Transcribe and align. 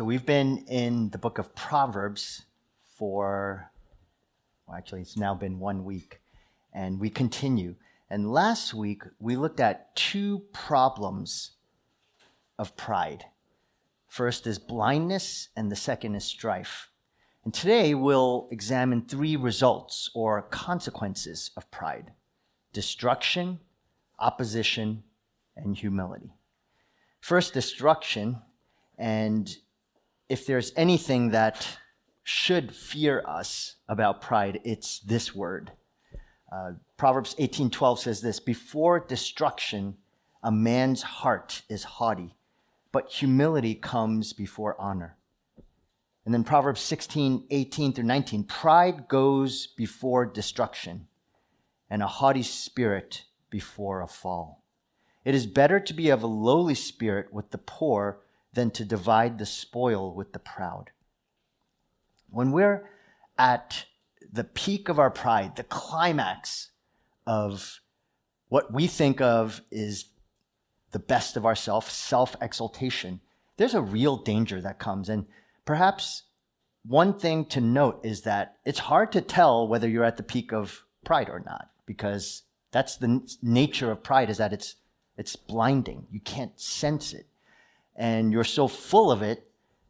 So 0.00 0.04
we've 0.04 0.24
been 0.24 0.64
in 0.66 1.10
the 1.10 1.18
book 1.18 1.36
of 1.36 1.54
Proverbs 1.54 2.46
for, 2.96 3.70
well, 4.66 4.78
actually, 4.78 5.02
it's 5.02 5.18
now 5.18 5.34
been 5.34 5.58
one 5.58 5.84
week, 5.84 6.22
and 6.72 6.98
we 6.98 7.10
continue. 7.10 7.74
And 8.08 8.32
last 8.32 8.72
week, 8.72 9.02
we 9.18 9.36
looked 9.36 9.60
at 9.60 9.94
two 9.94 10.38
problems 10.54 11.50
of 12.58 12.78
pride. 12.78 13.26
First 14.08 14.46
is 14.46 14.58
blindness, 14.58 15.50
and 15.54 15.70
the 15.70 15.76
second 15.76 16.14
is 16.14 16.24
strife. 16.24 16.88
And 17.44 17.52
today, 17.52 17.94
we'll 17.94 18.48
examine 18.50 19.02
three 19.02 19.36
results 19.36 20.10
or 20.14 20.40
consequences 20.40 21.50
of 21.58 21.70
pride 21.70 22.12
destruction, 22.72 23.60
opposition, 24.18 25.02
and 25.58 25.76
humility. 25.76 26.32
First, 27.20 27.52
destruction, 27.52 28.38
and 28.96 29.58
if 30.30 30.46
there's 30.46 30.72
anything 30.76 31.30
that 31.30 31.66
should 32.22 32.72
fear 32.72 33.22
us 33.26 33.74
about 33.88 34.20
pride, 34.20 34.60
it's 34.62 35.00
this 35.00 35.34
word. 35.34 35.72
Uh, 36.50 36.74
Proverbs 36.96 37.34
18:12 37.38 37.98
says 37.98 38.20
this, 38.20 38.38
"Before 38.38 39.00
destruction, 39.00 39.98
a 40.42 40.52
man's 40.52 41.02
heart 41.02 41.62
is 41.68 41.82
haughty, 41.82 42.36
but 42.92 43.10
humility 43.10 43.74
comes 43.74 44.32
before 44.32 44.80
honor." 44.80 45.16
And 46.24 46.32
then 46.32 46.44
Proverbs 46.44 46.80
16, 46.80 47.48
18 47.50 47.92
through 47.92 48.04
19, 48.04 48.44
pride 48.44 49.08
goes 49.08 49.66
before 49.66 50.26
destruction, 50.26 51.08
and 51.88 52.02
a 52.02 52.06
haughty 52.06 52.44
spirit 52.44 53.24
before 53.48 54.00
a 54.00 54.06
fall. 54.06 54.62
It 55.24 55.34
is 55.34 55.46
better 55.46 55.80
to 55.80 55.92
be 55.92 56.08
of 56.08 56.22
a 56.22 56.28
lowly 56.28 56.76
spirit 56.76 57.32
with 57.32 57.50
the 57.50 57.58
poor 57.58 58.22
than 58.52 58.70
to 58.72 58.84
divide 58.84 59.38
the 59.38 59.46
spoil 59.46 60.14
with 60.14 60.32
the 60.32 60.38
proud. 60.38 60.90
When 62.30 62.52
we're 62.52 62.88
at 63.38 63.86
the 64.32 64.44
peak 64.44 64.88
of 64.88 64.98
our 64.98 65.10
pride, 65.10 65.56
the 65.56 65.64
climax 65.64 66.70
of 67.26 67.80
what 68.48 68.72
we 68.72 68.86
think 68.86 69.20
of 69.20 69.60
is 69.70 70.06
the 70.90 70.98
best 70.98 71.36
of 71.36 71.46
ourself, 71.46 71.90
self 71.90 72.36
exaltation, 72.40 73.20
there's 73.56 73.74
a 73.74 73.80
real 73.80 74.16
danger 74.16 74.60
that 74.60 74.78
comes. 74.78 75.08
And 75.08 75.26
perhaps 75.64 76.24
one 76.84 77.18
thing 77.18 77.44
to 77.46 77.60
note 77.60 78.00
is 78.04 78.22
that 78.22 78.56
it's 78.64 78.78
hard 78.78 79.12
to 79.12 79.20
tell 79.20 79.68
whether 79.68 79.88
you're 79.88 80.04
at 80.04 80.16
the 80.16 80.22
peak 80.22 80.52
of 80.52 80.84
pride 81.04 81.28
or 81.28 81.40
not, 81.40 81.70
because 81.86 82.42
that's 82.72 82.96
the 82.96 83.22
nature 83.42 83.90
of 83.90 84.02
pride 84.02 84.30
is 84.30 84.38
that 84.38 84.52
it's, 84.52 84.76
it's 85.16 85.36
blinding. 85.36 86.06
You 86.10 86.20
can't 86.20 86.58
sense 86.58 87.12
it 87.12 87.26
and 88.00 88.32
you're 88.32 88.44
so 88.44 88.66
full 88.66 89.12
of 89.12 89.20
it 89.20 89.46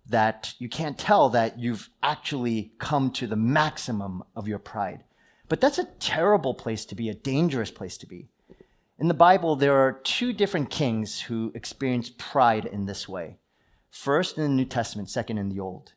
that 0.08 0.53
you 0.58 0.69
can't 0.69 0.98
tell 0.98 1.28
that 1.28 1.61
you've 1.61 1.89
actually 2.03 2.72
come 2.78 3.12
to 3.12 3.28
the 3.28 3.36
maximum 3.36 4.25
of 4.34 4.48
your 4.48 4.58
pride. 4.58 5.05
But 5.48 5.61
that's 5.61 5.78
a 5.78 5.89
terrible 6.00 6.53
place 6.53 6.84
to 6.86 6.97
be, 6.97 7.08
a 7.08 7.14
dangerous 7.14 7.70
place 7.70 7.97
to 7.98 8.08
be. 8.08 8.28
In 8.98 9.06
the 9.06 9.14
Bible, 9.14 9.55
there 9.55 9.77
are 9.77 10.00
two 10.03 10.33
different 10.33 10.70
kings 10.70 11.20
who 11.20 11.53
experience 11.55 12.11
pride 12.19 12.66
in 12.66 12.86
this 12.86 13.08
way. 13.08 13.38
First 13.91 14.36
in 14.36 14.42
the 14.42 14.48
New 14.48 14.64
Testament, 14.64 15.08
second 15.08 15.38
in 15.38 15.48
the 15.48 15.61
Old. 15.61 15.92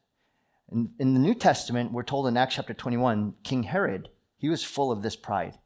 In, 0.72 0.92
in 1.00 1.16
the 1.16 1.20
New 1.20 1.34
Testament, 1.34 1.92
we're 1.92 2.04
told 2.04 2.28
in 2.28 2.38
Acts 2.38 2.56
chapter 2.56 2.76
21, 2.76 3.34
King 3.44 3.64
Herod, 3.64 4.10
he 4.38 4.50
was 4.50 4.64
full 4.64 4.92
of 4.92 5.02
this 5.02 5.16
pride. 5.16 5.58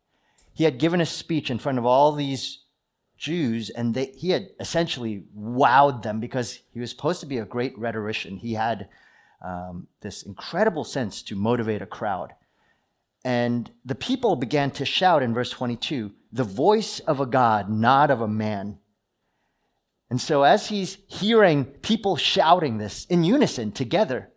He 0.53 0.63
had 0.63 0.79
given 0.79 1.01
a 1.01 1.05
speech 1.05 1.51
in 1.51 1.59
front 1.59 1.77
of 1.77 1.85
all 1.85 2.13
these 2.13 2.63
Jews, 3.17 3.69
and 3.69 3.93
they, 3.93 4.05
he 4.15 4.29
had 4.29 4.49
essentially 4.59 5.23
wowed 5.37 6.03
them 6.03 6.19
because 6.19 6.59
he 6.71 6.79
was 6.79 6.91
supposed 6.91 7.19
to 7.21 7.25
be 7.25 7.39
a 7.39 7.45
great 7.45 7.77
rhetorician. 7.77 8.37
He 8.37 8.53
had 8.53 8.89
um, 9.43 9.87
this 10.01 10.23
incredible 10.23 10.83
sense 10.83 11.21
to 11.23 11.35
motivate 11.35 11.81
a 11.81 11.87
crowd. 11.87 12.33
And 13.23 13.69
the 13.83 13.95
people 13.95 14.35
began 14.35 14.71
to 14.71 14.85
shout 14.85 15.23
in 15.23 15.33
verse 15.33 15.49
22 15.49 16.11
the 16.31 16.43
voice 16.43 16.99
of 16.99 17.19
a 17.19 17.25
God, 17.25 17.69
not 17.69 18.11
of 18.11 18.21
a 18.21 18.27
man. 18.27 18.77
And 20.09 20.21
so, 20.21 20.43
as 20.43 20.67
he's 20.67 20.97
hearing 21.07 21.65
people 21.65 22.15
shouting 22.15 22.77
this 22.77 23.05
in 23.05 23.23
unison 23.23 23.71
together, 23.71 24.29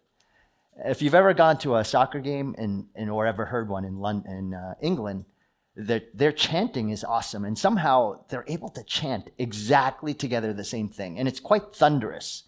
if 0.85 1.03
you've 1.03 1.15
ever 1.15 1.35
gone 1.35 1.59
to 1.59 1.77
a 1.77 1.85
soccer 1.85 2.21
game 2.21 2.55
in, 2.59 2.89
in 2.95 3.09
or 3.09 3.27
ever 3.27 3.45
heard 3.45 3.69
one 3.69 3.85
in 3.85 3.99
London, 3.99 4.33
in 4.33 4.55
uh, 4.55 4.75
England, 4.81 5.25
their, 5.77 6.03
their 6.15 6.33
chanting 6.33 6.91
is 6.91 7.05
awesome. 7.05 7.45
And 7.45 7.59
somehow 7.59 8.25
they're 8.29 8.45
able 8.49 8.69
to 8.71 8.83
chant 8.85 9.31
exactly 9.39 10.15
together 10.15 10.53
the 10.53 10.65
same 10.65 10.89
thing. 10.89 11.19
And 11.19 11.29
it's 11.29 11.41
quite 11.41 11.75
thunderous. 11.75 12.45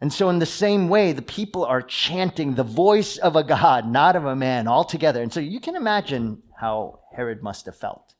And 0.00 0.12
so, 0.12 0.28
in 0.28 0.38
the 0.38 0.46
same 0.46 0.88
way, 0.88 1.12
the 1.12 1.22
people 1.22 1.64
are 1.64 1.80
chanting 1.80 2.54
the 2.54 2.64
voice 2.64 3.16
of 3.16 3.36
a 3.36 3.44
God, 3.44 3.88
not 3.88 4.16
of 4.16 4.26
a 4.26 4.36
man, 4.36 4.66
all 4.66 4.84
together. 4.84 5.22
And 5.22 5.32
so, 5.32 5.40
you 5.40 5.60
can 5.60 5.76
imagine 5.76 6.42
how 6.58 7.00
Herod 7.14 7.42
must 7.42 7.64
have 7.66 7.76
felt. 7.76 8.14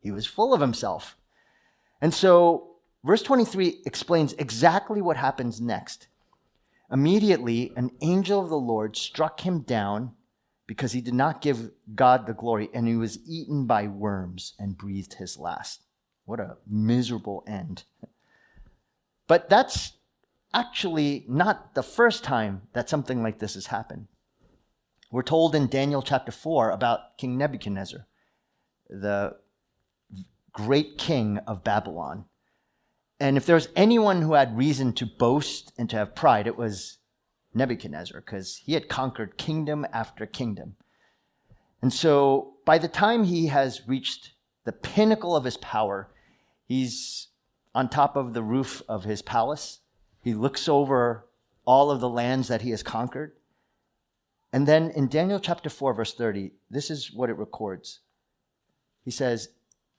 He 0.00 0.10
was 0.10 0.26
full 0.26 0.54
of 0.54 0.60
himself. 0.60 1.16
And 2.00 2.14
so, 2.14 2.76
verse 3.04 3.22
23 3.22 3.82
explains 3.84 4.32
exactly 4.34 5.02
what 5.02 5.16
happens 5.16 5.60
next. 5.60 6.08
Immediately, 6.90 7.72
an 7.76 7.90
angel 8.00 8.40
of 8.40 8.48
the 8.48 8.56
Lord 8.56 8.96
struck 8.96 9.40
him 9.40 9.60
down 9.60 10.12
because 10.66 10.92
he 10.92 11.00
did 11.00 11.14
not 11.14 11.40
give 11.40 11.70
God 11.94 12.26
the 12.26 12.34
glory, 12.34 12.68
and 12.74 12.88
he 12.88 12.96
was 12.96 13.18
eaten 13.26 13.66
by 13.66 13.86
worms 13.86 14.54
and 14.58 14.76
breathed 14.76 15.14
his 15.14 15.38
last. 15.38 15.82
What 16.24 16.40
a 16.40 16.56
miserable 16.68 17.44
end. 17.46 17.84
But 19.28 19.48
that's 19.48 19.92
actually 20.52 21.24
not 21.28 21.74
the 21.74 21.82
first 21.82 22.24
time 22.24 22.62
that 22.72 22.88
something 22.88 23.22
like 23.22 23.38
this 23.38 23.54
has 23.54 23.66
happened. 23.66 24.08
We're 25.10 25.22
told 25.22 25.54
in 25.54 25.68
Daniel 25.68 26.02
chapter 26.02 26.32
4 26.32 26.70
about 26.70 27.16
King 27.16 27.38
Nebuchadnezzar, 27.38 28.06
the 28.88 29.36
great 30.52 30.98
king 30.98 31.38
of 31.46 31.62
Babylon. 31.62 32.24
And 33.20 33.36
if 33.36 33.46
there 33.46 33.54
was 33.54 33.68
anyone 33.76 34.22
who 34.22 34.32
had 34.32 34.56
reason 34.56 34.92
to 34.94 35.06
boast 35.06 35.72
and 35.78 35.88
to 35.90 35.96
have 35.96 36.14
pride, 36.14 36.46
it 36.46 36.56
was 36.56 36.98
Nebuchadnezzar 37.56 38.20
because 38.20 38.56
he 38.56 38.74
had 38.74 38.88
conquered 38.88 39.38
kingdom 39.38 39.86
after 39.92 40.26
kingdom. 40.26 40.76
And 41.82 41.92
so 41.92 42.54
by 42.64 42.78
the 42.78 42.88
time 42.88 43.24
he 43.24 43.46
has 43.46 43.88
reached 43.88 44.32
the 44.64 44.72
pinnacle 44.72 45.34
of 45.34 45.44
his 45.44 45.56
power, 45.56 46.08
he's 46.66 47.28
on 47.74 47.88
top 47.88 48.16
of 48.16 48.34
the 48.34 48.42
roof 48.42 48.82
of 48.88 49.04
his 49.04 49.22
palace. 49.22 49.80
He 50.22 50.34
looks 50.34 50.68
over 50.68 51.26
all 51.64 51.90
of 51.90 52.00
the 52.00 52.08
lands 52.08 52.48
that 52.48 52.62
he 52.62 52.70
has 52.70 52.82
conquered. 52.82 53.32
And 54.52 54.66
then 54.66 54.90
in 54.90 55.08
Daniel 55.08 55.40
chapter 55.40 55.68
4, 55.68 55.94
verse 55.94 56.14
30, 56.14 56.52
this 56.70 56.90
is 56.90 57.12
what 57.12 57.30
it 57.30 57.36
records. 57.36 58.00
He 59.04 59.10
says, 59.10 59.50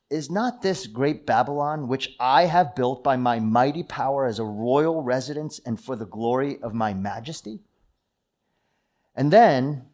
is 0.10 0.32
not 0.32 0.62
this 0.62 0.88
great 0.88 1.26
Babylon, 1.26 1.88
which 1.88 2.16
I 2.20 2.46
have 2.46 2.76
built 2.76 3.04
by 3.04 3.18
my 3.18 3.40
mighty 3.40 3.84
power 3.84 4.26
as 4.26 4.40
a 4.40 4.46
royal 4.46 5.04
residence 5.04 5.60
and 5.66 5.80
for 5.80 5.96
the 5.96 6.06
glory 6.06 6.60
of 6.62 6.74
my 6.74 6.94
majesty? 6.94 7.60
And 9.16 9.32
then 9.32 9.86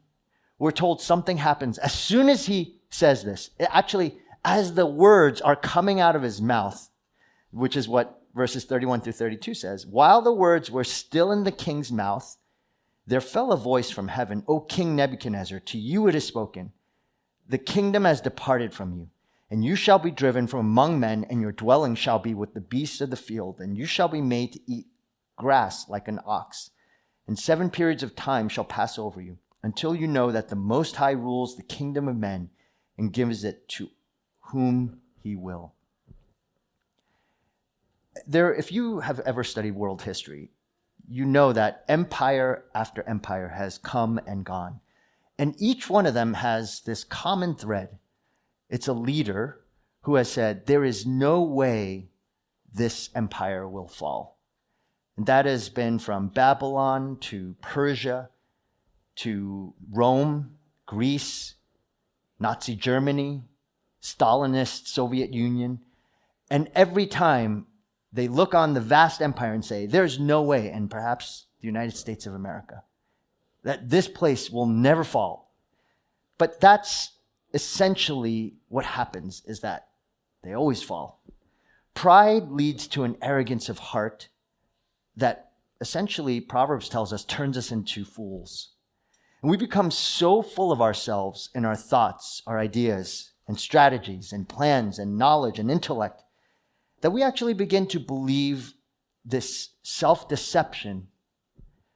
we're 0.59 0.71
told 0.71 1.01
something 1.01 1.37
happens. 1.37 1.77
As 1.77 1.93
soon 1.93 2.29
as 2.29 2.45
he 2.45 2.79
says 2.89 3.23
this, 3.23 3.49
actually, 3.59 4.17
as 4.45 4.73
the 4.73 4.85
words 4.85 5.41
are 5.41 5.55
coming 5.55 5.99
out 5.99 6.15
of 6.15 6.21
his 6.21 6.41
mouth, 6.41 6.89
which 7.51 7.75
is 7.75 7.87
what 7.87 8.21
verses 8.35 8.65
31 8.65 9.01
through 9.01 9.13
32 9.13 9.53
says, 9.53 9.85
while 9.85 10.21
the 10.21 10.33
words 10.33 10.69
were 10.69 10.83
still 10.83 11.31
in 11.31 11.43
the 11.43 11.51
king's 11.51 11.91
mouth, 11.91 12.37
there 13.07 13.21
fell 13.21 13.51
a 13.51 13.57
voice 13.57 13.89
from 13.89 14.07
heaven, 14.07 14.43
O 14.47 14.59
King 14.59 14.95
Nebuchadnezzar, 14.95 15.59
to 15.59 15.77
you 15.77 16.07
it 16.07 16.15
is 16.15 16.25
spoken, 16.25 16.71
the 17.47 17.57
kingdom 17.57 18.05
has 18.05 18.21
departed 18.21 18.73
from 18.73 18.93
you 18.93 19.09
and 19.53 19.63
you 19.63 19.75
shall 19.75 19.99
be 19.99 20.09
driven 20.09 20.47
from 20.47 20.61
among 20.61 20.99
men, 20.99 21.27
and 21.29 21.39
your 21.39 21.51
dwelling 21.51 21.93
shall 21.93 22.17
be 22.17 22.33
with 22.33 22.55
the 22.55 22.59
beasts 22.59 23.01
of 23.01 23.11
the 23.11 23.15
field, 23.15 23.59
and 23.59 23.77
you 23.77 23.85
shall 23.85 24.07
be 24.07 24.19
made 24.19 24.51
to 24.51 24.59
eat 24.65 24.87
grass 25.35 25.87
like 25.87 26.07
an 26.07 26.19
ox. 26.25 26.71
And 27.27 27.37
seven 27.37 27.69
periods 27.69 28.01
of 28.01 28.15
time 28.15 28.49
shall 28.49 28.63
pass 28.63 28.97
over 28.97 29.21
you, 29.21 29.37
until 29.61 29.93
you 29.93 30.07
know 30.07 30.31
that 30.31 30.49
the 30.49 30.55
Most 30.55 30.95
High 30.95 31.11
rules 31.11 31.55
the 31.55 31.61
kingdom 31.61 32.07
of 32.07 32.17
men 32.17 32.49
and 32.97 33.13
gives 33.13 33.43
it 33.43 33.67
to 33.69 33.91
whom 34.45 35.01
he 35.21 35.35
will. 35.35 35.75
There, 38.25 38.51
if 38.51 38.71
you 38.71 39.01
have 39.01 39.19
ever 39.19 39.43
studied 39.43 39.75
world 39.75 40.01
history, 40.01 40.49
you 41.07 41.25
know 41.25 41.53
that 41.53 41.85
empire 41.87 42.65
after 42.73 43.07
empire 43.07 43.49
has 43.49 43.77
come 43.77 44.19
and 44.25 44.43
gone. 44.43 44.79
And 45.37 45.53
each 45.59 45.91
one 45.91 46.07
of 46.07 46.15
them 46.15 46.33
has 46.33 46.81
this 46.81 47.03
common 47.03 47.53
thread 47.53 47.99
it's 48.73 48.87
a 48.87 48.93
leader 48.93 49.59
who 50.01 50.15
has 50.15 50.31
said, 50.31 50.65
There 50.65 50.83
is 50.83 51.05
no 51.05 51.43
way 51.43 52.09
this 52.73 53.11
empire 53.13 53.69
will 53.69 53.87
fall. 53.87 54.39
And 55.15 55.27
that 55.27 55.45
has 55.45 55.69
been 55.69 55.99
from 55.99 56.29
Babylon 56.29 57.17
to 57.21 57.55
Persia 57.61 58.29
to 59.17 59.75
Rome, 59.91 60.55
Greece, 60.87 61.53
Nazi 62.39 62.75
Germany, 62.75 63.43
Stalinist 64.01 64.87
Soviet 64.87 65.31
Union. 65.31 65.79
And 66.49 66.71
every 66.73 67.05
time 67.05 67.67
they 68.11 68.27
look 68.27 68.55
on 68.55 68.73
the 68.73 68.81
vast 68.81 69.21
empire 69.21 69.53
and 69.53 69.63
say, 69.63 69.85
There's 69.85 70.19
no 70.19 70.41
way, 70.41 70.71
and 70.71 70.89
perhaps 70.89 71.45
the 71.61 71.67
United 71.67 71.95
States 71.95 72.25
of 72.25 72.33
America. 72.33 72.81
That 73.61 73.91
this 73.91 74.07
place 74.07 74.49
will 74.49 74.65
never 74.65 75.03
fall. 75.03 75.53
But 76.39 76.59
that's 76.59 77.12
essentially 77.53 78.55
what 78.69 78.85
happens 78.85 79.43
is 79.45 79.61
that 79.61 79.87
they 80.43 80.53
always 80.53 80.83
fall. 80.83 81.21
Pride 81.93 82.49
leads 82.49 82.87
to 82.87 83.03
an 83.03 83.17
arrogance 83.21 83.69
of 83.69 83.79
heart 83.79 84.29
that 85.15 85.51
essentially, 85.79 86.41
Proverbs 86.41 86.89
tells 86.89 87.13
us, 87.13 87.23
turns 87.23 87.57
us 87.57 87.71
into 87.71 88.03
fools. 88.03 88.71
And 89.41 89.51
we 89.51 89.57
become 89.57 89.91
so 89.91 90.41
full 90.41 90.71
of 90.71 90.81
ourselves 90.81 91.49
and 91.53 91.65
our 91.65 91.75
thoughts, 91.75 92.41
our 92.47 92.57
ideas, 92.57 93.31
and 93.47 93.59
strategies, 93.59 94.31
and 94.31 94.47
plans, 94.47 94.97
and 94.97 95.17
knowledge, 95.17 95.59
and 95.59 95.69
intellect 95.69 96.23
that 97.01 97.11
we 97.11 97.21
actually 97.21 97.53
begin 97.53 97.85
to 97.87 97.99
believe 97.99 98.73
this 99.25 99.69
self 99.83 100.29
deception. 100.29 101.09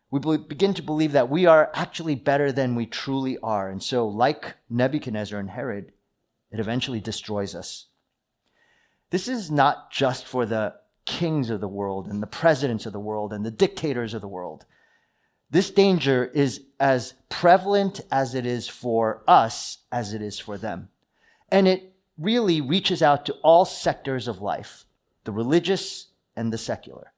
We 0.10 0.38
begin 0.38 0.74
to 0.76 0.82
believe 0.82 1.12
that 1.12 1.30
we 1.30 1.46
are 1.46 1.70
actually 1.74 2.16
better 2.16 2.52
than 2.52 2.76
we 2.76 2.86
truly 2.86 3.38
are. 3.40 3.70
And 3.70 3.84
so, 3.84 4.08
like 4.08 4.56
Nebuchadnezzar 4.70 5.40
and 5.40 5.50
Herod, 5.50 5.92
it 6.52 6.60
eventually 6.60 7.02
destroys 7.02 7.54
us. 7.54 7.88
This 9.10 9.28
is 9.28 9.52
not 9.52 9.92
just 9.92 10.26
for 10.26 10.46
the 10.46 10.76
kings 11.06 11.50
of 11.50 11.62
the 11.62 11.68
world 11.68 12.08
and 12.08 12.22
the 12.22 12.28
presidents 12.28 12.86
of 12.86 12.94
the 12.94 13.00
world 13.00 13.34
and 13.34 13.46
the 13.46 13.52
dictators 13.52 14.14
of 14.14 14.22
the 14.22 14.28
world. 14.28 14.66
This 15.50 15.72
danger 15.72 16.26
is 16.26 16.62
as 16.80 17.14
prevalent 17.30 18.02
as 18.12 18.36
it 18.36 18.46
is 18.46 18.68
for 18.68 19.24
us 19.28 19.80
as 19.92 20.14
it 20.14 20.22
is 20.22 20.40
for 20.40 20.58
them. 20.58 20.90
And 21.50 21.68
it 21.68 21.94
really 22.18 22.60
reaches 22.60 23.02
out 23.02 23.26
to 23.26 23.34
all 23.44 23.64
sectors 23.66 24.28
of 24.28 24.42
life 24.42 24.86
the 25.24 25.32
religious 25.32 26.08
and 26.36 26.54
the 26.54 26.58
secular. 26.58 27.12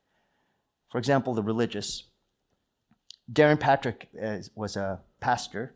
For 0.91 0.97
example, 0.97 1.35
the 1.35 1.43
religious. 1.43 2.03
Darrin 3.31 3.57
Patrick 3.57 4.09
uh, 4.21 4.37
was 4.55 4.75
a 4.75 5.01
pastor, 5.19 5.75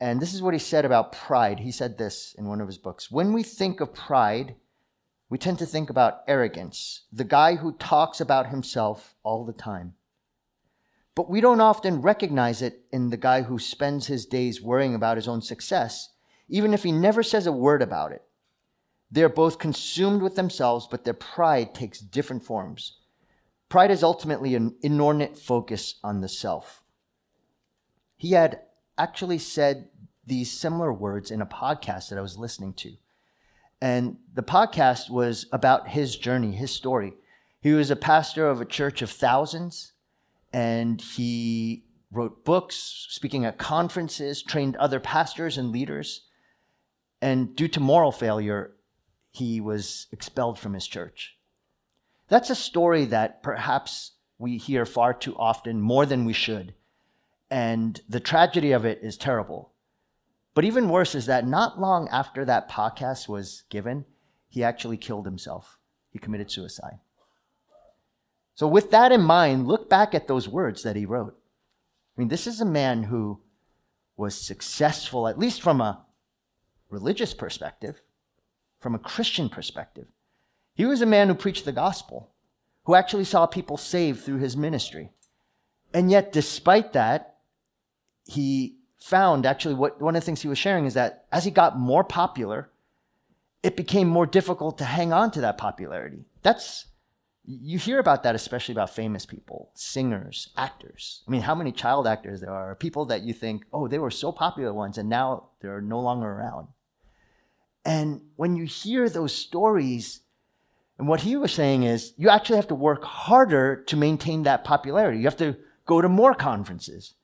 and 0.00 0.20
this 0.20 0.34
is 0.34 0.42
what 0.42 0.54
he 0.54 0.60
said 0.60 0.84
about 0.84 1.12
pride. 1.12 1.60
He 1.60 1.70
said 1.70 1.98
this 1.98 2.34
in 2.38 2.46
one 2.46 2.60
of 2.60 2.68
his 2.68 2.78
books 2.78 3.10
When 3.10 3.32
we 3.32 3.42
think 3.42 3.80
of 3.80 3.94
pride, 3.94 4.54
we 5.28 5.38
tend 5.38 5.58
to 5.58 5.66
think 5.66 5.90
about 5.90 6.22
arrogance, 6.28 7.02
the 7.12 7.24
guy 7.24 7.56
who 7.56 7.72
talks 7.72 8.20
about 8.20 8.50
himself 8.50 9.16
all 9.24 9.44
the 9.44 9.52
time. 9.52 9.94
But 11.16 11.30
we 11.30 11.40
don't 11.40 11.60
often 11.60 12.02
recognize 12.02 12.62
it 12.62 12.84
in 12.92 13.10
the 13.10 13.16
guy 13.16 13.42
who 13.42 13.58
spends 13.58 14.06
his 14.06 14.26
days 14.26 14.62
worrying 14.62 14.94
about 14.94 15.16
his 15.16 15.26
own 15.26 15.40
success, 15.40 16.10
even 16.48 16.74
if 16.74 16.82
he 16.82 16.92
never 16.92 17.22
says 17.22 17.46
a 17.46 17.52
word 17.52 17.82
about 17.82 18.12
it. 18.12 18.22
They're 19.10 19.28
both 19.28 19.58
consumed 19.58 20.20
with 20.20 20.36
themselves, 20.36 20.86
but 20.90 21.04
their 21.04 21.14
pride 21.14 21.74
takes 21.74 22.00
different 22.00 22.44
forms. 22.44 22.98
Pride 23.68 23.90
is 23.90 24.02
ultimately 24.02 24.54
an 24.54 24.76
inordinate 24.82 25.36
focus 25.36 25.96
on 26.04 26.20
the 26.20 26.28
self. 26.28 26.82
He 28.16 28.32
had 28.32 28.60
actually 28.96 29.38
said 29.38 29.88
these 30.24 30.50
similar 30.50 30.92
words 30.92 31.30
in 31.30 31.40
a 31.40 31.46
podcast 31.46 32.08
that 32.08 32.18
I 32.18 32.22
was 32.22 32.38
listening 32.38 32.74
to. 32.74 32.92
And 33.80 34.16
the 34.32 34.42
podcast 34.42 35.10
was 35.10 35.46
about 35.52 35.88
his 35.88 36.16
journey, 36.16 36.52
his 36.52 36.70
story. 36.70 37.14
He 37.60 37.72
was 37.72 37.90
a 37.90 37.96
pastor 37.96 38.48
of 38.48 38.60
a 38.60 38.64
church 38.64 39.02
of 39.02 39.10
thousands, 39.10 39.92
and 40.52 41.00
he 41.00 41.84
wrote 42.10 42.44
books, 42.44 43.06
speaking 43.10 43.44
at 43.44 43.58
conferences, 43.58 44.42
trained 44.42 44.76
other 44.76 45.00
pastors 45.00 45.58
and 45.58 45.72
leaders. 45.72 46.22
And 47.20 47.54
due 47.54 47.68
to 47.68 47.80
moral 47.80 48.12
failure, 48.12 48.72
he 49.30 49.60
was 49.60 50.06
expelled 50.12 50.58
from 50.58 50.74
his 50.74 50.86
church. 50.86 51.35
That's 52.28 52.50
a 52.50 52.54
story 52.54 53.04
that 53.06 53.42
perhaps 53.42 54.12
we 54.38 54.58
hear 54.58 54.84
far 54.84 55.14
too 55.14 55.36
often, 55.36 55.80
more 55.80 56.06
than 56.06 56.24
we 56.24 56.32
should. 56.32 56.74
And 57.50 58.00
the 58.08 58.20
tragedy 58.20 58.72
of 58.72 58.84
it 58.84 59.00
is 59.02 59.16
terrible. 59.16 59.72
But 60.54 60.64
even 60.64 60.88
worse 60.88 61.14
is 61.14 61.26
that 61.26 61.46
not 61.46 61.80
long 61.80 62.08
after 62.08 62.44
that 62.44 62.70
podcast 62.70 63.28
was 63.28 63.64
given, 63.70 64.04
he 64.48 64.64
actually 64.64 64.96
killed 64.96 65.26
himself. 65.26 65.78
He 66.10 66.18
committed 66.18 66.50
suicide. 66.50 66.98
So, 68.54 68.66
with 68.66 68.90
that 68.90 69.12
in 69.12 69.20
mind, 69.20 69.68
look 69.68 69.90
back 69.90 70.14
at 70.14 70.28
those 70.28 70.48
words 70.48 70.82
that 70.82 70.96
he 70.96 71.04
wrote. 71.04 71.36
I 71.36 72.20
mean, 72.20 72.28
this 72.28 72.46
is 72.46 72.60
a 72.60 72.64
man 72.64 73.02
who 73.04 73.42
was 74.16 74.34
successful, 74.34 75.28
at 75.28 75.38
least 75.38 75.60
from 75.60 75.82
a 75.82 76.06
religious 76.88 77.34
perspective, 77.34 78.00
from 78.80 78.94
a 78.94 78.98
Christian 78.98 79.50
perspective. 79.50 80.06
He 80.76 80.84
was 80.84 81.00
a 81.00 81.06
man 81.06 81.28
who 81.28 81.34
preached 81.34 81.64
the 81.64 81.72
gospel, 81.72 82.30
who 82.84 82.94
actually 82.94 83.24
saw 83.24 83.46
people 83.46 83.78
saved 83.78 84.20
through 84.20 84.38
his 84.38 84.58
ministry. 84.58 85.10
And 85.94 86.10
yet, 86.10 86.32
despite 86.32 86.92
that, 86.92 87.38
he 88.24 88.76
found 88.98 89.46
actually 89.46 89.74
what 89.74 90.02
one 90.02 90.14
of 90.14 90.22
the 90.22 90.26
things 90.26 90.42
he 90.42 90.48
was 90.48 90.58
sharing 90.58 90.84
is 90.84 90.92
that 90.92 91.24
as 91.32 91.44
he 91.44 91.50
got 91.50 91.78
more 91.78 92.04
popular, 92.04 92.68
it 93.62 93.74
became 93.74 94.06
more 94.06 94.26
difficult 94.26 94.76
to 94.76 94.84
hang 94.84 95.14
on 95.14 95.30
to 95.30 95.40
that 95.40 95.56
popularity. 95.56 96.26
That's 96.42 96.86
you 97.46 97.78
hear 97.78 97.98
about 97.98 98.24
that 98.24 98.34
especially 98.34 98.72
about 98.72 98.90
famous 98.90 99.24
people, 99.24 99.70
singers, 99.74 100.50
actors. 100.56 101.22
I 101.26 101.30
mean, 101.30 101.42
how 101.42 101.54
many 101.54 101.72
child 101.72 102.06
actors 102.06 102.40
there 102.40 102.52
are, 102.52 102.74
people 102.74 103.06
that 103.06 103.22
you 103.22 103.32
think, 103.32 103.64
"Oh, 103.72 103.88
they 103.88 104.00
were 104.00 104.10
so 104.10 104.30
popular 104.30 104.74
once 104.74 104.98
and 104.98 105.08
now 105.08 105.50
they're 105.60 105.80
no 105.80 106.00
longer 106.00 106.28
around." 106.28 106.68
And 107.84 108.20
when 108.34 108.56
you 108.56 108.64
hear 108.64 109.08
those 109.08 109.32
stories, 109.32 110.20
and 110.98 111.08
what 111.08 111.20
he 111.20 111.36
was 111.36 111.52
saying 111.52 111.82
is, 111.82 112.14
you 112.16 112.28
actually 112.28 112.56
have 112.56 112.68
to 112.68 112.74
work 112.74 113.04
harder 113.04 113.84
to 113.84 113.96
maintain 113.96 114.44
that 114.44 114.64
popularity. 114.64 115.18
You 115.18 115.24
have 115.24 115.36
to 115.38 115.56
go 115.84 116.00
to 116.00 116.08
more 116.08 116.34
conferences 116.34 117.14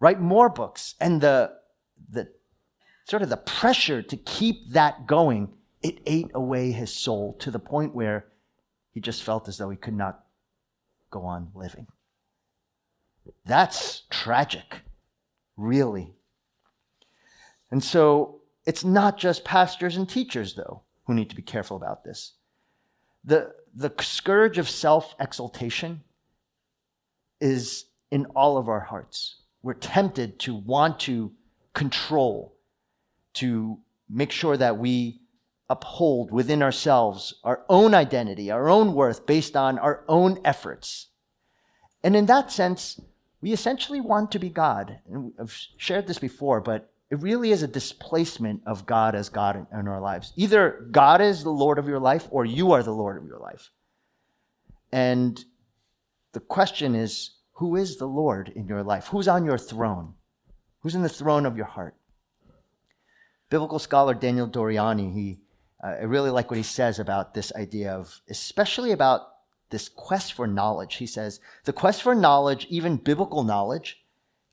write 0.00 0.20
more 0.20 0.48
books. 0.48 0.94
And 1.00 1.20
the, 1.20 1.52
the 2.10 2.28
sort 3.04 3.22
of 3.22 3.28
the 3.28 3.36
pressure 3.36 4.02
to 4.02 4.16
keep 4.16 4.70
that 4.70 5.06
going, 5.06 5.52
it 5.82 5.98
ate 6.06 6.30
away 6.34 6.72
his 6.72 6.92
soul 6.92 7.36
to 7.40 7.50
the 7.50 7.58
point 7.58 7.94
where 7.94 8.26
he 8.92 9.00
just 9.00 9.22
felt 9.22 9.48
as 9.48 9.58
though 9.58 9.70
he 9.70 9.76
could 9.76 9.96
not 9.96 10.24
go 11.10 11.24
on 11.24 11.50
living. 11.54 11.86
That's 13.44 14.02
tragic, 14.10 14.80
really. 15.56 16.14
And 17.70 17.84
so 17.84 18.40
it's 18.64 18.84
not 18.84 19.18
just 19.18 19.44
pastors 19.44 19.96
and 19.96 20.08
teachers, 20.08 20.54
though, 20.54 20.82
who 21.06 21.14
need 21.14 21.30
to 21.30 21.36
be 21.36 21.42
careful 21.42 21.76
about 21.76 22.04
this. 22.04 22.32
The, 23.24 23.52
the 23.74 23.92
scourge 24.00 24.58
of 24.58 24.68
self 24.68 25.14
exaltation 25.20 26.02
is 27.40 27.84
in 28.10 28.26
all 28.34 28.56
of 28.56 28.68
our 28.68 28.80
hearts 28.80 29.36
we're 29.62 29.74
tempted 29.74 30.38
to 30.40 30.54
want 30.54 31.00
to 31.00 31.32
control, 31.74 32.56
to 33.34 33.78
make 34.08 34.32
sure 34.32 34.56
that 34.56 34.78
we 34.78 35.20
uphold 35.68 36.30
within 36.30 36.62
ourselves 36.62 37.34
our 37.44 37.64
own 37.68 37.94
identity, 37.94 38.50
our 38.50 38.68
own 38.68 38.94
worth 38.94 39.26
based 39.26 39.56
on 39.56 39.78
our 39.78 40.04
own 40.08 40.38
efforts. 40.44 41.08
And 42.02 42.16
in 42.16 42.26
that 42.26 42.50
sense, 42.50 43.00
we 43.40 43.52
essentially 43.52 44.00
want 44.00 44.32
to 44.32 44.38
be 44.38 44.48
God. 44.48 45.00
And 45.10 45.32
I've 45.38 45.54
shared 45.76 46.06
this 46.06 46.18
before, 46.18 46.60
but 46.60 46.90
it 47.10 47.20
really 47.22 47.52
is 47.52 47.62
a 47.62 47.68
displacement 47.68 48.62
of 48.66 48.84
God 48.84 49.14
as 49.14 49.28
God 49.28 49.66
in 49.72 49.88
our 49.88 50.00
lives. 50.00 50.32
Either 50.36 50.86
God 50.90 51.20
is 51.20 51.42
the 51.42 51.50
Lord 51.50 51.78
of 51.78 51.88
your 51.88 51.98
life 51.98 52.28
or 52.30 52.44
you 52.44 52.72
are 52.72 52.82
the 52.82 52.92
Lord 52.92 53.16
of 53.16 53.26
your 53.26 53.38
life. 53.38 53.70
And 54.92 55.42
the 56.32 56.40
question 56.40 56.94
is 56.94 57.30
who 57.52 57.76
is 57.76 57.96
the 57.96 58.06
Lord 58.06 58.52
in 58.54 58.66
your 58.66 58.82
life? 58.82 59.06
Who's 59.06 59.26
on 59.26 59.44
your 59.44 59.58
throne? 59.58 60.14
Who's 60.80 60.94
in 60.94 61.02
the 61.02 61.08
throne 61.08 61.46
of 61.46 61.56
your 61.56 61.66
heart? 61.66 61.96
Biblical 63.50 63.78
scholar 63.78 64.12
Daniel 64.12 64.48
Doriani, 64.48 65.12
he, 65.12 65.40
uh, 65.82 65.88
I 65.88 66.02
really 66.02 66.30
like 66.30 66.50
what 66.50 66.58
he 66.58 66.62
says 66.62 66.98
about 66.98 67.32
this 67.32 67.52
idea 67.54 67.92
of, 67.92 68.20
especially 68.28 68.92
about 68.92 69.22
this 69.70 69.88
quest 69.88 70.34
for 70.34 70.46
knowledge. 70.46 70.96
He 70.96 71.06
says, 71.06 71.40
the 71.64 71.72
quest 71.72 72.02
for 72.02 72.14
knowledge, 72.14 72.66
even 72.68 72.96
biblical 72.96 73.44
knowledge, 73.44 74.02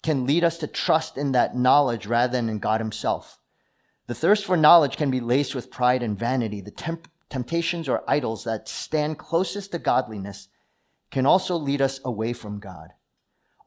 can 0.05 0.27
lead 0.27 0.43
us 0.43 0.59
to 0.59 0.67
trust 0.67 1.17
in 1.17 1.31
that 1.31 1.57
knowledge 1.57 2.05
rather 2.05 2.31
than 2.31 2.47
in 2.47 2.59
God 2.59 2.79
Himself. 2.79 3.39
The 4.05 4.13
thirst 4.13 4.45
for 4.45 4.55
knowledge 4.55 4.97
can 4.97 5.09
be 5.09 5.19
laced 5.19 5.55
with 5.55 5.71
pride 5.71 6.03
and 6.03 6.17
vanity. 6.17 6.61
The 6.61 6.69
temp- 6.69 7.07
temptations 7.27 7.89
or 7.89 8.03
idols 8.07 8.43
that 8.43 8.69
stand 8.69 9.17
closest 9.17 9.71
to 9.71 9.79
godliness 9.79 10.47
can 11.09 11.25
also 11.25 11.55
lead 11.55 11.81
us 11.81 11.99
away 12.05 12.33
from 12.33 12.59
God. 12.59 12.89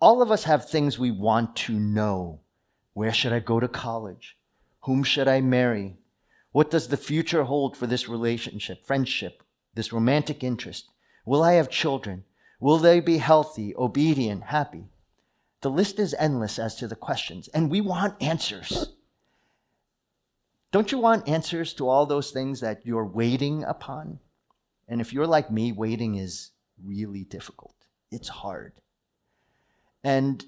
All 0.00 0.22
of 0.22 0.30
us 0.30 0.44
have 0.44 0.70
things 0.70 0.96
we 0.96 1.10
want 1.10 1.56
to 1.56 1.72
know. 1.72 2.42
Where 2.92 3.12
should 3.12 3.32
I 3.32 3.40
go 3.40 3.58
to 3.58 3.66
college? 3.66 4.36
Whom 4.82 5.02
should 5.02 5.26
I 5.26 5.40
marry? 5.40 5.96
What 6.52 6.70
does 6.70 6.86
the 6.86 6.96
future 6.96 7.42
hold 7.42 7.76
for 7.76 7.88
this 7.88 8.08
relationship, 8.08 8.86
friendship, 8.86 9.42
this 9.74 9.92
romantic 9.92 10.44
interest? 10.44 10.88
Will 11.26 11.42
I 11.42 11.54
have 11.54 11.68
children? 11.68 12.22
Will 12.60 12.78
they 12.78 13.00
be 13.00 13.18
healthy, 13.18 13.74
obedient, 13.76 14.44
happy? 14.44 14.84
The 15.60 15.70
list 15.70 15.98
is 15.98 16.14
endless 16.18 16.58
as 16.58 16.76
to 16.76 16.86
the 16.86 16.96
questions, 16.96 17.48
and 17.48 17.70
we 17.70 17.80
want 17.80 18.22
answers. 18.22 18.94
Don't 20.70 20.92
you 20.92 20.98
want 20.98 21.28
answers 21.28 21.72
to 21.74 21.88
all 21.88 22.06
those 22.06 22.30
things 22.30 22.60
that 22.60 22.84
you're 22.84 23.06
waiting 23.06 23.64
upon? 23.64 24.20
And 24.86 25.00
if 25.00 25.12
you're 25.12 25.26
like 25.26 25.50
me, 25.50 25.72
waiting 25.72 26.14
is 26.16 26.52
really 26.82 27.24
difficult. 27.24 27.74
It's 28.10 28.28
hard. 28.28 28.72
And 30.04 30.44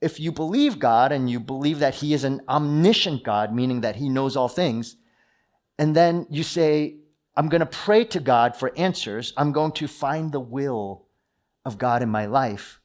if 0.00 0.18
you 0.18 0.32
believe 0.32 0.78
God 0.78 1.12
and 1.12 1.30
you 1.30 1.40
believe 1.40 1.78
that 1.78 1.96
He 1.96 2.12
is 2.12 2.24
an 2.24 2.42
omniscient 2.48 3.24
God, 3.24 3.54
meaning 3.54 3.82
that 3.82 3.96
He 3.96 4.08
knows 4.08 4.36
all 4.36 4.48
things, 4.48 4.96
and 5.78 5.94
then 5.94 6.26
you 6.30 6.42
say, 6.42 6.96
I'm 7.36 7.48
going 7.48 7.60
to 7.60 7.66
pray 7.66 8.04
to 8.06 8.20
God 8.20 8.56
for 8.56 8.72
answers, 8.76 9.32
I'm 9.36 9.52
going 9.52 9.72
to 9.72 9.86
find 9.86 10.32
the 10.32 10.40
will 10.40 11.06
of 11.64 11.78
God 11.78 12.02
in 12.02 12.08
my 12.08 12.26
life, 12.26 12.80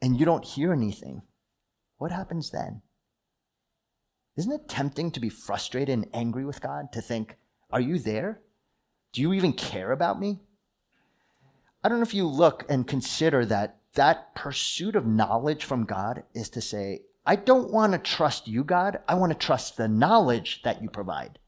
and 0.00 0.18
you 0.18 0.26
don't 0.26 0.44
hear 0.44 0.72
anything, 0.72 1.22
what 1.98 2.12
happens 2.12 2.50
then? 2.50 2.82
Isn't 4.36 4.52
it 4.52 4.68
tempting 4.68 5.10
to 5.12 5.20
be 5.20 5.30
frustrated 5.30 5.94
and 5.94 6.08
angry 6.12 6.44
with 6.44 6.60
God? 6.60 6.92
To 6.92 7.00
think, 7.00 7.36
are 7.70 7.80
you 7.80 7.98
there? 7.98 8.40
Do 9.12 9.22
you 9.22 9.32
even 9.32 9.54
care 9.54 9.92
about 9.92 10.20
me? 10.20 10.40
I 11.82 11.88
don't 11.88 11.98
know 11.98 12.04
if 12.04 12.14
you 12.14 12.26
look 12.26 12.64
and 12.68 12.86
consider 12.86 13.46
that 13.46 13.78
that 13.94 14.34
pursuit 14.34 14.94
of 14.94 15.06
knowledge 15.06 15.64
from 15.64 15.84
God 15.84 16.24
is 16.34 16.50
to 16.50 16.60
say, 16.60 17.00
I 17.24 17.36
don't 17.36 17.72
want 17.72 17.92
to 17.92 17.98
trust 17.98 18.46
you, 18.46 18.62
God. 18.62 19.00
I 19.08 19.14
want 19.14 19.32
to 19.32 19.38
trust 19.38 19.76
the 19.76 19.88
knowledge 19.88 20.62
that 20.64 20.82
you 20.82 20.90
provide. 20.90 21.38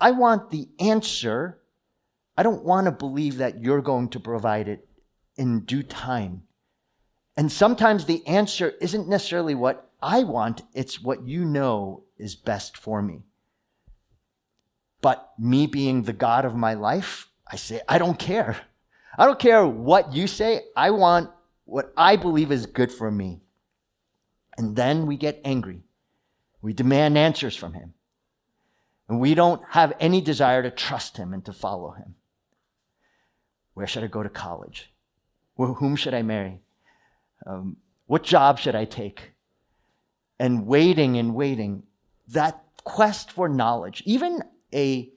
I 0.00 0.10
want 0.10 0.50
the 0.50 0.68
answer. 0.78 1.60
I 2.36 2.42
don't 2.42 2.64
want 2.64 2.84
to 2.84 2.92
believe 2.92 3.38
that 3.38 3.62
you're 3.62 3.82
going 3.82 4.10
to 4.10 4.20
provide 4.20 4.68
it 4.68 4.86
in 5.36 5.60
due 5.60 5.82
time. 5.82 6.42
And 7.36 7.50
sometimes 7.50 8.04
the 8.04 8.26
answer 8.26 8.74
isn't 8.80 9.08
necessarily 9.08 9.54
what 9.54 9.90
I 10.02 10.24
want, 10.24 10.62
it's 10.74 11.00
what 11.02 11.26
you 11.26 11.44
know 11.44 12.04
is 12.18 12.34
best 12.34 12.76
for 12.76 13.00
me. 13.00 13.22
But 15.00 15.32
me 15.38 15.66
being 15.66 16.02
the 16.02 16.12
God 16.12 16.44
of 16.44 16.54
my 16.54 16.74
life, 16.74 17.28
I 17.46 17.56
say, 17.56 17.80
I 17.88 17.98
don't 17.98 18.18
care. 18.18 18.56
I 19.18 19.26
don't 19.26 19.38
care 19.38 19.66
what 19.66 20.12
you 20.12 20.26
say. 20.26 20.62
I 20.76 20.90
want 20.90 21.30
what 21.64 21.92
I 21.96 22.16
believe 22.16 22.50
is 22.50 22.66
good 22.66 22.90
for 22.90 23.10
me. 23.10 23.42
And 24.56 24.76
then 24.76 25.06
we 25.06 25.16
get 25.16 25.40
angry. 25.44 25.82
We 26.60 26.72
demand 26.72 27.18
answers 27.18 27.56
from 27.56 27.74
him. 27.74 27.94
And 29.08 29.20
we 29.20 29.34
don't 29.34 29.62
have 29.70 29.92
any 30.00 30.20
desire 30.20 30.62
to 30.62 30.70
trust 30.70 31.16
him 31.16 31.32
and 31.32 31.44
to 31.44 31.52
follow 31.52 31.92
him. 31.92 32.14
Where 33.74 33.86
should 33.86 34.04
I 34.04 34.08
go 34.08 34.22
to 34.22 34.28
college? 34.28 34.92
Whom 35.56 35.96
should 35.96 36.14
I 36.14 36.22
marry? 36.22 36.60
Um, 37.46 37.76
what 38.06 38.22
job 38.22 38.58
should 38.58 38.74
I 38.74 38.84
take? 38.84 39.32
And 40.38 40.66
waiting 40.66 41.16
and 41.18 41.34
waiting. 41.34 41.84
That 42.28 42.62
quest 42.84 43.30
for 43.30 43.48
knowledge, 43.48 44.02
even 44.06 44.42
a 44.74 45.10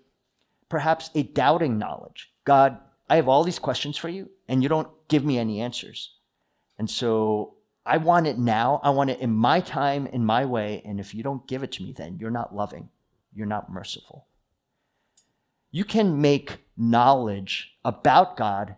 perhaps 0.70 1.10
a 1.16 1.24
doubting 1.24 1.78
knowledge. 1.78 2.32
God, 2.44 2.78
I 3.10 3.16
have 3.18 3.28
all 3.28 3.44
these 3.44 3.60
questions 3.60 3.98
for 3.98 4.10
you, 4.10 4.30
and 4.48 4.64
you 4.64 4.70
don't 4.70 4.90
give 5.08 5.24
me 5.24 5.38
any 5.38 5.62
answers. 5.62 6.16
And 6.78 6.90
so 6.90 7.56
I 7.86 7.98
want 7.98 8.28
it 8.28 8.38
now. 8.38 8.82
I 8.84 8.90
want 8.90 9.12
it 9.12 9.20
in 9.20 9.32
my 9.32 9.60
time, 9.60 10.08
in 10.08 10.26
my 10.26 10.46
way. 10.46 10.82
And 10.86 11.00
if 11.00 11.14
you 11.14 11.24
don't 11.24 11.48
give 11.48 11.64
it 11.64 11.72
to 11.74 11.84
me, 11.84 11.94
then 11.94 12.18
you're 12.20 12.32
not 12.32 12.56
loving, 12.56 12.90
you're 13.34 13.46
not 13.46 13.72
merciful. 13.72 14.28
You 15.72 15.86
can 15.86 16.22
make 16.22 16.60
knowledge 16.78 17.76
about 17.84 18.38
God 18.38 18.76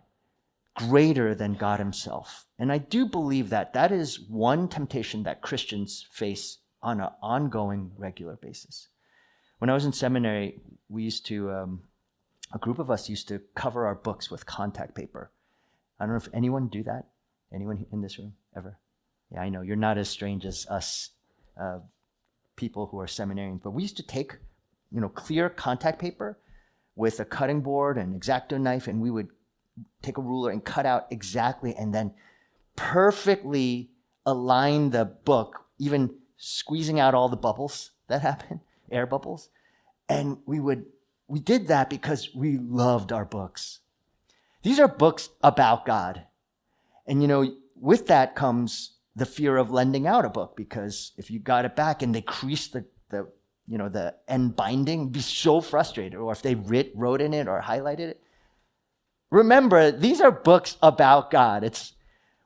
greater 0.78 1.34
than 1.34 1.54
God 1.54 1.80
Himself. 1.80 2.46
And 2.58 2.70
I 2.70 2.78
do 2.78 3.04
believe 3.04 3.50
that 3.50 3.72
that 3.74 3.90
is 3.90 4.20
one 4.20 4.68
temptation 4.68 5.24
that 5.24 5.42
Christians 5.42 6.06
face 6.12 6.58
on 6.80 7.00
an 7.00 7.10
ongoing, 7.20 7.90
regular 7.96 8.36
basis. 8.36 8.86
When 9.58 9.70
I 9.70 9.74
was 9.74 9.84
in 9.84 9.92
seminary, 9.92 10.60
we 10.88 11.02
used 11.02 11.26
to, 11.26 11.50
um, 11.50 11.80
a 12.54 12.58
group 12.58 12.78
of 12.78 12.92
us 12.92 13.08
used 13.08 13.26
to 13.28 13.40
cover 13.56 13.86
our 13.86 13.96
books 13.96 14.30
with 14.30 14.46
contact 14.46 14.94
paper. 14.94 15.32
I 15.98 16.04
don't 16.04 16.12
know 16.12 16.18
if 16.18 16.28
anyone 16.32 16.68
do 16.68 16.84
that. 16.84 17.06
Anyone 17.52 17.84
in 17.90 18.00
this 18.00 18.18
room 18.18 18.34
ever? 18.56 18.78
Yeah, 19.32 19.40
I 19.40 19.48
know 19.48 19.62
you're 19.62 19.76
not 19.76 19.98
as 19.98 20.08
strange 20.08 20.46
as 20.46 20.64
us 20.70 21.10
uh, 21.60 21.80
people 22.54 22.86
who 22.86 23.00
are 23.00 23.06
seminarians, 23.06 23.62
but 23.62 23.72
we 23.72 23.82
used 23.82 23.96
to 23.96 24.06
take, 24.06 24.36
you 24.92 25.00
know, 25.00 25.08
clear 25.08 25.50
contact 25.50 25.98
paper 25.98 26.38
with 26.94 27.18
a 27.18 27.24
cutting 27.24 27.62
board 27.62 27.98
and 27.98 28.20
exacto 28.20 28.60
knife, 28.60 28.86
and 28.86 29.00
we 29.00 29.10
would 29.10 29.28
take 30.02 30.18
a 30.18 30.22
ruler 30.22 30.50
and 30.50 30.64
cut 30.64 30.86
out 30.86 31.06
exactly, 31.10 31.74
and 31.74 31.94
then 31.94 32.12
perfectly 32.76 33.90
align 34.24 34.90
the 34.90 35.04
book, 35.04 35.64
even 35.78 36.14
squeezing 36.36 37.00
out 37.00 37.14
all 37.14 37.28
the 37.28 37.36
bubbles 37.36 37.90
that 38.08 38.22
happen, 38.22 38.60
air 38.90 39.06
bubbles. 39.06 39.50
And 40.08 40.38
we 40.46 40.60
would, 40.60 40.86
we 41.26 41.40
did 41.40 41.68
that 41.68 41.90
because 41.90 42.34
we 42.34 42.58
loved 42.58 43.12
our 43.12 43.24
books. 43.24 43.80
These 44.62 44.80
are 44.80 44.88
books 44.88 45.30
about 45.42 45.84
God. 45.84 46.24
And 47.06 47.22
you 47.22 47.28
know, 47.28 47.54
with 47.74 48.06
that 48.06 48.34
comes 48.34 48.92
the 49.16 49.26
fear 49.26 49.56
of 49.56 49.70
lending 49.70 50.06
out 50.06 50.24
a 50.24 50.30
book 50.30 50.56
because 50.56 51.12
if 51.16 51.30
you 51.30 51.38
got 51.38 51.64
it 51.64 51.74
back 51.74 52.02
and 52.02 52.14
they 52.14 52.22
creased 52.22 52.72
the, 52.72 52.84
the 53.10 53.28
you 53.66 53.76
know, 53.76 53.88
the 53.88 54.14
end 54.26 54.56
binding, 54.56 55.10
be 55.10 55.20
so 55.20 55.60
frustrated. 55.60 56.18
Or 56.18 56.32
if 56.32 56.42
they 56.42 56.54
writ, 56.54 56.92
wrote 56.94 57.20
in 57.20 57.34
it 57.34 57.46
or 57.46 57.60
highlighted 57.60 58.10
it. 58.10 58.22
Remember, 59.30 59.90
these 59.90 60.20
are 60.20 60.30
books 60.30 60.76
about 60.82 61.30
God. 61.30 61.64
It's 61.64 61.92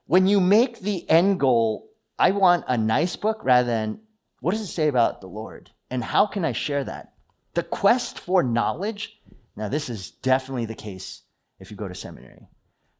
when 0.06 0.26
you 0.26 0.40
make 0.40 0.80
the 0.80 1.08
end 1.08 1.38
goal, 1.38 1.90
I 2.18 2.32
want 2.32 2.64
a 2.68 2.76
nice 2.76 3.16
book 3.16 3.40
rather 3.42 3.68
than 3.68 4.00
what 4.40 4.50
does 4.50 4.60
it 4.60 4.66
say 4.66 4.88
about 4.88 5.20
the 5.20 5.28
Lord? 5.28 5.70
And 5.90 6.02
how 6.02 6.26
can 6.26 6.44
I 6.44 6.52
share 6.52 6.84
that? 6.84 7.12
The 7.54 7.62
quest 7.62 8.18
for 8.18 8.42
knowledge, 8.42 9.20
now 9.56 9.68
this 9.68 9.88
is 9.88 10.10
definitely 10.10 10.66
the 10.66 10.74
case 10.74 11.22
if 11.60 11.70
you 11.70 11.76
go 11.76 11.86
to 11.86 11.94
seminary. 11.94 12.48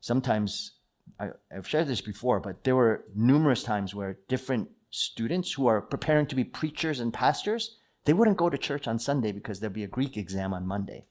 Sometimes, 0.01 0.73
I, 1.19 1.31
have 1.51 1.67
shared 1.67 1.89
this 1.89 2.01
before, 2.01 2.39
but 2.39 2.65
there 2.65 2.77
were 2.77 3.05
numerous 3.15 3.62
times 3.62 3.95
where 3.95 4.19
different 4.29 4.69
students 4.91 5.53
who 5.53 5.67
are 5.67 5.81
preparing 5.81 6.27
to 6.27 6.37
be 6.37 6.45
preachers 6.45 7.01
and 7.01 7.12
pastors, 7.12 7.79
they 8.05 8.12
wouldn't 8.12 8.37
go 8.37 8.51
to 8.51 8.59
church 8.59 8.87
on 8.87 8.99
Sunday 8.99 9.33
because 9.33 9.59
there'd 9.59 9.73
be 9.73 9.85
a 9.85 9.89
Greek 9.89 10.17
exam 10.17 10.53
on 10.53 10.67
Monday. 10.67 11.07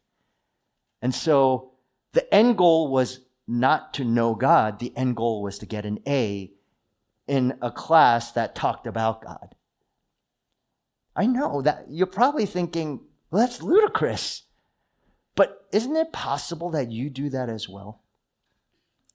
And 1.01 1.13
so 1.13 1.71
the 2.13 2.34
end 2.34 2.58
goal 2.58 2.91
was 2.91 3.22
not 3.48 3.94
to 3.96 4.03
know 4.03 4.36
God, 4.36 4.80
the 4.80 4.96
end 4.96 5.15
goal 5.15 5.41
was 5.41 5.60
to 5.60 5.65
get 5.65 5.86
an 5.86 6.00
A 6.08 6.51
in 7.27 7.58
a 7.62 7.72
class 7.72 8.32
that 8.34 8.56
talked 8.56 8.88
about 8.88 9.24
God. 9.24 9.56
I 11.15 11.25
know 11.25 11.62
that 11.62 11.86
you're 11.89 12.08
probably 12.08 12.46
thinking, 12.46 13.01
well, 13.30 13.41
that's 13.41 13.62
ludicrous. 13.62 14.44
But 15.36 15.65
isn't 15.72 15.96
it 15.96 16.12
possible 16.12 16.72
that 16.72 16.91
you 16.91 17.10
do 17.10 17.30
that 17.30 17.50
as 17.50 17.68
well? 17.70 18.01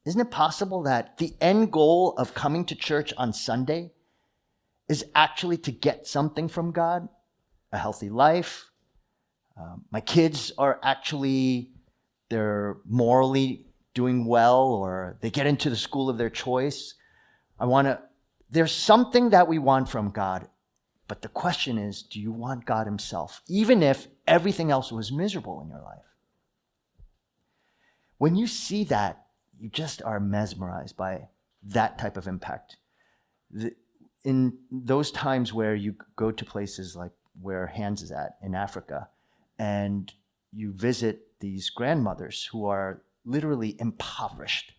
Isn't 0.05 0.21
it 0.21 0.31
possible 0.31 0.83
that 0.85 1.19
the 1.19 1.35
end 1.41 1.73
goal 1.73 2.15
of 2.17 2.33
coming 2.33 2.65
to 2.67 2.75
church 2.75 3.13
on 3.17 3.33
Sunday 3.33 3.93
is 4.89 5.05
actually 5.15 5.59
to 5.59 5.73
get 5.73 6.07
something 6.07 6.49
from 6.49 6.71
God? 6.71 7.09
A 7.73 7.79
healthy 7.79 8.09
life. 8.09 8.71
Um, 9.59 9.85
my 9.91 10.01
kids 10.01 10.53
are 10.59 10.79
actually, 10.83 11.71
they're 12.29 12.77
morally 12.85 13.67
doing 13.95 14.27
well 14.27 14.65
or 14.65 15.17
they 15.21 15.31
get 15.31 15.47
into 15.47 15.71
the 15.71 15.77
school 15.77 16.11
of 16.11 16.19
their 16.19 16.31
choice. 16.31 16.95
I 17.59 17.67
want 17.67 17.87
to, 17.87 18.01
there's 18.51 18.73
something 18.73 19.31
that 19.31 19.49
we 19.49 19.59
want 19.59 19.89
from 19.89 20.11
God. 20.11 20.49
But 21.09 21.23
the 21.23 21.29
question 21.29 21.79
is 21.79 22.03
do 22.03 22.21
you 22.21 22.33
want 22.33 22.67
God 22.67 22.87
Himself, 22.87 23.43
even 23.49 23.83
if 23.83 24.09
everything 24.27 24.71
else 24.71 24.91
was 24.91 25.13
miserable 25.13 25.63
in 25.63 25.69
your 25.69 25.81
life? 25.81 26.03
When 28.19 28.35
you 28.35 28.47
see 28.47 28.85
that, 28.85 29.27
you 29.59 29.69
just 29.69 30.03
are 30.03 30.21
mesmerized 30.21 30.97
by 30.97 31.29
that 31.63 31.99
type 31.99 32.17
of 32.17 32.27
impact. 32.27 32.77
In 34.25 34.59
those 34.71 35.11
times 35.11 35.53
where 35.53 35.75
you 35.75 35.95
go 36.17 36.31
to 36.31 36.45
places 36.45 36.97
like 36.97 37.13
where 37.41 37.67
Hans 37.67 38.03
is 38.03 38.11
at 38.11 38.37
in 38.43 38.55
Africa, 38.55 39.09
and 39.59 40.13
you 40.53 40.73
visit 40.73 41.26
these 41.41 41.71
grandmothers 41.71 42.49
who 42.53 42.67
are 42.67 43.03
literally 43.25 43.77
impoverished. 43.79 44.73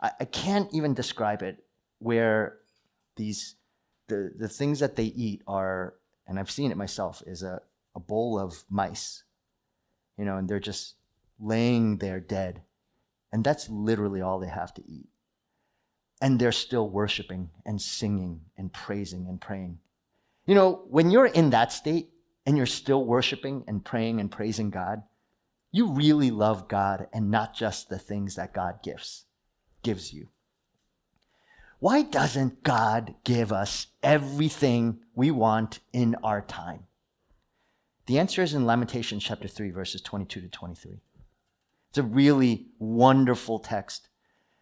I, 0.00 0.12
I 0.20 0.24
can't 0.24 0.72
even 0.72 0.94
describe 0.94 1.42
it, 1.42 1.64
where 1.98 2.58
these 3.16 3.56
the, 4.06 4.32
the 4.36 4.48
things 4.48 4.80
that 4.80 4.96
they 4.96 5.04
eat 5.04 5.42
are, 5.46 5.94
and 6.26 6.38
I've 6.38 6.50
seen 6.50 6.70
it 6.70 6.76
myself, 6.76 7.22
is 7.26 7.42
a, 7.42 7.60
a 7.94 8.00
bowl 8.00 8.38
of 8.38 8.64
mice. 8.70 9.24
You 10.16 10.24
know, 10.24 10.36
and 10.36 10.48
they're 10.48 10.58
just 10.58 10.94
laying 11.38 11.98
there 11.98 12.20
dead. 12.20 12.62
And 13.32 13.44
that's 13.44 13.68
literally 13.68 14.20
all 14.20 14.38
they 14.40 14.48
have 14.48 14.74
to 14.74 14.82
eat. 14.88 15.08
And 16.20 16.38
they're 16.38 16.50
still 16.50 16.88
worshiping 16.88 17.50
and 17.64 17.80
singing 17.80 18.40
and 18.56 18.72
praising 18.72 19.28
and 19.28 19.40
praying. 19.40 19.78
You 20.46 20.54
know, 20.54 20.82
when 20.88 21.10
you're 21.10 21.26
in 21.26 21.50
that 21.50 21.72
state 21.72 22.08
and 22.46 22.56
you're 22.56 22.66
still 22.66 23.04
worshiping 23.04 23.64
and 23.68 23.84
praying 23.84 24.18
and 24.18 24.30
praising 24.30 24.70
God, 24.70 25.02
you 25.70 25.92
really 25.92 26.30
love 26.30 26.68
God 26.68 27.08
and 27.12 27.30
not 27.30 27.54
just 27.54 27.88
the 27.88 27.98
things 27.98 28.36
that 28.36 28.54
God 28.54 28.82
gives, 28.82 29.26
gives 29.82 30.12
you. 30.12 30.28
Why 31.80 32.02
doesn't 32.02 32.62
God 32.62 33.14
give 33.24 33.52
us 33.52 33.88
everything 34.02 35.00
we 35.14 35.30
want 35.30 35.80
in 35.92 36.16
our 36.24 36.40
time? 36.40 36.84
The 38.06 38.18
answer 38.18 38.42
is 38.42 38.54
in 38.54 38.66
Lamentations 38.66 39.22
chapter 39.22 39.46
3, 39.46 39.70
verses 39.70 40.00
22 40.00 40.40
to 40.40 40.48
23. 40.48 41.00
It's 41.90 41.98
a 41.98 42.02
really 42.02 42.68
wonderful 42.78 43.58
text. 43.58 44.08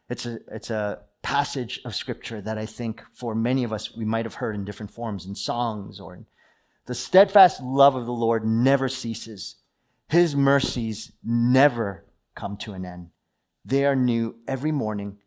It's 0.09 0.27
a, 0.27 0.41
it's 0.53 0.71
a 0.71 1.01
passage 1.23 1.81
of 1.85 1.95
scripture 1.95 2.41
that 2.41 2.59
I 2.59 2.67
think 2.67 3.03
for 3.13 3.35
many 3.35 3.65
of 3.65 3.73
us 3.73 3.97
we 3.97 4.05
might 4.05 4.27
have 4.27 4.35
heard 4.35 4.55
in 4.55 4.65
different 4.65 4.91
forms, 4.91 5.27
in 5.27 5.35
songs 5.35 5.99
or 6.01 6.15
in 6.15 6.27
the 6.87 6.95
steadfast 6.95 7.61
love 7.63 7.97
of 7.97 8.07
the 8.07 8.13
Lord 8.13 8.47
never 8.47 8.89
ceases. 8.89 9.57
His 10.09 10.37
mercies 10.37 11.13
never 11.25 12.05
come 12.35 12.57
to 12.59 12.73
an 12.73 12.85
end. 12.85 13.11
They 13.65 13.85
are 13.85 13.97
new 13.97 14.37
every 14.47 14.73
morning. 14.73 15.19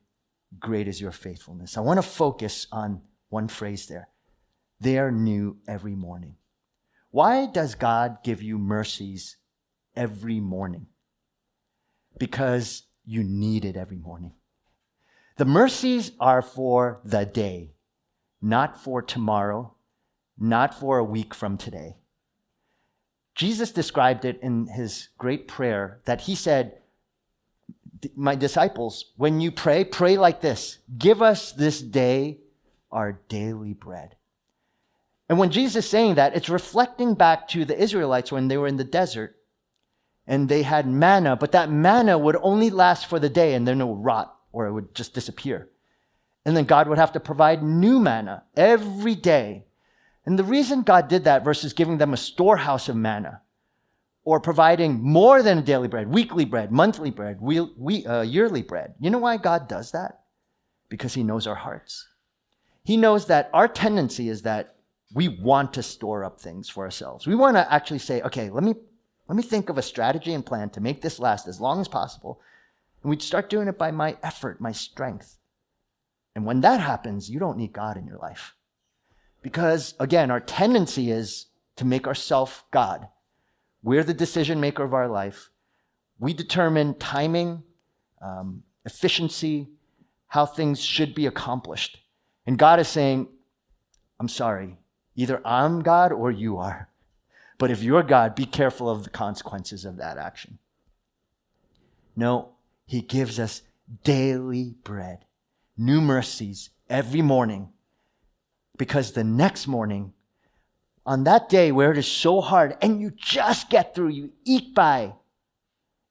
Great 0.60 0.88
is 0.88 1.02
your 1.02 1.12
faithfulness. 1.12 1.78
I 1.78 1.82
want 1.82 1.98
to 1.98 2.08
focus 2.08 2.68
on 2.72 3.02
one 3.30 3.48
phrase 3.48 3.88
there. 3.88 4.10
They 4.80 4.98
are 4.98 5.12
new 5.12 5.58
every 5.68 5.96
morning. 5.96 6.36
Why 7.12 7.48
does 7.48 7.76
God 7.76 8.20
give 8.24 8.42
you 8.42 8.58
mercies 8.58 9.38
every 9.96 10.40
morning? 10.40 10.88
Because 12.18 12.84
you 13.06 13.24
need 13.24 13.66
it 13.66 13.76
every 13.76 13.98
morning. 13.98 14.34
The 15.38 15.46
mercies 15.46 16.12
are 16.20 16.42
for 16.42 17.02
the 17.04 17.26
day, 17.26 17.74
not 18.42 18.82
for 18.82 19.02
tomorrow, 19.02 19.76
not 20.38 20.74
for 20.74 20.98
a 20.98 21.04
week 21.04 21.34
from 21.34 21.58
today. 21.58 21.98
Jesus 23.40 23.72
described 23.72 24.26
it 24.26 24.38
in 24.42 24.68
his 24.68 25.08
great 25.18 25.48
prayer 25.48 26.02
that 26.04 26.20
he 26.20 26.36
said, 26.36 26.80
My 28.14 28.36
disciples, 28.36 29.14
when 29.16 29.40
you 29.40 29.50
pray, 29.50 29.86
pray 29.86 30.18
like 30.18 30.42
this 30.42 30.80
Give 30.98 31.22
us 31.22 31.54
this 31.54 31.80
day 31.82 32.40
our 32.92 33.22
daily 33.30 33.72
bread. 33.72 34.18
And 35.30 35.40
when 35.40 35.52
Jesus 35.52 35.86
is 35.86 35.90
saying 35.90 36.16
that, 36.16 36.36
it's 36.36 36.50
reflecting 36.50 37.14
back 37.14 37.48
to 37.50 37.64
the 37.64 37.82
Israelites 37.82 38.30
when 38.30 38.50
they 38.50 38.58
were 38.58 38.68
in 38.68 38.76
the 38.76 38.84
desert 38.84 39.38
and 40.28 40.50
they 40.50 40.64
had 40.64 40.86
manna, 40.86 41.38
but 41.38 41.54
that 41.54 41.72
manna 41.72 42.18
would 42.18 42.36
only 42.42 42.70
last 42.70 43.06
for 43.06 43.20
the 43.20 43.30
day 43.30 43.54
and 43.54 43.66
then 43.66 43.80
it 43.80 43.86
would 43.86 44.04
rot 44.04 44.36
or 44.52 44.68
it 44.68 44.74
would 44.74 44.94
just 44.94 45.14
disappear. 45.14 45.70
And 46.44 46.58
then 46.58 46.66
God 46.66 46.90
would 46.90 46.98
have 46.98 47.14
to 47.14 47.22
provide 47.22 47.64
new 47.64 48.02
manna 48.02 48.44
every 48.58 49.16
day 49.16 49.64
and 50.30 50.38
the 50.38 50.44
reason 50.44 50.84
God 50.84 51.08
did 51.08 51.24
that 51.24 51.44
versus 51.44 51.74
giving 51.74 51.98
them 51.98 52.14
a 52.14 52.18
storehouse 52.18 52.88
of 52.88 52.96
manna 52.96 53.42
or 54.24 54.40
providing 54.40 55.02
more 55.02 55.42
than 55.42 55.58
a 55.58 55.62
daily 55.64 55.88
bread, 55.88 56.08
weekly 56.08 56.46
bread, 56.46 56.72
monthly 56.72 57.10
bread, 57.10 57.42
we, 57.42 57.62
we, 57.76 58.06
uh, 58.06 58.22
yearly 58.22 58.62
bread, 58.62 58.94
you 59.00 59.10
know 59.10 59.18
why 59.18 59.38
God 59.38 59.68
does 59.68 59.90
that? 59.90 60.20
Because 60.88 61.16
He 61.16 61.24
knows 61.24 61.48
our 61.48 61.56
hearts. 61.56 62.10
He 62.84 62.96
knows 62.96 63.26
that 63.26 63.50
our 63.54 63.68
tendency 63.68 64.30
is 64.30 64.44
that 64.44 64.76
we 65.16 65.30
want 65.30 65.74
to 65.74 65.82
store 65.82 66.24
up 66.24 66.40
things 66.40 66.70
for 66.70 66.84
ourselves. 66.84 67.26
We 67.26 67.34
want 67.34 67.58
to 67.58 67.74
actually 67.74 67.98
say, 67.98 68.22
okay, 68.22 68.52
let 68.52 68.64
me, 68.64 68.76
let 69.28 69.36
me 69.36 69.42
think 69.42 69.70
of 69.70 69.80
a 69.80 69.82
strategy 69.82 70.36
and 70.36 70.46
plan 70.46 70.70
to 70.70 70.80
make 70.80 71.02
this 71.02 71.18
last 71.18 71.48
as 71.48 71.60
long 71.60 71.82
as 71.82 71.88
possible. 71.88 72.40
And 73.02 73.10
we 73.10 73.18
start 73.18 73.50
doing 73.50 73.68
it 73.68 73.80
by 73.80 73.90
my 73.90 74.16
effort, 74.22 74.62
my 74.62 74.74
strength. 74.74 75.40
And 76.36 76.46
when 76.46 76.62
that 76.62 76.82
happens, 76.82 77.32
you 77.32 77.40
don't 77.40 77.58
need 77.58 77.74
God 77.74 77.98
in 77.98 78.06
your 78.06 78.20
life. 78.20 78.54
Because 79.42 79.96
again, 80.00 80.32
our 80.32 80.40
tendency 80.40 81.12
is 81.12 81.48
to 81.78 81.86
make 81.86 82.08
ourselves 82.08 82.64
God. 82.72 83.08
We're 83.82 84.04
the 84.04 84.14
decision 84.14 84.60
maker 84.60 84.84
of 84.84 84.94
our 84.94 85.08
life. 85.08 85.50
We 86.20 86.34
determine 86.34 86.96
timing, 86.96 87.64
um, 88.22 88.64
efficiency, 88.86 89.70
how 90.28 90.46
things 90.46 90.82
should 90.82 91.16
be 91.16 91.26
accomplished. 91.26 92.00
And 92.46 92.58
God 92.58 92.80
is 92.80 92.88
saying, 92.88 93.30
I'm 94.20 94.28
sorry, 94.28 94.78
either 95.16 95.42
I'm 95.46 95.82
God 95.82 96.12
or 96.12 96.30
you 96.30 96.58
are. 96.58 96.90
But 97.58 97.72
if 97.72 97.82
you're 97.82 98.04
God, 98.04 98.36
be 98.36 98.46
careful 98.46 98.90
of 98.90 99.04
the 99.04 99.10
consequences 99.10 99.86
of 99.86 99.98
that 99.98 100.18
action. 100.18 100.60
No, 102.16 102.50
He 102.86 103.02
gives 103.02 103.40
us 103.40 103.62
daily 104.04 104.76
bread, 104.84 105.26
new 105.78 106.02
mercies 106.02 106.70
every 106.90 107.22
morning 107.22 107.70
because 108.80 109.12
the 109.12 109.26
next 109.26 109.68
morning, 109.68 110.14
on 111.06 111.26
that 111.26 111.50
day 111.50 111.72
where 111.72 111.92
it 111.92 111.98
is 111.98 112.08
so 112.08 112.40
hard 112.42 112.78
and 112.82 113.00
you 113.00 113.12
just 113.12 113.70
get 113.70 113.94
through, 113.94 114.08
you 114.08 114.32
eke 114.46 114.74
by, 114.74 115.14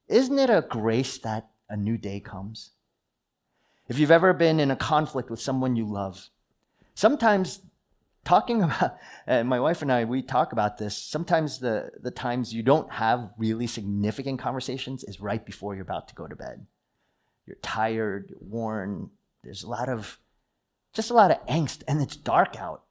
isn't 0.06 0.38
it 0.38 0.50
a 0.50 0.64
grace 0.68 1.18
that 1.18 1.48
a 1.70 1.76
new 1.76 1.96
day 1.96 2.20
comes? 2.20 2.70
If 3.88 3.98
you've 3.98 4.10
ever 4.10 4.34
been 4.34 4.60
in 4.60 4.70
a 4.70 4.76
conflict 4.76 5.30
with 5.30 5.40
someone 5.40 5.76
you 5.76 5.86
love, 5.86 6.28
sometimes 6.94 7.62
talking 8.22 8.62
about, 8.64 8.98
and 9.26 9.48
my 9.48 9.60
wife 9.60 9.80
and 9.80 9.90
I, 9.90 10.04
we 10.04 10.20
talk 10.20 10.52
about 10.52 10.76
this. 10.76 10.94
Sometimes 10.94 11.58
the, 11.58 11.90
the 12.02 12.10
times 12.10 12.52
you 12.52 12.62
don't 12.62 12.92
have 12.92 13.30
really 13.38 13.66
significant 13.66 14.40
conversations 14.40 15.04
is 15.04 15.20
right 15.20 15.44
before 15.44 15.74
you're 15.74 15.82
about 15.82 16.08
to 16.08 16.14
go 16.14 16.26
to 16.26 16.36
bed. 16.36 16.66
You're 17.46 17.56
tired, 17.62 18.26
you're 18.28 18.38
worn, 18.42 19.08
there's 19.42 19.62
a 19.62 19.70
lot 19.70 19.88
of 19.88 20.18
just 20.92 21.10
a 21.10 21.14
lot 21.14 21.30
of 21.30 21.44
angst, 21.46 21.82
and 21.86 22.00
it's 22.00 22.16
dark 22.16 22.56
out. 22.60 22.82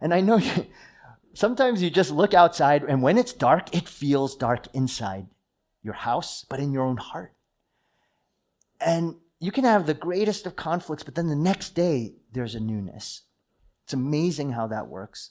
And 0.00 0.14
I 0.14 0.20
know 0.20 0.36
you, 0.36 0.66
sometimes 1.34 1.82
you 1.82 1.90
just 1.90 2.10
look 2.10 2.34
outside, 2.34 2.82
and 2.84 3.02
when 3.02 3.18
it's 3.18 3.32
dark, 3.32 3.74
it 3.74 3.88
feels 3.88 4.36
dark 4.36 4.66
inside 4.74 5.26
your 5.82 5.94
house, 5.94 6.44
but 6.48 6.60
in 6.60 6.72
your 6.72 6.84
own 6.84 6.96
heart. 6.96 7.34
And 8.80 9.16
you 9.38 9.50
can 9.50 9.64
have 9.64 9.86
the 9.86 9.94
greatest 9.94 10.46
of 10.46 10.56
conflicts, 10.56 11.02
but 11.02 11.14
then 11.14 11.28
the 11.28 11.36
next 11.36 11.74
day, 11.74 12.14
there's 12.32 12.54
a 12.54 12.60
newness. 12.60 13.22
It's 13.84 13.94
amazing 13.94 14.52
how 14.52 14.66
that 14.68 14.88
works. 14.88 15.30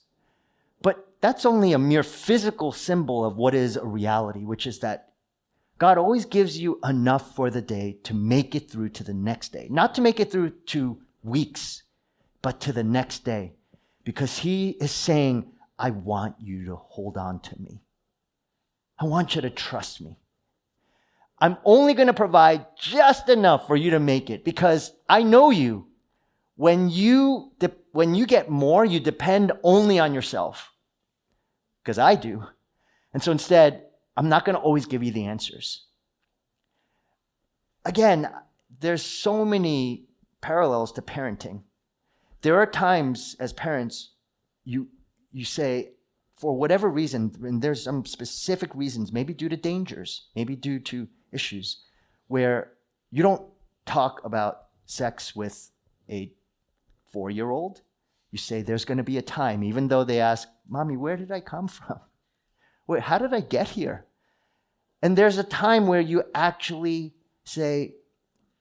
But 0.82 1.08
that's 1.22 1.46
only 1.46 1.74
a 1.74 1.80
mere 1.80 2.04
physical 2.04 2.72
symbol 2.72 3.26
of 3.26 3.38
what 3.38 3.54
is 3.54 3.76
a 3.76 3.86
reality, 3.86 4.46
which 4.46 4.66
is 4.66 4.80
that 4.80 5.14
God 5.78 5.98
always 5.98 6.26
gives 6.26 6.58
you 6.58 6.80
enough 6.84 7.36
for 7.36 7.50
the 7.50 7.62
day 7.62 8.00
to 8.04 8.14
make 8.14 8.54
it 8.56 8.70
through 8.70 8.90
to 8.90 9.04
the 9.04 9.14
next 9.14 9.54
day, 9.54 9.68
not 9.70 9.96
to 9.96 10.02
make 10.02 10.20
it 10.20 10.32
through 10.32 10.50
to 10.68 11.02
weeks, 11.24 11.84
but 12.42 12.62
to 12.62 12.74
the 12.74 12.84
next 12.84 13.26
day 13.26 13.54
because 14.04 14.40
he 14.40 14.72
is 14.72 14.92
saying, 14.92 15.52
I 15.78 15.92
want 15.92 16.36
you 16.40 16.66
to 16.66 16.76
hold 16.76 17.18
on 17.18 17.40
to 17.42 17.60
me. 17.60 17.82
I 19.00 19.06
want 19.06 19.36
you 19.36 19.42
to 19.42 19.50
trust 19.50 20.02
me. 20.02 20.18
I'm 21.40 21.58
only 21.64 21.94
going 21.94 22.08
to 22.08 22.14
provide 22.14 22.66
just 22.78 23.30
enough 23.30 23.66
for 23.66 23.76
you 23.76 23.92
to 23.92 24.00
make 24.00 24.30
it 24.30 24.44
because 24.44 24.92
I 25.08 25.24
know 25.24 25.52
you. 25.52 25.88
When 26.56 26.90
you, 26.90 27.54
de- 27.60 27.72
when 27.94 28.14
you 28.14 28.26
get 28.26 28.50
more, 28.50 28.84
you 28.84 29.00
depend 29.00 29.54
only 29.64 29.98
on 30.00 30.14
yourself 30.14 30.74
because 31.82 31.98
I 31.98 32.16
do. 32.16 32.44
And 33.14 33.24
so 33.24 33.32
instead, 33.32 33.86
I'm 34.18 34.28
not 34.28 34.44
going 34.44 34.56
to 34.56 34.62
always 34.62 34.86
give 34.86 35.02
you 35.02 35.12
the 35.12 35.26
answers. 35.26 35.86
Again, 37.86 38.30
there's 38.82 39.02
so 39.02 39.46
many 39.46 40.10
parallels 40.42 40.92
to 40.94 41.02
parenting. 41.02 41.62
There 42.42 42.58
are 42.58 42.66
times 42.66 43.36
as 43.40 43.54
parents, 43.54 44.12
you, 44.64 44.88
you 45.32 45.46
say, 45.46 45.92
for 46.36 46.56
whatever 46.56 46.90
reason, 46.90 47.36
and 47.44 47.62
there's 47.62 47.84
some 47.84 48.06
specific 48.06 48.74
reasons, 48.74 49.12
maybe 49.12 49.34
due 49.34 49.50
to 49.50 49.58
dangers, 49.58 50.28
maybe 50.36 50.56
due 50.56 50.80
to 50.80 51.08
issues, 51.34 51.84
where 52.28 52.72
you 53.12 53.24
don't 53.24 53.46
talk 53.86 54.22
about 54.24 54.68
sex 54.86 55.36
with 55.36 55.72
a 56.10 56.32
four 57.12 57.30
year 57.30 57.50
old. 57.50 57.82
You 58.32 58.38
say 58.38 58.62
there's 58.62 58.86
going 58.86 59.00
to 59.00 59.04
be 59.04 59.18
a 59.18 59.22
time, 59.22 59.64
even 59.64 59.90
though 59.90 60.06
they 60.06 60.22
ask, 60.22 60.48
Mommy, 60.68 60.96
where 60.96 61.18
did 61.18 61.32
I 61.32 61.42
come 61.42 61.68
from? 61.68 62.00
Wait, 62.88 63.02
how 63.02 63.18
did 63.18 63.34
I 63.34 63.42
get 63.42 63.70
here? 63.70 64.06
And 65.02 65.18
there's 65.18 65.38
a 65.38 65.44
time 65.44 65.88
where 65.88 66.02
you 66.02 66.24
actually 66.34 67.16
say, 67.44 67.96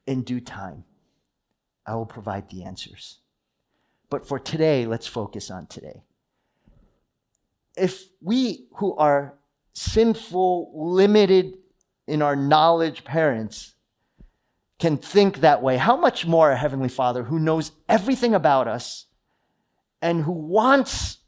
In 0.07 0.23
due 0.23 0.41
time, 0.41 0.85
I 1.87 1.95
will 1.95 2.07
provide 2.07 2.49
the 2.49 2.65
answers. 2.65 3.21
But 4.11 4.27
for 4.27 4.39
today, 4.39 4.87
let's 4.87 5.07
focus 5.07 5.51
on 5.51 5.67
today. 5.67 6.03
If 7.77 8.05
we 8.21 8.67
who 8.77 8.97
are 8.97 9.39
sinful, 9.75 10.73
limited 10.75 11.59
in 12.07 12.23
our 12.23 12.35
knowledge 12.35 13.05
parents 13.05 13.75
can 14.79 14.97
think 14.97 15.41
that 15.41 15.63
way, 15.63 15.77
how 15.77 15.97
much 15.97 16.27
more 16.27 16.51
a 16.51 16.57
Heavenly 16.57 16.89
Father 16.89 17.25
who 17.25 17.39
knows 17.39 17.73
everything 17.89 18.35
about 18.35 18.69
us 18.69 19.07
and 20.01 20.23
who 20.23 20.33
wants 20.33 21.19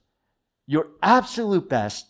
your 0.67 0.87
absolute 1.03 1.69
best, 1.69 2.07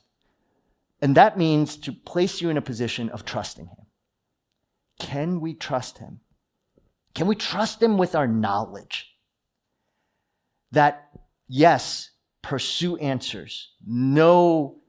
and 1.00 1.16
that 1.16 1.38
means 1.38 1.76
to 1.76 1.92
place 1.92 2.42
you 2.42 2.50
in 2.50 2.58
a 2.58 2.62
position 2.62 3.08
of 3.08 3.24
trusting 3.24 3.66
Him. 3.66 3.86
Can 4.98 5.40
we 5.40 5.54
trust 5.54 5.98
Him? 5.98 6.20
Can 7.14 7.26
we 7.26 7.34
trust 7.34 7.82
Him 7.82 7.96
with 7.96 8.14
our 8.14 8.28
knowledge? 8.28 9.09
That 10.72 11.10
yes, 11.48 12.10
pursue 12.42 12.96
answers, 12.96 13.72
know 13.86 14.80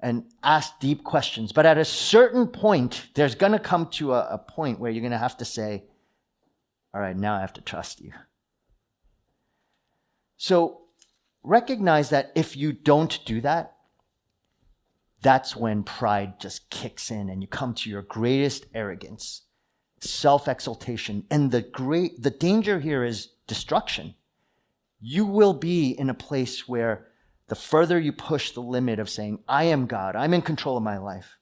and 0.00 0.24
ask 0.42 0.78
deep 0.78 1.04
questions. 1.04 1.52
But 1.52 1.66
at 1.66 1.78
a 1.78 1.84
certain 1.84 2.46
point, 2.46 3.08
there's 3.14 3.34
going 3.34 3.52
to 3.52 3.58
come 3.58 3.86
to 3.92 4.14
a, 4.14 4.34
a, 4.34 4.38
point 4.38 4.78
where 4.78 4.90
you're 4.90 5.00
going 5.00 5.10
to 5.12 5.18
have 5.18 5.38
to 5.38 5.44
say, 5.44 5.84
all 6.94 7.00
right, 7.00 7.16
now 7.16 7.34
I 7.34 7.40
have 7.40 7.54
to 7.54 7.60
trust 7.60 8.00
you. 8.00 8.12
So 10.36 10.82
recognize 11.42 12.10
that 12.10 12.30
if 12.34 12.56
you 12.56 12.72
don't 12.72 13.18
do 13.24 13.40
that, 13.40 13.72
that's 15.22 15.56
when 15.56 15.82
pride 15.82 16.38
just 16.38 16.68
kicks 16.70 17.10
in 17.10 17.30
and 17.30 17.42
you 17.42 17.48
come 17.48 17.74
to 17.74 17.90
your 17.90 18.02
greatest 18.02 18.66
arrogance, 18.74 19.42
self 20.00 20.46
exaltation. 20.46 21.24
And 21.30 21.50
the 21.50 21.62
great, 21.62 22.22
the 22.22 22.30
danger 22.30 22.80
here 22.80 23.02
is 23.02 23.30
destruction. 23.46 24.14
You 25.08 25.24
will 25.24 25.54
be 25.54 25.90
in 25.90 26.10
a 26.10 26.14
place 26.14 26.66
where 26.66 27.06
the 27.46 27.54
further 27.54 27.96
you 27.96 28.12
push 28.12 28.50
the 28.50 28.60
limit 28.60 28.98
of 28.98 29.08
saying, 29.08 29.38
I 29.46 29.62
am 29.62 29.86
God, 29.86 30.16
I'm 30.16 30.34
in 30.34 30.42
control 30.42 30.76
of 30.76 30.82
my 30.82 30.98
life, 30.98 31.38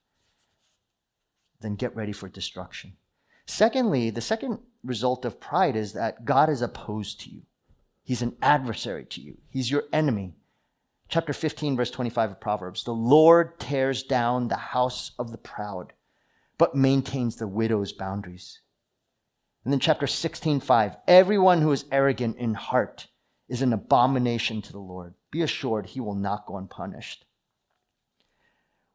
then 1.62 1.74
get 1.74 1.96
ready 1.96 2.12
for 2.12 2.28
destruction. 2.28 2.98
Secondly, 3.46 4.10
the 4.10 4.20
second 4.20 4.58
result 4.82 5.24
of 5.24 5.40
pride 5.40 5.76
is 5.76 5.94
that 5.94 6.26
God 6.26 6.50
is 6.50 6.60
opposed 6.60 7.22
to 7.22 7.30
you. 7.30 7.40
He's 8.02 8.20
an 8.20 8.36
adversary 8.42 9.06
to 9.06 9.22
you. 9.22 9.38
He's 9.48 9.70
your 9.70 9.84
enemy. 9.94 10.34
Chapter 11.08 11.32
15, 11.32 11.74
verse 11.74 11.90
25 11.90 12.32
of 12.32 12.40
Proverbs 12.42 12.84
The 12.84 12.92
Lord 12.92 13.58
tears 13.58 14.02
down 14.02 14.48
the 14.48 14.56
house 14.56 15.12
of 15.18 15.32
the 15.32 15.38
proud, 15.38 15.94
but 16.58 16.76
maintains 16.76 17.36
the 17.36 17.48
widow's 17.48 17.94
boundaries. 17.94 18.60
And 19.64 19.72
then 19.72 19.80
chapter 19.80 20.06
16, 20.06 20.60
5 20.60 20.96
Everyone 21.08 21.62
who 21.62 21.72
is 21.72 21.86
arrogant 21.90 22.36
in 22.36 22.52
heart 22.52 23.06
is 23.48 23.62
an 23.62 23.72
abomination 23.72 24.62
to 24.62 24.72
the 24.72 24.78
Lord. 24.78 25.14
Be 25.30 25.42
assured 25.42 25.86
he 25.86 26.00
will 26.00 26.14
not 26.14 26.46
go 26.46 26.56
unpunished. 26.56 27.24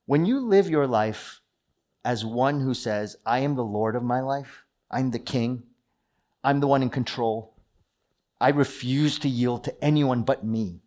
When 0.05 0.25
you 0.25 0.39
live 0.39 0.69
your 0.69 0.88
life 0.88 1.41
as 2.03 2.25
one 2.25 2.62
who 2.62 2.73
says, 2.73 3.17
I 3.25 3.39
am 3.39 3.55
the 3.55 3.63
Lord 3.63 3.95
of 3.95 4.03
my 4.03 4.21
life, 4.21 4.65
I'm 4.89 5.12
the 5.12 5.19
king, 5.19 5.63
I'm 6.43 6.59
the 6.59 6.67
one 6.67 6.81
in 6.81 6.89
control, 6.89 7.53
I 8.41 8.49
refuse 8.49 9.19
to 9.19 9.29
yield 9.29 9.65
to 9.65 9.83
anyone 9.83 10.23
but 10.23 10.45
me. 10.45 10.81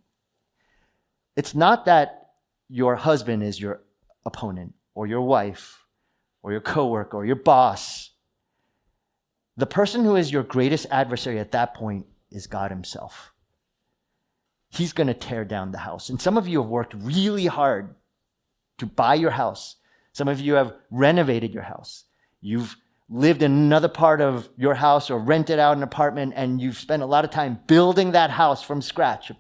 It's 1.37 1.55
not 1.55 1.85
that 1.85 2.31
your 2.69 2.97
husband 2.97 3.43
is 3.43 3.61
your 3.61 3.83
opponent 4.25 4.75
or 4.95 5.07
your 5.07 5.23
wife 5.23 5.85
or 6.43 6.53
your 6.53 6.61
coworker 6.61 7.19
or 7.19 7.27
your 7.27 7.37
boss. 7.37 8.11
The 9.57 9.67
person 9.67 10.05
who 10.05 10.17
is 10.17 10.33
your 10.33 10.43
greatest 10.43 10.87
adversary 10.91 11.39
at 11.39 11.53
that 11.53 11.75
point 11.75 12.07
is 12.31 12.47
God 12.47 12.71
Himself. 12.71 13.32
He's 14.73 14.95
going 14.95 15.09
to 15.09 15.15
tear 15.15 15.45
down 15.45 15.71
the 15.71 15.79
house. 15.79 16.09
And 16.09 16.21
some 16.21 16.39
of 16.39 16.49
you 16.49 16.63
have 16.63 16.71
worked 16.71 16.95
really 16.95 17.45
hard 17.47 17.95
to 18.79 18.87
buy 18.87 19.15
your 19.15 19.31
house. 19.31 19.77
Some 20.15 20.29
of 20.29 20.41
you 20.41 20.55
have 20.55 20.75
renovated 20.91 21.53
your 21.53 21.63
house. 21.63 22.05
You've 22.41 22.75
lived 23.11 23.43
in 23.43 23.53
another 23.53 23.89
part 23.89 24.23
of 24.23 24.49
your 24.57 24.73
house 24.73 25.11
or 25.11 25.19
rented 25.19 25.59
out 25.59 25.77
an 25.77 25.83
apartment 25.83 26.33
and 26.37 26.59
you've 26.59 26.79
spent 26.79 27.03
a 27.03 27.07
lot 27.07 27.27
of 27.27 27.31
time 27.31 27.61
building 27.67 28.13
that 28.13 28.31
house 28.31 28.63
from 28.63 28.81
scratch. 28.81 29.31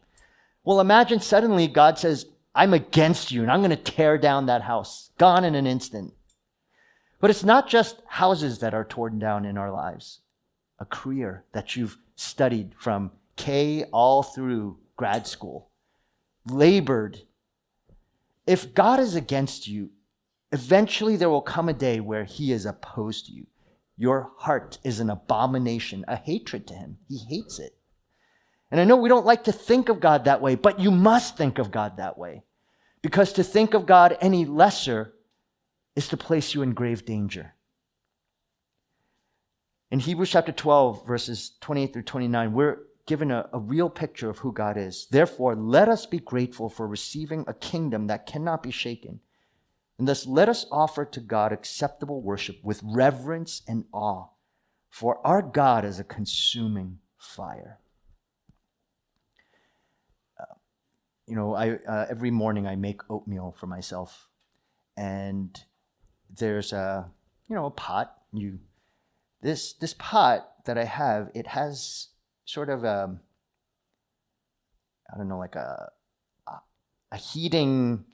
Well, 0.65 0.81
imagine 0.81 1.21
suddenly 1.21 1.67
God 1.67 1.99
says, 1.99 2.27
I'm 2.55 2.75
against 2.75 3.33
you 3.33 3.41
and 3.41 3.51
I'm 3.51 3.61
going 3.61 3.71
to 3.71 3.77
tear 3.77 4.19
down 4.19 4.47
that 4.47 4.61
house. 4.61 5.13
Gone 5.17 5.45
in 5.45 5.55
an 5.55 5.67
instant. 5.67 6.13
But 7.21 7.31
it's 7.31 7.45
not 7.45 7.71
just 7.71 8.03
houses 8.07 8.59
that 8.59 8.75
are 8.75 8.85
torn 8.85 9.19
down 9.19 9.47
in 9.47 9.57
our 9.57 9.73
lives. 9.73 10.21
A 10.79 10.85
career 10.85 11.45
that 11.53 11.75
you've 11.75 11.97
studied 12.17 12.75
from 12.79 13.13
K 13.37 13.85
all 13.93 14.23
through 14.23 14.77
grad 14.97 15.27
school, 15.27 15.71
labored. 16.49 17.23
If 18.47 18.75
God 18.75 19.01
is 19.01 19.15
against 19.15 19.69
you, 19.69 19.91
eventually 20.51 21.17
there 21.17 21.31
will 21.31 21.43
come 21.43 21.69
a 21.69 21.75
day 21.75 22.01
where 22.01 22.25
he 22.25 22.53
is 22.53 22.67
opposed 22.67 23.27
to 23.27 23.33
you. 23.33 23.47
Your 23.97 24.33
heart 24.39 24.79
is 24.83 25.01
an 25.01 25.11
abomination, 25.11 26.05
a 26.09 26.17
hatred 26.17 26.67
to 26.69 26.75
him. 26.75 26.99
He 27.09 27.19
hates 27.19 27.59
it. 27.59 27.77
And 28.71 28.81
I 28.81 28.85
know 28.85 28.97
we 28.97 29.09
don't 29.09 29.27
like 29.27 29.45
to 29.45 29.53
think 29.53 29.89
of 29.89 30.01
God 30.01 30.25
that 30.25 30.41
way, 30.41 30.55
but 30.55 30.81
you 30.81 30.91
must 30.91 31.37
think 31.37 31.59
of 31.59 31.71
God 31.71 31.99
that 31.99 32.17
way. 32.17 32.43
Because 33.03 33.33
to 33.35 33.45
think 33.45 33.75
of 33.75 33.85
God 33.85 34.17
any 34.21 34.45
lesser 34.47 35.13
is 35.95 36.09
to 36.09 36.17
place 36.17 36.55
you 36.55 36.63
in 36.63 36.73
grave 36.73 37.05
danger. 37.05 37.55
In 39.91 39.99
Hebrews 39.99 40.31
chapter 40.31 40.53
12, 40.53 41.07
verses 41.07 41.53
28 41.61 41.93
through 41.93 42.03
29, 42.03 42.53
we're 42.55 42.79
given 43.07 43.31
a, 43.31 43.49
a, 43.53 43.59
real 43.59 43.91
picture 43.91 44.31
of 44.31 44.39
who 44.39 44.53
God 44.53 44.77
is. 44.77 45.09
Therefore, 45.11 45.57
let 45.57 45.89
us 45.89 46.07
be 46.07 46.19
grateful 46.19 46.69
for 46.69 46.87
receiving 46.87 47.45
a 47.47 47.55
kingdom 47.55 48.07
that 48.07 48.27
cannot 48.27 48.63
be 48.63 48.71
shaken 48.71 49.21
and 50.03 50.09
thus 50.09 50.27
let 50.27 50.49
us 50.49 50.67
offer 50.73 51.05
to 51.05 51.21
God 51.21 51.53
acceptable 51.53 52.23
worship 52.23 52.57
with 52.65 52.81
reverence 52.83 53.63
and 53.69 53.85
awe, 53.93 54.27
for 54.91 55.25
our 55.25 55.43
God 55.43 55.85
is 55.85 56.01
a 56.01 56.05
consuming 56.05 56.99
fire. 57.17 57.79
Uh, 60.41 60.55
you 61.29 61.37
know, 61.37 61.55
I, 61.55 61.75
uh, 61.87 62.07
every 62.11 62.33
morning 62.33 62.67
I 62.67 62.75
make 62.75 63.09
oatmeal 63.09 63.55
for 63.57 63.69
myself, 63.69 64.29
and 64.97 65.57
there's 66.37 66.73
a 66.73 67.09
you 67.49 67.55
know 67.55 67.67
a 67.67 67.71
pot. 67.71 68.13
You 68.33 68.59
this 69.41 69.75
this 69.75 69.95
pot 69.99 70.65
that 70.65 70.79
I 70.79 70.85
have, 70.85 71.31
it 71.33 71.47
has 71.47 72.09
sort 72.45 72.69
of 72.69 72.85
a 72.85 73.17
I 75.13 75.19
don't 75.19 75.29
know 75.29 75.39
like 75.39 75.57
a 75.57 75.91
a 77.13 77.17
heating 77.17 78.05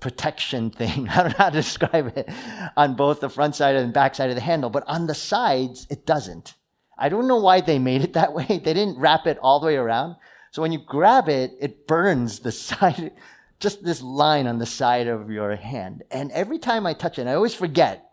protection 0.00 0.70
thing. 0.80 1.08
I 1.08 1.22
don't 1.22 1.28
know 1.30 1.38
how 1.38 1.50
to 1.50 1.56
describe 1.56 2.16
it 2.16 2.28
on 2.76 2.94
both 2.94 3.20
the 3.20 3.30
front 3.30 3.56
side 3.56 3.74
and 3.74 3.92
back 3.92 4.14
side 4.14 4.28
of 4.28 4.36
the 4.36 4.42
handle, 4.42 4.70
but 4.70 4.84
on 4.86 5.06
the 5.06 5.14
sides, 5.14 5.86
it 5.90 6.06
doesn't. 6.06 6.54
I 6.96 7.08
don't 7.08 7.26
know 7.26 7.40
why 7.40 7.60
they 7.60 7.78
made 7.78 8.02
it 8.02 8.12
that 8.14 8.32
way. 8.32 8.46
They 8.46 8.74
didn't 8.74 8.98
wrap 8.98 9.26
it 9.26 9.38
all 9.38 9.58
the 9.58 9.66
way 9.66 9.76
around. 9.76 10.16
So 10.52 10.62
when 10.62 10.72
you 10.72 10.80
grab 10.86 11.28
it, 11.28 11.52
it 11.60 11.86
burns 11.86 12.40
the 12.40 12.52
side, 12.68 13.12
just 13.58 13.82
this 13.82 14.02
line 14.02 14.46
on 14.46 14.58
the 14.58 14.66
side 14.66 15.08
of 15.08 15.30
your 15.30 15.56
hand. 15.56 16.04
And 16.10 16.30
every 16.32 16.58
time 16.58 16.86
I 16.86 16.92
touch 16.92 17.18
it, 17.18 17.26
I 17.26 17.34
always 17.34 17.54
forget. 17.54 18.10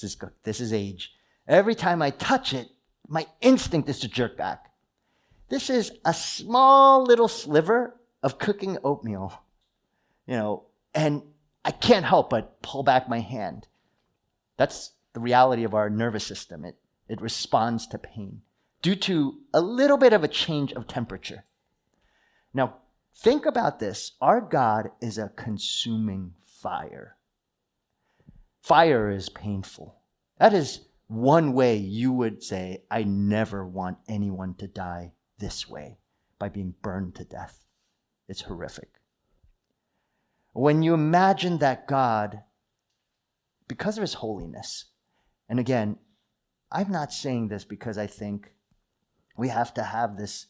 This 0.00 0.12
is, 0.12 0.16
this 0.42 0.60
is 0.60 0.72
age. 0.72 1.12
Every 1.46 1.74
time 1.74 2.00
I 2.00 2.10
touch 2.10 2.54
it, 2.54 2.68
my 3.06 3.26
instinct 3.40 3.88
is 3.88 4.00
to 4.00 4.08
jerk 4.08 4.36
back. 4.36 4.70
This 5.48 5.68
is 5.70 5.92
a 6.04 6.14
small 6.14 7.04
little 7.04 7.28
sliver 7.28 8.00
of 8.22 8.38
cooking 8.38 8.78
oatmeal. 8.82 9.42
You 10.26 10.36
know, 10.36 10.66
and 10.94 11.22
I 11.64 11.70
can't 11.70 12.06
help 12.06 12.30
but 12.30 12.62
pull 12.62 12.82
back 12.82 13.08
my 13.08 13.20
hand. 13.20 13.68
That's 14.56 14.92
the 15.12 15.20
reality 15.20 15.64
of 15.64 15.74
our 15.74 15.90
nervous 15.90 16.26
system. 16.26 16.64
It, 16.64 16.76
it 17.08 17.20
responds 17.20 17.86
to 17.88 17.98
pain 17.98 18.42
due 18.82 18.94
to 18.94 19.38
a 19.52 19.60
little 19.60 19.96
bit 19.96 20.12
of 20.12 20.24
a 20.24 20.28
change 20.28 20.72
of 20.72 20.86
temperature. 20.86 21.44
Now, 22.52 22.76
think 23.14 23.46
about 23.46 23.78
this 23.78 24.12
our 24.20 24.40
God 24.40 24.90
is 25.00 25.18
a 25.18 25.32
consuming 25.36 26.34
fire. 26.44 27.16
Fire 28.62 29.10
is 29.10 29.28
painful. 29.28 29.96
That 30.38 30.54
is 30.54 30.80
one 31.06 31.52
way 31.52 31.76
you 31.76 32.12
would 32.12 32.42
say, 32.42 32.84
I 32.90 33.04
never 33.04 33.66
want 33.66 33.98
anyone 34.08 34.54
to 34.54 34.66
die 34.66 35.12
this 35.38 35.68
way 35.68 35.98
by 36.38 36.48
being 36.48 36.74
burned 36.82 37.14
to 37.16 37.24
death. 37.24 37.64
It's 38.28 38.42
horrific. 38.42 39.00
When 40.52 40.82
you 40.82 40.94
imagine 40.94 41.58
that 41.58 41.88
God, 41.88 42.42
because 43.66 43.98
of 43.98 44.02
his 44.02 44.14
holiness, 44.14 44.86
and 45.48 45.58
again, 45.58 45.98
I'm 46.70 46.90
not 46.90 47.12
saying 47.12 47.48
this 47.48 47.64
because 47.64 47.98
I 47.98 48.06
think 48.06 48.54
we 49.36 49.48
have 49.48 49.74
to 49.74 49.82
have 49.82 50.16
this 50.16 50.46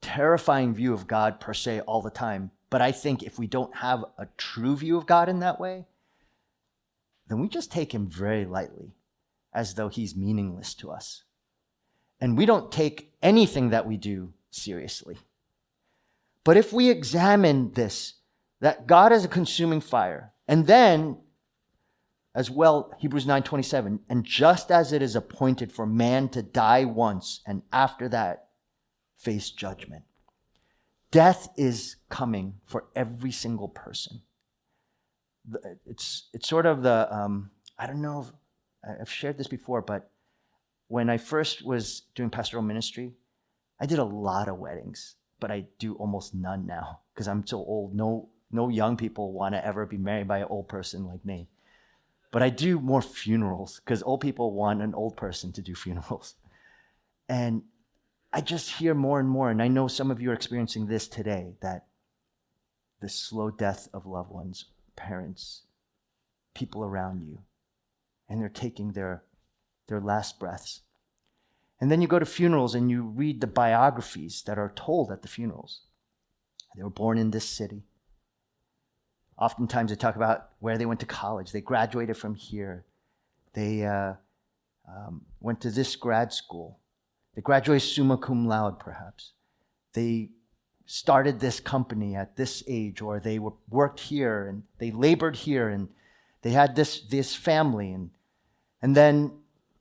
terrifying 0.00 0.74
view 0.74 0.92
of 0.92 1.06
God 1.06 1.40
per 1.40 1.54
se 1.54 1.80
all 1.80 2.02
the 2.02 2.10
time. 2.10 2.50
But 2.70 2.82
I 2.82 2.92
think 2.92 3.22
if 3.22 3.38
we 3.38 3.46
don't 3.46 3.76
have 3.76 4.04
a 4.18 4.26
true 4.36 4.76
view 4.76 4.96
of 4.96 5.06
God 5.06 5.28
in 5.28 5.40
that 5.40 5.58
way, 5.58 5.86
then 7.28 7.40
we 7.40 7.48
just 7.48 7.72
take 7.72 7.94
him 7.94 8.08
very 8.08 8.44
lightly, 8.44 8.94
as 9.52 9.74
though 9.74 9.88
he's 9.88 10.16
meaningless 10.16 10.74
to 10.74 10.90
us. 10.90 11.24
And 12.20 12.36
we 12.36 12.46
don't 12.46 12.72
take 12.72 13.12
anything 13.22 13.70
that 13.70 13.86
we 13.86 13.96
do 13.96 14.32
seriously. 14.50 15.18
But 16.44 16.56
if 16.56 16.72
we 16.72 16.90
examine 16.90 17.72
this 17.72 18.14
that 18.60 18.86
God 18.86 19.12
is 19.12 19.24
a 19.24 19.28
consuming 19.28 19.80
fire. 19.80 20.32
And 20.46 20.66
then 20.66 21.18
as 22.34 22.50
well 22.50 22.92
Hebrews 22.98 23.26
9:27 23.26 24.00
and 24.08 24.24
just 24.24 24.70
as 24.70 24.92
it 24.92 25.02
is 25.02 25.16
appointed 25.16 25.72
for 25.72 25.86
man 25.86 26.28
to 26.30 26.42
die 26.42 26.84
once 26.84 27.40
and 27.46 27.62
after 27.72 28.08
that 28.08 28.48
face 29.16 29.50
judgment. 29.50 30.04
Death 31.10 31.48
is 31.56 31.96
coming 32.10 32.60
for 32.64 32.86
every 32.94 33.32
single 33.32 33.68
person. 33.68 34.22
It's 35.86 36.28
it's 36.32 36.48
sort 36.48 36.66
of 36.66 36.82
the 36.82 37.12
um, 37.14 37.50
I 37.78 37.86
don't 37.86 38.02
know 38.02 38.20
if, 38.20 39.00
I've 39.00 39.10
shared 39.10 39.38
this 39.38 39.48
before, 39.48 39.80
but 39.80 40.10
when 40.88 41.08
I 41.08 41.18
first 41.18 41.64
was 41.64 42.02
doing 42.14 42.30
pastoral 42.30 42.62
ministry, 42.62 43.14
I 43.80 43.86
did 43.86 43.98
a 43.98 44.04
lot 44.04 44.48
of 44.48 44.58
weddings, 44.58 45.14
but 45.38 45.50
I 45.50 45.66
do 45.78 45.94
almost 45.94 46.34
none 46.34 46.66
now 46.66 47.00
because 47.14 47.28
I'm 47.28 47.46
so 47.46 47.58
old. 47.58 47.94
No 47.94 48.28
no 48.50 48.68
young 48.68 48.96
people 48.96 49.32
want 49.32 49.54
to 49.54 49.64
ever 49.64 49.84
be 49.84 49.98
married 49.98 50.26
by 50.26 50.38
an 50.38 50.46
old 50.48 50.68
person 50.68 51.06
like 51.06 51.24
me. 51.24 51.48
But 52.30 52.42
I 52.42 52.50
do 52.50 52.80
more 52.80 53.02
funerals 53.02 53.80
because 53.80 54.02
old 54.02 54.20
people 54.20 54.52
want 54.52 54.82
an 54.82 54.94
old 54.94 55.16
person 55.16 55.52
to 55.52 55.62
do 55.62 55.74
funerals. 55.74 56.34
And 57.28 57.62
I 58.32 58.40
just 58.40 58.70
hear 58.72 58.94
more 58.94 59.20
and 59.20 59.28
more, 59.28 59.50
and 59.50 59.62
I 59.62 59.68
know 59.68 59.88
some 59.88 60.10
of 60.10 60.20
you 60.20 60.30
are 60.30 60.34
experiencing 60.34 60.86
this 60.86 61.08
today 61.08 61.54
that 61.60 61.86
the 63.00 63.08
slow 63.08 63.50
death 63.50 63.88
of 63.92 64.06
loved 64.06 64.30
ones, 64.30 64.66
parents, 64.96 65.62
people 66.54 66.84
around 66.84 67.22
you, 67.22 67.40
and 68.28 68.40
they're 68.40 68.48
taking 68.48 68.92
their, 68.92 69.22
their 69.88 70.00
last 70.00 70.38
breaths. 70.38 70.82
And 71.80 71.90
then 71.90 72.00
you 72.00 72.08
go 72.08 72.18
to 72.18 72.26
funerals 72.26 72.74
and 72.74 72.90
you 72.90 73.02
read 73.02 73.40
the 73.40 73.46
biographies 73.46 74.42
that 74.42 74.58
are 74.58 74.72
told 74.74 75.10
at 75.10 75.22
the 75.22 75.28
funerals. 75.28 75.82
They 76.76 76.82
were 76.82 76.90
born 76.90 77.18
in 77.18 77.30
this 77.30 77.44
city. 77.44 77.82
Oftentimes 79.38 79.90
they 79.90 79.96
talk 79.96 80.16
about 80.16 80.50
where 80.58 80.78
they 80.78 80.86
went 80.86 81.00
to 81.00 81.06
college. 81.06 81.52
They 81.52 81.60
graduated 81.60 82.16
from 82.16 82.34
here. 82.34 82.84
They 83.52 83.84
uh, 83.84 84.14
um, 84.88 85.22
went 85.40 85.60
to 85.62 85.70
this 85.70 85.94
grad 85.96 86.32
school. 86.32 86.80
They 87.34 87.42
graduated 87.42 87.88
summa 87.88 88.18
cum 88.18 88.48
laude, 88.48 88.80
perhaps. 88.80 89.32
They 89.92 90.30
started 90.86 91.38
this 91.38 91.60
company 91.60 92.16
at 92.16 92.36
this 92.36 92.64
age, 92.66 93.00
or 93.00 93.20
they 93.20 93.38
were, 93.38 93.52
worked 93.68 94.00
here 94.00 94.48
and 94.48 94.64
they 94.78 94.90
labored 94.90 95.36
here 95.36 95.68
and 95.68 95.88
they 96.42 96.50
had 96.50 96.74
this, 96.74 97.00
this 97.00 97.34
family. 97.34 97.92
And, 97.92 98.10
and 98.82 98.96
then 98.96 99.32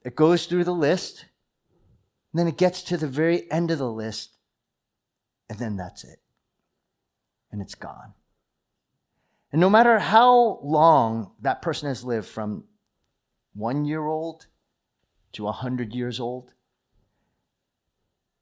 it 0.07 0.15
goes 0.15 0.45
through 0.45 0.63
the 0.63 0.73
list, 0.73 1.25
and 2.31 2.39
then 2.39 2.47
it 2.47 2.55
gets 2.55 2.81
to 2.81 2.95
the 2.95 3.09
very 3.09 3.51
end 3.51 3.71
of 3.71 3.77
the 3.77 3.91
list, 3.91 4.37
and 5.49 5.59
then 5.59 5.75
that's 5.75 6.05
it. 6.05 6.21
And 7.51 7.61
it's 7.61 7.75
gone. 7.75 8.13
And 9.51 9.59
no 9.59 9.69
matter 9.69 9.99
how 9.99 10.61
long 10.63 11.31
that 11.41 11.61
person 11.61 11.89
has 11.89 12.05
lived, 12.05 12.25
from 12.25 12.63
one 13.53 13.83
year 13.83 14.05
old 14.05 14.47
to 15.33 15.49
a 15.49 15.51
hundred 15.51 15.93
years 15.93 16.21
old, 16.21 16.53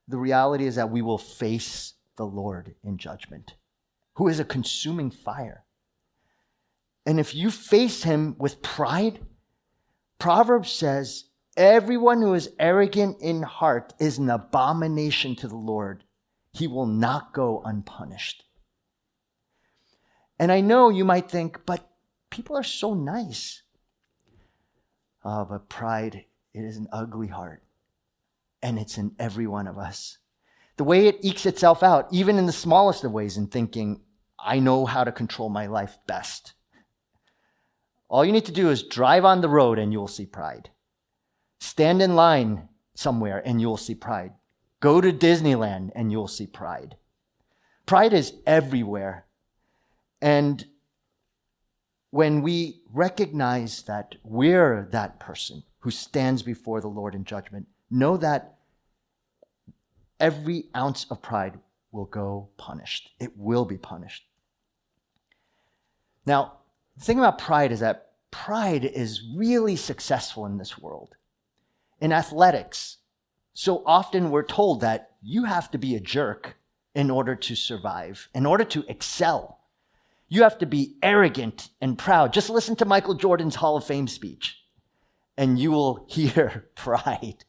the 0.07 0.19
reality 0.19 0.67
is 0.67 0.75
that 0.75 0.91
we 0.91 1.01
will 1.01 1.17
face 1.17 1.93
the 2.15 2.27
Lord 2.27 2.75
in 2.83 2.99
judgment, 2.99 3.55
who 4.17 4.27
is 4.27 4.39
a 4.39 4.45
consuming 4.45 5.09
fire. 5.09 5.63
And 7.07 7.19
if 7.19 7.33
you 7.33 7.49
face 7.49 8.03
him 8.03 8.35
with 8.37 8.61
pride, 8.61 9.17
Proverbs 10.19 10.71
says, 10.71 11.25
everyone 11.57 12.21
who 12.21 12.33
is 12.33 12.49
arrogant 12.59 13.17
in 13.21 13.41
heart 13.41 13.93
is 13.99 14.17
an 14.17 14.29
abomination 14.29 15.35
to 15.37 15.47
the 15.47 15.55
Lord. 15.55 16.03
He 16.51 16.67
will 16.67 16.85
not 16.85 17.33
go 17.33 17.61
unpunished. 17.63 18.43
And 20.39 20.51
I 20.51 20.61
know 20.61 20.89
you 20.89 21.05
might 21.05 21.29
think, 21.29 21.65
but 21.65 21.89
people 22.29 22.57
are 22.57 22.63
so 22.63 22.93
nice. 22.93 23.63
Oh, 25.23 25.45
but 25.45 25.69
pride, 25.69 26.25
it 26.53 26.59
is 26.61 26.77
an 26.77 26.87
ugly 26.91 27.27
heart. 27.27 27.63
And 28.61 28.77
it's 28.77 28.97
in 28.97 29.15
every 29.17 29.47
one 29.47 29.67
of 29.67 29.77
us. 29.77 30.17
The 30.77 30.83
way 30.83 31.07
it 31.07 31.19
ekes 31.23 31.45
itself 31.45 31.83
out, 31.83 32.07
even 32.11 32.37
in 32.37 32.45
the 32.45 32.51
smallest 32.51 33.03
of 33.03 33.11
ways, 33.11 33.37
in 33.37 33.47
thinking, 33.47 34.01
I 34.37 34.59
know 34.59 34.85
how 34.85 35.03
to 35.03 35.11
control 35.11 35.49
my 35.49 35.67
life 35.67 35.97
best. 36.05 36.53
All 38.09 38.25
you 38.25 38.31
need 38.31 38.45
to 38.45 38.51
do 38.51 38.69
is 38.69 38.83
drive 38.83 39.25
on 39.25 39.41
the 39.41 39.49
road 39.49 39.79
and 39.79 39.91
you'll 39.91 40.07
see 40.07 40.25
pride. 40.25 40.69
Stand 41.65 41.99
in 41.99 42.15
line 42.15 42.69
somewhere 42.93 43.41
and 43.43 43.59
you'll 43.59 43.75
see 43.75 43.95
pride. 43.95 44.33
Go 44.81 45.01
to 45.01 45.11
Disneyland 45.11 45.89
and 45.95 46.11
you'll 46.11 46.27
see 46.27 46.45
pride. 46.45 46.95
Pride 47.87 48.13
is 48.13 48.33
everywhere. 48.45 49.25
And 50.21 50.63
when 52.11 52.43
we 52.43 52.83
recognize 52.93 53.81
that 53.83 54.13
we're 54.23 54.87
that 54.91 55.19
person 55.19 55.63
who 55.79 55.89
stands 55.89 56.43
before 56.43 56.81
the 56.81 56.87
Lord 56.87 57.15
in 57.15 57.23
judgment, 57.23 57.65
know 57.89 58.15
that 58.17 58.59
every 60.19 60.65
ounce 60.75 61.07
of 61.09 61.23
pride 61.23 61.59
will 61.91 62.05
go 62.05 62.49
punished. 62.57 63.09
It 63.19 63.35
will 63.35 63.65
be 63.65 63.77
punished. 63.77 64.23
Now, 66.27 66.59
the 66.95 67.03
thing 67.03 67.17
about 67.17 67.39
pride 67.39 67.71
is 67.71 67.79
that 67.79 68.11
pride 68.29 68.85
is 68.85 69.23
really 69.35 69.75
successful 69.75 70.45
in 70.45 70.59
this 70.59 70.77
world. 70.77 71.15
In 71.99 72.11
athletics, 72.11 72.97
so 73.53 73.83
often 73.85 74.31
we're 74.31 74.43
told 74.43 74.81
that 74.81 75.11
you 75.21 75.45
have 75.45 75.71
to 75.71 75.77
be 75.77 75.95
a 75.95 75.99
jerk 75.99 76.57
in 76.93 77.09
order 77.09 77.35
to 77.35 77.55
survive, 77.55 78.29
in 78.33 78.45
order 78.45 78.63
to 78.65 78.83
excel. 78.87 79.59
You 80.27 80.43
have 80.43 80.57
to 80.59 80.65
be 80.65 80.95
arrogant 81.01 81.69
and 81.79 81.97
proud. 81.97 82.33
Just 82.33 82.49
listen 82.49 82.75
to 82.77 82.85
Michael 82.85 83.13
Jordan's 83.13 83.55
Hall 83.55 83.77
of 83.77 83.85
Fame 83.85 84.07
speech, 84.07 84.57
and 85.37 85.57
you 85.57 85.71
will 85.71 86.05
hear 86.09 86.69
pride. 86.75 87.45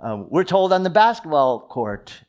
Um, 0.00 0.26
we're 0.30 0.44
told 0.44 0.72
on 0.72 0.82
the 0.82 0.90
basketball 0.90 1.60
court, 1.60 2.22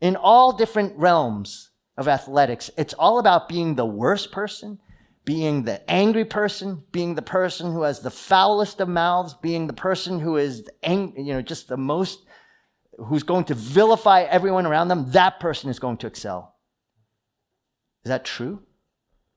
in 0.00 0.16
all 0.16 0.52
different 0.52 0.96
realms 0.96 1.70
of 1.96 2.08
athletics, 2.08 2.70
it's 2.76 2.94
all 2.94 3.18
about 3.18 3.48
being 3.48 3.74
the 3.74 3.86
worst 3.86 4.32
person, 4.32 4.80
being 5.24 5.64
the 5.64 5.88
angry 5.90 6.24
person, 6.24 6.82
being 6.92 7.14
the 7.14 7.22
person 7.22 7.72
who 7.72 7.82
has 7.82 8.00
the 8.00 8.10
foulest 8.10 8.80
of 8.80 8.88
mouths, 8.88 9.34
being 9.34 9.66
the 9.66 9.72
person 9.72 10.20
who 10.20 10.36
is, 10.36 10.68
ang- 10.82 11.14
you 11.16 11.32
know, 11.32 11.42
just 11.42 11.68
the 11.68 11.76
most, 11.76 12.24
who's 12.98 13.22
going 13.22 13.44
to 13.44 13.54
vilify 13.54 14.22
everyone 14.22 14.66
around 14.66 14.88
them. 14.88 15.10
That 15.12 15.40
person 15.40 15.70
is 15.70 15.78
going 15.78 15.96
to 15.98 16.06
excel. 16.06 16.56
Is 18.04 18.10
that 18.10 18.24
true? 18.24 18.62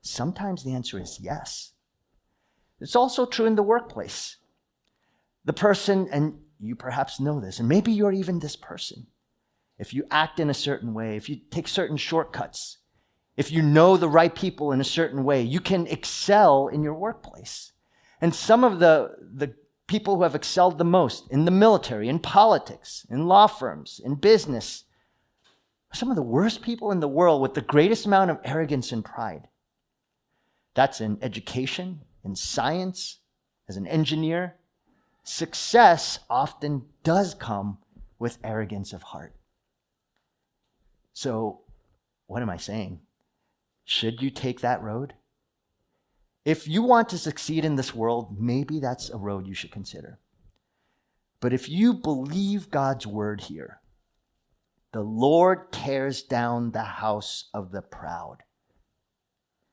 Sometimes 0.02 0.64
the 0.64 0.74
answer 0.74 1.00
is 1.00 1.20
yes. 1.22 1.72
It's 2.80 2.96
also 2.96 3.26
true 3.26 3.46
in 3.46 3.56
the 3.56 3.64
workplace. 3.64 4.38
The 5.46 5.54
person, 5.54 6.10
and 6.12 6.40
you 6.60 6.76
perhaps 6.76 7.20
know 7.20 7.40
this, 7.40 7.60
and 7.60 7.70
maybe 7.70 7.94
you're 7.94 8.12
even 8.12 8.40
this 8.40 8.58
person. 8.58 9.08
If 9.80 9.94
you 9.94 10.06
act 10.12 10.40
in 10.40 10.50
a 10.50 10.56
certain 10.56 10.94
way, 10.94 11.16
if 11.16 11.30
you 11.30 11.38
take 11.50 11.68
certain 11.68 11.98
shortcuts, 11.98 12.80
if 13.38 13.52
you 13.52 13.62
know 13.62 13.96
the 13.96 14.10
right 14.10 14.34
people 14.34 14.72
in 14.72 14.82
a 14.82 14.86
certain 14.86 15.24
way, 15.24 15.44
you 15.44 15.60
can 15.60 15.86
excel 15.88 16.68
in 16.68 16.82
your 16.82 16.96
workplace. 16.96 17.72
And 18.20 18.34
some 18.34 18.64
of 18.64 18.80
the, 18.80 19.16
the 19.22 19.54
people 19.86 20.18
who 20.18 20.24
have 20.24 20.34
excelled 20.34 20.80
the 20.80 20.84
most 20.84 21.30
in 21.30 21.46
the 21.46 21.52
military, 21.52 22.10
in 22.10 22.18
politics, 22.18 23.06
in 23.10 23.28
law 23.28 23.46
firms, 23.46 24.02
in 24.04 24.16
business, 24.16 24.86
are 25.92 25.96
some 25.96 26.10
of 26.10 26.16
the 26.16 26.24
worst 26.24 26.64
people 26.64 26.92
in 26.92 27.00
the 27.00 27.08
world 27.08 27.42
with 27.42 27.54
the 27.54 27.62
greatest 27.62 28.08
amount 28.08 28.32
of 28.32 28.40
arrogance 28.44 28.92
and 28.92 29.06
pride. 29.06 29.48
That's 30.74 31.00
in 31.00 31.20
education, 31.22 32.02
in 32.26 32.36
science, 32.36 33.20
as 33.70 33.78
an 33.78 33.88
engineer, 33.88 34.56
success 35.24 36.20
often 36.30 36.86
does 37.04 37.34
come 37.36 37.78
with 38.18 38.40
arrogance 38.44 38.94
of 38.94 39.04
heart. 39.04 39.36
So, 41.14 41.62
what 42.28 42.42
am 42.42 42.50
I 42.50 42.58
saying? 42.58 43.00
Should 43.90 44.22
you 44.22 44.30
take 44.30 44.60
that 44.60 44.84
road? 44.84 45.14
If 46.44 46.68
you 46.68 46.84
want 46.84 47.08
to 47.10 47.18
succeed 47.18 47.64
in 47.64 47.78
this 47.78 47.96
world, 47.96 48.36
maybe 48.38 48.82
that's 48.82 49.10
a 49.10 49.18
road 49.18 49.48
you 49.48 49.54
should 49.54 49.72
consider. 49.72 50.20
But 51.40 51.54
if 51.54 51.70
you 51.70 51.94
believe 51.94 52.70
God's 52.70 53.08
word 53.08 53.40
here, 53.40 53.80
the 54.92 55.02
Lord 55.02 55.72
tears 55.72 56.22
down 56.22 56.72
the 56.72 56.84
house 56.84 57.46
of 57.54 57.72
the 57.72 57.82
proud. 57.82 58.44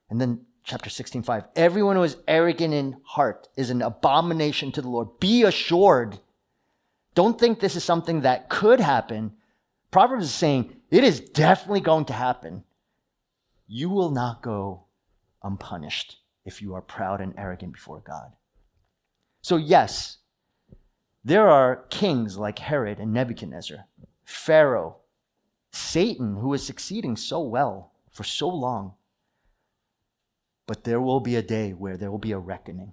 And 0.09 0.21
then 0.21 0.47
chapter 0.63 0.91
16, 0.91 1.25
5. 1.25 1.45
Everyone 1.57 1.97
who 1.97 2.05
is 2.05 2.17
arrogant 2.29 2.73
in 2.73 2.99
heart 3.03 3.49
is 3.57 3.71
an 3.71 3.83
abomination 3.83 4.71
to 4.73 4.81
the 4.81 4.89
Lord. 4.89 5.19
Be 5.19 5.43
assured. 5.43 6.21
Don't 7.17 7.39
think 7.39 7.59
this 7.59 7.75
is 7.75 7.83
something 7.83 8.21
that 8.21 8.49
could 8.49 8.79
happen. 8.79 9.33
Proverbs 9.91 10.27
is 10.27 10.33
saying 10.33 10.77
it 10.93 11.03
is 11.03 11.19
definitely 11.19 11.81
going 11.81 12.05
to 12.05 12.13
happen. 12.13 12.63
You 13.67 13.91
will 13.91 14.11
not 14.11 14.43
go 14.43 14.85
unpunished 15.43 16.19
if 16.45 16.61
you 16.61 16.75
are 16.75 16.83
proud 16.83 17.21
and 17.21 17.35
arrogant 17.37 17.73
before 17.73 18.03
God. 18.07 18.33
So, 19.41 19.57
yes, 19.57 20.19
there 21.25 21.49
are 21.49 21.85
kings 21.91 22.37
like 22.37 22.59
Herod 22.59 22.99
and 22.99 23.13
Nebuchadnezzar, 23.13 23.87
Pharaoh, 24.25 24.97
Satan, 25.73 26.37
who 26.37 26.53
is 26.53 26.65
succeeding 26.65 27.17
so 27.17 27.41
well 27.41 27.93
for 28.11 28.25
so 28.25 28.49
long. 28.49 28.95
But 30.67 30.85
there 30.85 31.01
will 31.01 31.21
be 31.21 31.37
a 31.37 31.43
day 31.43 31.73
where 31.73 31.97
there 31.97 32.11
will 32.11 32.19
be 32.19 32.33
a 32.33 32.39
reckoning. 32.39 32.93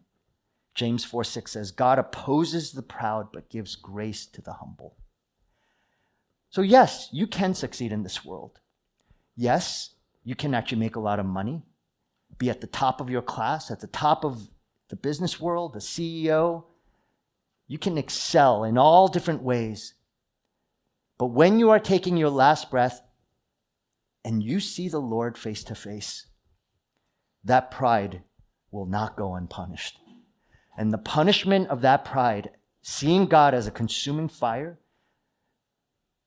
James 0.73 1.03
4 1.03 1.23
6 1.23 1.51
says, 1.51 1.71
God 1.71 1.99
opposes 1.99 2.71
the 2.71 2.81
proud, 2.81 3.31
but 3.33 3.49
gives 3.49 3.75
grace 3.75 4.25
to 4.27 4.41
the 4.41 4.53
humble. 4.53 4.95
So, 6.49 6.61
yes, 6.61 7.09
you 7.11 7.27
can 7.27 7.53
succeed 7.53 7.91
in 7.91 8.03
this 8.03 8.25
world. 8.25 8.59
Yes, 9.35 9.95
you 10.23 10.35
can 10.35 10.53
actually 10.53 10.79
make 10.79 10.95
a 10.95 10.99
lot 10.99 11.19
of 11.19 11.25
money, 11.25 11.63
be 12.37 12.49
at 12.49 12.61
the 12.61 12.67
top 12.67 13.01
of 13.01 13.09
your 13.09 13.21
class, 13.21 13.71
at 13.71 13.79
the 13.79 13.87
top 13.87 14.23
of 14.23 14.49
the 14.89 14.95
business 14.95 15.39
world, 15.39 15.73
the 15.73 15.79
CEO. 15.79 16.65
You 17.67 17.77
can 17.77 17.97
excel 17.97 18.63
in 18.63 18.77
all 18.77 19.07
different 19.07 19.41
ways. 19.41 19.93
But 21.17 21.27
when 21.27 21.59
you 21.59 21.69
are 21.69 21.79
taking 21.79 22.17
your 22.17 22.29
last 22.29 22.69
breath 22.69 23.01
and 24.23 24.43
you 24.43 24.59
see 24.59 24.89
the 24.89 24.99
Lord 24.99 25.37
face 25.37 25.63
to 25.65 25.75
face, 25.75 26.27
that 27.43 27.71
pride 27.71 28.23
will 28.71 28.85
not 28.85 29.15
go 29.15 29.35
unpunished. 29.35 29.97
And 30.77 30.91
the 30.91 30.97
punishment 30.97 31.69
of 31.69 31.81
that 31.81 32.05
pride, 32.05 32.51
seeing 32.81 33.25
God 33.25 33.53
as 33.53 33.67
a 33.67 33.71
consuming 33.71 34.29
fire, 34.29 34.79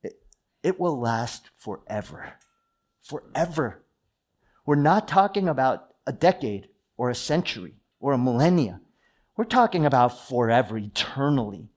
it, 0.02 0.14
it 0.62 0.78
will 0.78 1.00
last 1.00 1.50
forever. 1.57 2.35
Forever. 3.02 3.84
We're 4.66 4.77
not 4.77 5.09
talking 5.09 5.48
about 5.48 5.94
a 6.07 6.12
decade 6.12 6.68
or 6.96 7.11
a 7.11 7.14
century 7.14 7.74
or 8.00 8.12
a 8.12 8.18
millennia. 8.18 8.81
We're 9.37 9.44
talking 9.44 9.85
about 9.85 10.29
forever, 10.29 10.79
eternally. 10.79 11.68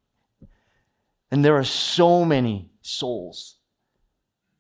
And 1.31 1.43
there 1.43 1.57
are 1.57 1.63
so 1.63 2.23
many 2.23 2.69
souls 2.81 3.57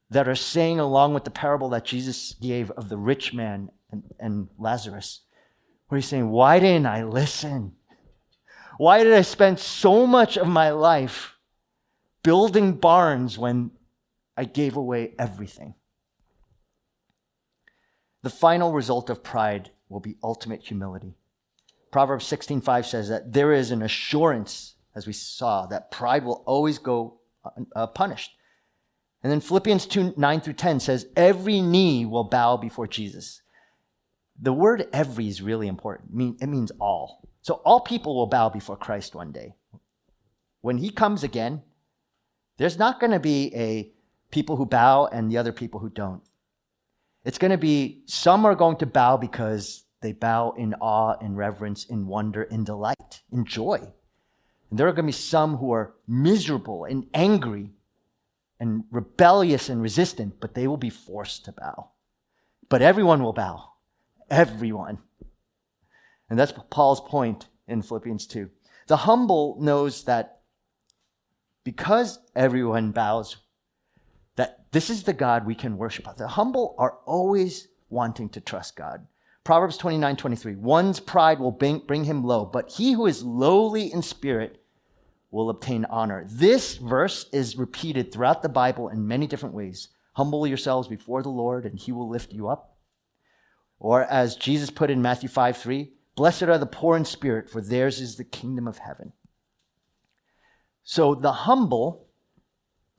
that 0.09 0.27
are 0.27 0.35
saying, 0.35 0.79
along 0.79 1.13
with 1.13 1.23
the 1.23 1.31
parable 1.31 1.69
that 1.69 1.85
Jesus 1.85 2.33
gave 2.41 2.71
of 2.71 2.89
the 2.89 2.97
rich 2.97 3.33
man 3.33 3.69
and, 3.91 4.03
and 4.19 4.47
Lazarus, 4.57 5.21
where 5.87 5.97
he's 5.97 6.07
saying, 6.07 6.29
Why 6.29 6.59
didn't 6.59 6.85
I 6.85 7.03
listen? 7.03 7.73
Why 8.77 9.03
did 9.03 9.13
I 9.13 9.21
spend 9.21 9.59
so 9.59 10.05
much 10.05 10.37
of 10.37 10.47
my 10.47 10.71
life 10.71 11.35
building 12.23 12.73
barns 12.73 13.37
when 13.37 13.71
I 14.35 14.45
gave 14.45 14.77
away 14.77 15.13
everything? 15.17 15.73
The 18.27 18.31
final 18.31 18.73
result 18.73 19.09
of 19.09 19.23
pride 19.23 19.71
will 19.87 20.01
be 20.01 20.17
ultimate 20.21 20.61
humility. 20.61 21.15
Proverbs 21.91 22.25
16:5 22.25 22.85
says 22.85 23.07
that 23.07 23.31
there 23.31 23.53
is 23.53 23.71
an 23.71 23.81
assurance, 23.81 24.75
as 24.93 25.07
we 25.07 25.13
saw, 25.13 25.65
that 25.67 25.91
pride 25.91 26.25
will 26.25 26.43
always 26.45 26.77
go 26.77 27.21
uh, 27.73 27.87
punished. 27.87 28.31
And 29.23 29.31
then 29.31 29.39
Philippians 29.39 29.85
2 29.85 30.15
9 30.17 30.41
through 30.41 30.55
10 30.55 30.81
says, 30.81 31.07
Every 31.15 31.61
knee 31.61 32.05
will 32.05 32.25
bow 32.25 32.57
before 32.57 32.85
Jesus. 32.85 33.43
The 34.37 34.51
word 34.51 34.89
every 34.91 35.29
is 35.29 35.41
really 35.41 35.69
important. 35.69 36.37
It 36.41 36.47
means 36.47 36.73
all. 36.81 37.29
So 37.43 37.61
all 37.63 37.79
people 37.79 38.13
will 38.13 38.27
bow 38.27 38.49
before 38.49 38.75
Christ 38.75 39.15
one 39.15 39.31
day. 39.31 39.55
When 40.59 40.79
he 40.79 40.89
comes 40.89 41.23
again, 41.23 41.63
there's 42.57 42.77
not 42.77 42.99
going 42.99 43.13
to 43.13 43.21
be 43.21 43.55
a 43.55 43.93
people 44.31 44.57
who 44.57 44.65
bow 44.65 45.05
and 45.05 45.31
the 45.31 45.37
other 45.37 45.53
people 45.53 45.79
who 45.79 45.89
don't. 45.89 46.23
It's 47.27 47.37
going 47.37 47.51
to 47.51 47.57
be 47.57 48.03
some 48.05 48.45
are 48.45 48.55
going 48.55 48.77
to 48.77 48.85
bow 48.85 49.17
because 49.17 49.83
they 50.01 50.13
bow 50.13 50.51
in 50.51 50.73
awe, 50.75 51.17
in 51.19 51.35
reverence, 51.35 51.83
in 51.83 52.07
wonder, 52.07 52.43
in 52.43 52.63
delight, 52.63 53.21
in 53.33 53.43
joy. 53.43 53.79
And 54.69 54.79
there 54.79 54.87
are 54.87 54.93
going 54.93 55.03
to 55.03 55.07
be 55.07 55.11
some 55.11 55.57
who 55.57 55.73
are 55.73 55.93
miserable 56.07 56.85
and 56.85 57.05
angry 57.13 57.71
and 58.61 58.85
rebellious 58.91 59.67
and 59.67 59.81
resistant, 59.81 60.39
but 60.39 60.53
they 60.53 60.67
will 60.67 60.77
be 60.77 60.89
forced 60.89 61.43
to 61.43 61.51
bow. 61.51 61.89
But 62.69 62.81
everyone 62.81 63.21
will 63.21 63.33
bow. 63.33 63.73
Everyone. 64.29 64.99
And 66.29 66.39
that's 66.39 66.53
Paul's 66.69 67.01
point 67.01 67.49
in 67.67 67.81
Philippians 67.81 68.25
2. 68.27 68.49
The 68.87 68.97
humble 68.97 69.57
knows 69.59 70.05
that 70.05 70.39
because 71.65 72.19
everyone 72.37 72.91
bows, 72.91 73.35
that 74.37 74.71
this 74.71 74.89
is 74.89 75.03
the 75.03 75.13
God 75.13 75.45
we 75.45 75.55
can 75.55 75.77
worship. 75.77 76.07
The 76.15 76.27
humble 76.27 76.73
are 76.77 76.97
always 77.05 77.67
wanting 77.89 78.29
to 78.29 78.41
trust 78.41 78.75
God. 78.75 79.05
Proverbs 79.43 79.77
29 79.77 80.15
23. 80.15 80.55
One's 80.55 80.99
pride 80.99 81.39
will 81.39 81.51
bring, 81.51 82.03
him 82.05 82.23
low, 82.23 82.45
but 82.45 82.69
he 82.69 82.93
who 82.93 83.05
is 83.05 83.23
lowly 83.23 83.91
in 83.91 84.01
spirit 84.01 84.61
will 85.31 85.49
obtain 85.49 85.85
honor. 85.85 86.25
This 86.29 86.75
verse 86.75 87.27
is 87.31 87.57
repeated 87.57 88.11
throughout 88.11 88.41
the 88.41 88.49
Bible 88.49 88.89
in 88.89 89.07
many 89.07 89.27
different 89.27 89.55
ways. 89.55 89.89
Humble 90.13 90.47
yourselves 90.47 90.87
before 90.87 91.21
the 91.21 91.29
Lord, 91.29 91.65
and 91.65 91.77
he 91.77 91.91
will 91.91 92.09
lift 92.09 92.33
you 92.33 92.47
up. 92.47 92.75
Or 93.79 94.03
as 94.03 94.35
Jesus 94.35 94.69
put 94.69 94.89
in 94.89 95.01
Matthew 95.01 95.29
5 95.29 95.57
3, 95.57 95.91
blessed 96.15 96.43
are 96.43 96.57
the 96.57 96.65
poor 96.65 96.97
in 96.97 97.05
spirit, 97.05 97.49
for 97.49 97.61
theirs 97.61 98.01
is 98.01 98.15
the 98.15 98.23
kingdom 98.23 98.67
of 98.67 98.79
heaven. 98.79 99.13
So 100.83 101.15
the 101.15 101.31
humble 101.31 102.07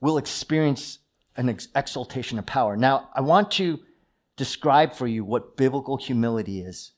will 0.01 0.17
experience 0.17 0.98
an 1.39 1.49
ex- 1.49 1.69
exaltation 1.73 2.37
of 2.37 2.45
power. 2.45 2.75
Now, 2.75 3.09
I 3.15 3.21
want 3.21 3.49
to 3.51 3.79
describe 4.35 4.93
for 4.93 5.07
you 5.07 5.23
what 5.23 5.55
biblical 5.55 5.97
humility 5.97 6.61
is. 6.61 6.91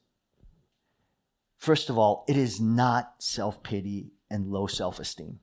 First 1.57 1.91
of 1.91 1.97
all, 1.97 2.25
it 2.27 2.35
is 2.35 2.59
not 2.59 3.13
self 3.19 3.61
pity 3.61 4.11
and 4.31 4.47
low 4.47 4.65
self 4.65 4.99
esteem. 4.99 5.39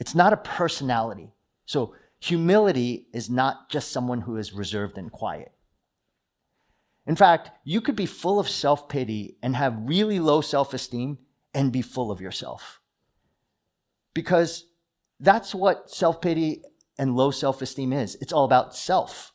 It's 0.00 0.14
not 0.14 0.32
a 0.32 0.38
personality. 0.38 1.34
So, 1.66 1.94
humility 2.18 3.08
is 3.12 3.28
not 3.28 3.68
just 3.68 3.92
someone 3.92 4.22
who 4.22 4.38
is 4.38 4.54
reserved 4.54 4.96
and 4.96 5.12
quiet. 5.12 5.52
In 7.06 7.16
fact, 7.16 7.50
you 7.64 7.82
could 7.82 7.96
be 7.96 8.06
full 8.06 8.40
of 8.40 8.48
self 8.48 8.88
pity 8.88 9.36
and 9.42 9.54
have 9.54 9.76
really 9.84 10.18
low 10.18 10.40
self 10.40 10.72
esteem 10.72 11.18
and 11.52 11.70
be 11.70 11.82
full 11.82 12.10
of 12.10 12.22
yourself. 12.22 12.80
Because 14.14 14.64
that's 15.18 15.54
what 15.54 15.90
self 15.90 16.22
pity 16.22 16.62
and 17.00 17.16
low 17.16 17.30
self 17.30 17.62
esteem 17.62 17.92
is 17.94 18.16
it's 18.20 18.32
all 18.32 18.44
about 18.44 18.76
self. 18.76 19.32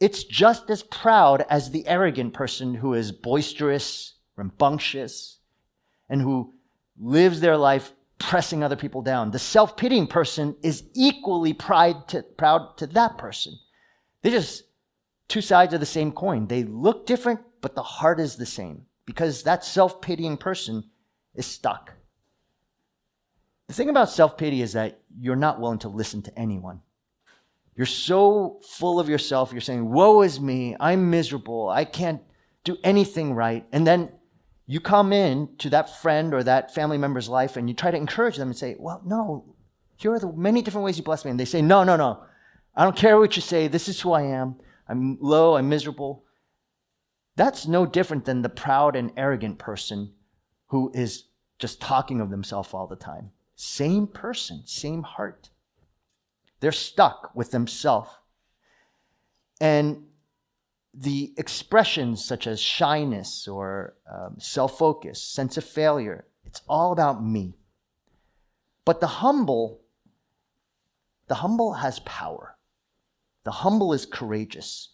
It's 0.00 0.24
just 0.24 0.68
as 0.70 0.82
proud 0.82 1.46
as 1.48 1.70
the 1.70 1.86
arrogant 1.86 2.34
person 2.34 2.74
who 2.74 2.94
is 2.94 3.12
boisterous, 3.12 4.14
rambunctious, 4.36 5.38
and 6.10 6.20
who 6.20 6.52
lives 6.98 7.40
their 7.40 7.56
life 7.56 7.92
pressing 8.18 8.64
other 8.64 8.74
people 8.74 9.02
down. 9.02 9.30
The 9.30 9.38
self 9.38 9.76
pitying 9.76 10.08
person 10.08 10.56
is 10.62 10.82
equally 10.94 11.52
pride 11.52 12.08
to, 12.08 12.22
proud 12.22 12.76
to 12.78 12.88
that 12.88 13.18
person. 13.18 13.54
They're 14.20 14.32
just 14.32 14.64
two 15.28 15.42
sides 15.42 15.74
of 15.74 15.80
the 15.80 15.86
same 15.86 16.10
coin. 16.10 16.48
They 16.48 16.64
look 16.64 17.06
different, 17.06 17.40
but 17.60 17.76
the 17.76 17.84
heart 17.84 18.18
is 18.18 18.34
the 18.34 18.46
same 18.46 18.86
because 19.06 19.44
that 19.44 19.64
self 19.64 20.02
pitying 20.02 20.38
person 20.38 20.90
is 21.36 21.46
stuck. 21.46 21.92
The 23.68 23.74
thing 23.74 23.88
about 23.88 24.10
self 24.10 24.36
pity 24.36 24.62
is 24.62 24.74
that 24.74 25.00
you're 25.18 25.36
not 25.36 25.60
willing 25.60 25.78
to 25.80 25.88
listen 25.88 26.22
to 26.22 26.38
anyone. 26.38 26.80
You're 27.76 27.86
so 27.86 28.60
full 28.62 29.00
of 29.00 29.08
yourself, 29.08 29.52
you're 29.52 29.60
saying, 29.60 29.90
Woe 29.90 30.22
is 30.22 30.40
me, 30.40 30.76
I'm 30.78 31.10
miserable, 31.10 31.68
I 31.68 31.84
can't 31.84 32.22
do 32.62 32.76
anything 32.84 33.34
right. 33.34 33.66
And 33.72 33.86
then 33.86 34.12
you 34.66 34.80
come 34.80 35.12
in 35.12 35.56
to 35.58 35.70
that 35.70 36.00
friend 36.00 36.32
or 36.32 36.42
that 36.42 36.74
family 36.74 36.98
member's 36.98 37.28
life 37.28 37.56
and 37.56 37.68
you 37.68 37.74
try 37.74 37.90
to 37.90 37.96
encourage 37.96 38.36
them 38.36 38.48
and 38.48 38.56
say, 38.56 38.76
Well, 38.78 39.02
no, 39.04 39.56
here 39.96 40.12
are 40.12 40.18
the 40.18 40.32
many 40.32 40.62
different 40.62 40.84
ways 40.84 40.98
you 40.98 41.04
bless 41.04 41.24
me. 41.24 41.30
And 41.30 41.40
they 41.40 41.44
say, 41.44 41.62
No, 41.62 41.84
no, 41.84 41.96
no. 41.96 42.24
I 42.76 42.84
don't 42.84 42.96
care 42.96 43.18
what 43.18 43.36
you 43.36 43.42
say. 43.42 43.68
This 43.68 43.88
is 43.88 44.00
who 44.00 44.12
I 44.12 44.22
am. 44.22 44.56
I'm 44.88 45.18
low, 45.20 45.56
I'm 45.56 45.68
miserable. 45.68 46.24
That's 47.36 47.66
no 47.66 47.86
different 47.86 48.24
than 48.24 48.42
the 48.42 48.48
proud 48.48 48.94
and 48.94 49.12
arrogant 49.16 49.58
person 49.58 50.12
who 50.68 50.92
is 50.94 51.24
just 51.58 51.80
talking 51.80 52.20
of 52.20 52.30
themselves 52.30 52.72
all 52.72 52.86
the 52.86 52.96
time. 52.96 53.30
Same 53.56 54.06
person, 54.06 54.62
same 54.66 55.02
heart. 55.02 55.48
They're 56.60 56.72
stuck 56.72 57.30
with 57.34 57.50
themselves. 57.50 58.10
And 59.60 60.04
the 60.92 61.34
expressions 61.36 62.24
such 62.24 62.46
as 62.46 62.60
shyness 62.60 63.48
or 63.48 63.94
um, 64.10 64.36
self 64.38 64.78
focus, 64.78 65.22
sense 65.22 65.56
of 65.56 65.64
failure, 65.64 66.26
it's 66.44 66.62
all 66.68 66.92
about 66.92 67.24
me. 67.24 67.54
But 68.84 69.00
the 69.00 69.06
humble, 69.06 69.80
the 71.28 71.36
humble 71.36 71.74
has 71.74 71.98
power. 72.00 72.56
The 73.44 73.50
humble 73.50 73.92
is 73.92 74.06
courageous. 74.06 74.90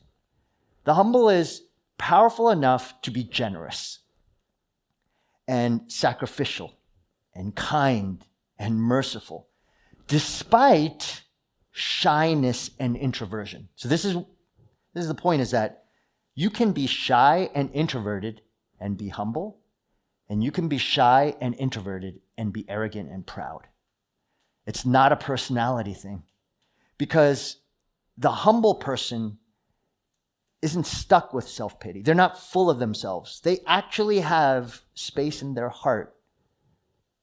The 0.84 0.94
humble 0.94 1.28
is 1.28 1.62
powerful 1.98 2.50
enough 2.50 3.00
to 3.02 3.10
be 3.10 3.24
generous 3.24 4.00
and 5.46 5.82
sacrificial 5.90 6.74
and 7.34 7.54
kind 7.54 8.24
and 8.60 8.80
merciful, 8.80 9.48
despite 10.06 11.22
shyness 11.72 12.70
and 12.78 12.96
introversion. 12.96 13.70
So 13.74 13.88
this 13.88 14.04
is 14.04 14.14
this 14.94 15.02
is 15.02 15.08
the 15.08 15.14
point 15.14 15.40
is 15.40 15.52
that 15.52 15.84
you 16.34 16.50
can 16.50 16.72
be 16.72 16.86
shy 16.86 17.50
and 17.54 17.70
introverted 17.72 18.42
and 18.78 18.96
be 18.96 19.08
humble, 19.08 19.60
and 20.28 20.44
you 20.44 20.52
can 20.52 20.68
be 20.68 20.78
shy 20.78 21.34
and 21.40 21.54
introverted 21.56 22.20
and 22.36 22.52
be 22.52 22.66
arrogant 22.68 23.10
and 23.10 23.26
proud. 23.26 23.62
It's 24.66 24.84
not 24.84 25.10
a 25.10 25.16
personality 25.16 25.94
thing 25.94 26.24
because 26.98 27.56
the 28.18 28.30
humble 28.30 28.74
person 28.74 29.38
isn't 30.60 30.86
stuck 30.86 31.32
with 31.32 31.48
self 31.48 31.80
pity. 31.80 32.02
They're 32.02 32.14
not 32.14 32.38
full 32.38 32.68
of 32.68 32.78
themselves. 32.78 33.40
They 33.40 33.60
actually 33.66 34.20
have 34.20 34.82
space 34.92 35.40
in 35.40 35.54
their 35.54 35.70
heart 35.70 36.14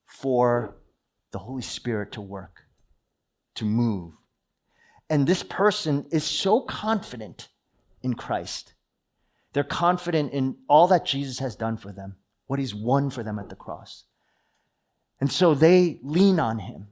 for 0.07 0.77
the 1.31 1.39
Holy 1.39 1.61
Spirit 1.61 2.11
to 2.13 2.21
work, 2.21 2.63
to 3.55 3.65
move. 3.65 4.13
And 5.09 5.25
this 5.25 5.43
person 5.43 6.05
is 6.11 6.23
so 6.23 6.61
confident 6.61 7.49
in 8.03 8.13
Christ 8.13 8.73
they're 9.57 9.63
confident 9.63 10.33
in 10.33 10.55
all 10.67 10.87
that 10.89 11.03
Jesus 11.03 11.39
has 11.39 11.55
done 11.55 11.77
for 11.77 11.91
them, 11.91 12.17
what 12.45 12.59
he's 12.59 12.75
won 12.75 13.09
for 13.09 13.23
them 13.23 13.39
at 13.39 13.49
the 13.49 13.55
cross. 13.55 14.03
And 15.19 15.31
so 15.31 15.55
they 15.55 15.99
lean 16.03 16.39
on 16.39 16.59
him. 16.59 16.89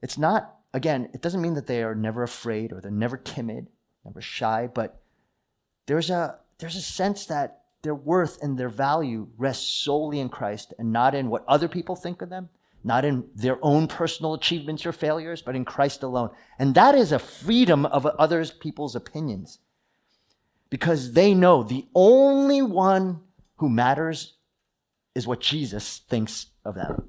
It's 0.00 0.16
not, 0.16 0.54
again, 0.72 1.08
it 1.12 1.22
doesn't 1.22 1.42
mean 1.42 1.54
that 1.54 1.66
they 1.66 1.82
are 1.82 1.96
never 1.96 2.22
afraid 2.22 2.72
or 2.72 2.80
they're 2.80 2.92
never 2.92 3.16
timid, 3.16 3.66
never 4.04 4.20
shy, 4.20 4.68
but 4.72 5.02
there's 5.86 6.08
a, 6.08 6.38
there's 6.58 6.76
a 6.76 6.82
sense 6.82 7.26
that 7.26 7.62
their 7.82 7.96
worth 7.96 8.40
and 8.42 8.56
their 8.56 8.68
value 8.68 9.26
rests 9.36 9.68
solely 9.68 10.20
in 10.20 10.28
Christ 10.28 10.74
and 10.78 10.92
not 10.92 11.16
in 11.16 11.30
what 11.30 11.44
other 11.48 11.66
people 11.66 11.96
think 11.96 12.22
of 12.22 12.30
them, 12.30 12.48
not 12.84 13.04
in 13.04 13.24
their 13.34 13.58
own 13.62 13.86
personal 13.86 14.34
achievements 14.34 14.86
or 14.86 14.92
failures, 14.92 15.42
but 15.42 15.56
in 15.56 15.64
Christ 15.64 16.02
alone. 16.02 16.30
And 16.58 16.74
that 16.74 16.94
is 16.94 17.12
a 17.12 17.18
freedom 17.18 17.84
of 17.86 18.06
others 18.06 18.50
people's 18.50 18.94
opinions 18.94 19.58
because 20.70 21.12
they 21.12 21.34
know 21.34 21.62
the 21.62 21.86
only 21.94 22.62
one 22.62 23.20
who 23.56 23.68
matters 23.68 24.34
is 25.14 25.26
what 25.26 25.40
Jesus 25.40 25.98
thinks 26.08 26.46
of 26.64 26.74
them. 26.74 27.08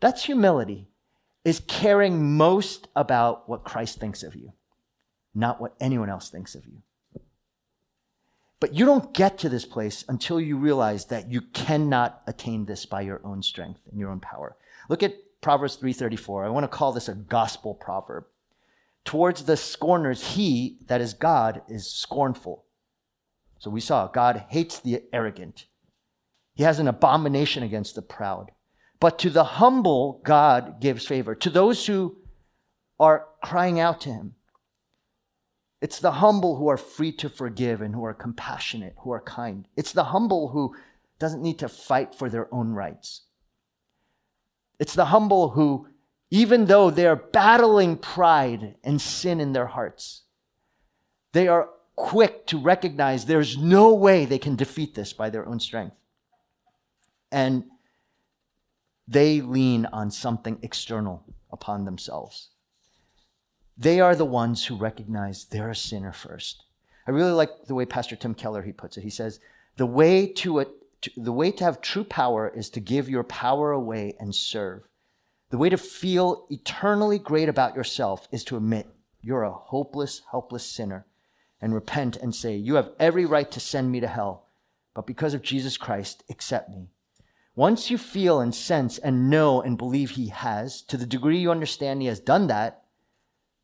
That's 0.00 0.24
humility. 0.24 0.88
is 1.44 1.60
caring 1.60 2.36
most 2.36 2.88
about 2.96 3.48
what 3.48 3.62
Christ 3.62 4.00
thinks 4.00 4.24
of 4.24 4.34
you, 4.34 4.52
not 5.32 5.60
what 5.60 5.76
anyone 5.80 6.10
else 6.10 6.28
thinks 6.28 6.56
of 6.56 6.66
you. 6.66 6.82
But 8.58 8.74
you 8.74 8.84
don't 8.84 9.14
get 9.14 9.38
to 9.38 9.48
this 9.48 9.64
place 9.64 10.04
until 10.08 10.40
you 10.40 10.56
realize 10.56 11.04
that 11.06 11.30
you 11.30 11.42
cannot 11.42 12.20
attain 12.26 12.64
this 12.64 12.84
by 12.84 13.02
your 13.02 13.20
own 13.22 13.44
strength 13.44 13.80
and 13.88 14.00
your 14.00 14.10
own 14.10 14.18
power. 14.18 14.56
Look 14.88 15.02
at 15.02 15.40
Proverbs 15.40 15.76
3:34. 15.76 16.44
I 16.44 16.48
want 16.48 16.64
to 16.64 16.68
call 16.68 16.92
this 16.92 17.08
a 17.08 17.14
gospel 17.14 17.74
proverb. 17.74 18.24
Towards 19.04 19.44
the 19.44 19.56
scorners 19.56 20.34
he, 20.34 20.78
that 20.86 21.00
is 21.00 21.14
God, 21.14 21.62
is 21.68 21.90
scornful. 21.90 22.64
So 23.58 23.70
we 23.70 23.80
saw 23.80 24.08
God 24.08 24.46
hates 24.48 24.80
the 24.80 25.04
arrogant. 25.12 25.66
He 26.54 26.64
has 26.64 26.78
an 26.78 26.88
abomination 26.88 27.62
against 27.62 27.94
the 27.94 28.02
proud. 28.02 28.50
But 28.98 29.18
to 29.20 29.30
the 29.30 29.44
humble, 29.44 30.20
God 30.24 30.80
gives 30.80 31.06
favor. 31.06 31.34
To 31.34 31.50
those 31.50 31.86
who 31.86 32.16
are 32.98 33.28
crying 33.42 33.78
out 33.78 34.00
to 34.02 34.08
him, 34.10 34.34
it's 35.82 36.00
the 36.00 36.12
humble 36.12 36.56
who 36.56 36.68
are 36.68 36.78
free 36.78 37.12
to 37.12 37.28
forgive 37.28 37.82
and 37.82 37.94
who 37.94 38.04
are 38.04 38.14
compassionate, 38.14 38.94
who 39.00 39.10
are 39.10 39.20
kind. 39.20 39.68
It's 39.76 39.92
the 39.92 40.04
humble 40.04 40.48
who 40.48 40.74
doesn't 41.18 41.42
need 41.42 41.58
to 41.58 41.68
fight 41.68 42.14
for 42.14 42.30
their 42.30 42.52
own 42.52 42.72
rights. 42.72 43.22
It's 44.78 44.94
the 44.94 45.06
humble 45.06 45.50
who, 45.50 45.88
even 46.30 46.66
though 46.66 46.90
they're 46.90 47.16
battling 47.16 47.96
pride 47.96 48.76
and 48.84 49.00
sin 49.00 49.40
in 49.40 49.52
their 49.52 49.66
hearts, 49.66 50.22
they 51.32 51.48
are 51.48 51.70
quick 51.94 52.46
to 52.46 52.58
recognize 52.58 53.24
there's 53.24 53.56
no 53.56 53.94
way 53.94 54.24
they 54.24 54.38
can 54.38 54.56
defeat 54.56 54.94
this 54.94 55.12
by 55.12 55.30
their 55.30 55.46
own 55.46 55.58
strength. 55.58 55.96
And 57.32 57.64
they 59.08 59.40
lean 59.40 59.86
on 59.86 60.10
something 60.10 60.58
external 60.62 61.24
upon 61.50 61.84
themselves. 61.84 62.50
They 63.78 64.00
are 64.00 64.16
the 64.16 64.24
ones 64.24 64.66
who 64.66 64.76
recognize 64.76 65.44
they're 65.44 65.70
a 65.70 65.76
sinner 65.76 66.12
first. 66.12 66.64
I 67.06 67.10
really 67.12 67.32
like 67.32 67.50
the 67.66 67.74
way 67.74 67.86
Pastor 67.86 68.16
Tim 68.16 68.34
Keller 68.34 68.62
he 68.62 68.72
puts 68.72 68.96
it. 68.96 69.02
He 69.02 69.10
says, 69.10 69.38
"The 69.76 69.86
way 69.86 70.26
to, 70.26 70.64
the 71.16 71.32
way 71.32 71.50
to 71.50 71.64
have 71.64 71.80
true 71.80 72.04
power 72.04 72.48
is 72.48 72.70
to 72.70 72.80
give 72.80 73.08
your 73.08 73.24
power 73.24 73.72
away 73.72 74.14
and 74.18 74.34
serve. 74.34 74.88
The 75.50 75.58
way 75.58 75.68
to 75.68 75.76
feel 75.76 76.46
eternally 76.50 77.18
great 77.18 77.48
about 77.48 77.76
yourself 77.76 78.28
is 78.32 78.44
to 78.44 78.56
admit 78.56 78.88
you're 79.20 79.44
a 79.44 79.52
hopeless, 79.52 80.22
helpless 80.30 80.64
sinner 80.64 81.06
and 81.60 81.74
repent 81.74 82.16
and 82.16 82.34
say, 82.34 82.56
"You 82.56 82.74
have 82.74 82.92
every 82.98 83.24
right 83.24 83.50
to 83.50 83.60
send 83.60 83.90
me 83.90 84.00
to 84.00 84.08
hell, 84.08 84.46
but 84.94 85.06
because 85.06 85.34
of 85.34 85.42
Jesus 85.42 85.76
Christ, 85.76 86.24
accept 86.28 86.70
me." 86.70 86.90
Once 87.54 87.90
you 87.90 87.96
feel 87.96 88.40
and 88.40 88.54
sense 88.54 88.98
and 88.98 89.30
know 89.30 89.62
and 89.62 89.78
believe 89.78 90.10
he 90.10 90.28
has, 90.28 90.82
to 90.82 90.96
the 90.96 91.06
degree 91.06 91.38
you 91.38 91.50
understand 91.50 92.02
he 92.02 92.08
has 92.08 92.20
done 92.20 92.48
that, 92.48 92.84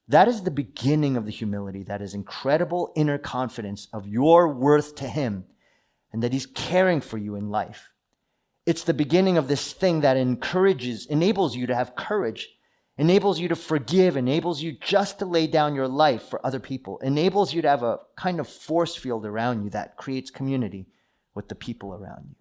that 0.08 0.28
is 0.28 0.42
the 0.42 0.50
beginning 0.50 1.16
of 1.16 1.26
the 1.26 1.30
humility, 1.30 1.82
that 1.82 2.02
is 2.02 2.14
incredible 2.14 2.92
inner 2.94 3.18
confidence 3.18 3.88
of 3.92 4.06
your 4.06 4.48
worth 4.48 4.94
to 4.96 5.08
Him 5.08 5.44
and 6.12 6.22
that 6.22 6.32
He's 6.32 6.46
caring 6.46 7.00
for 7.00 7.18
you 7.18 7.34
in 7.36 7.50
life. 7.50 7.90
It's 8.64 8.84
the 8.84 8.94
beginning 8.94 9.38
of 9.38 9.48
this 9.48 9.72
thing 9.72 10.02
that 10.02 10.16
encourages, 10.16 11.06
enables 11.06 11.56
you 11.56 11.66
to 11.66 11.74
have 11.74 11.96
courage, 11.96 12.48
enables 12.96 13.40
you 13.40 13.48
to 13.48 13.56
forgive, 13.56 14.16
enables 14.16 14.62
you 14.62 14.72
just 14.80 15.18
to 15.18 15.26
lay 15.26 15.46
down 15.46 15.74
your 15.74 15.88
life 15.88 16.22
for 16.22 16.44
other 16.46 16.60
people, 16.60 16.98
enables 16.98 17.52
you 17.52 17.62
to 17.62 17.68
have 17.68 17.82
a 17.82 17.98
kind 18.16 18.38
of 18.38 18.48
force 18.48 18.94
field 18.94 19.26
around 19.26 19.64
you 19.64 19.70
that 19.70 19.96
creates 19.96 20.30
community 20.30 20.86
with 21.34 21.48
the 21.48 21.54
people 21.54 21.92
around 21.92 22.26
you. 22.28 22.36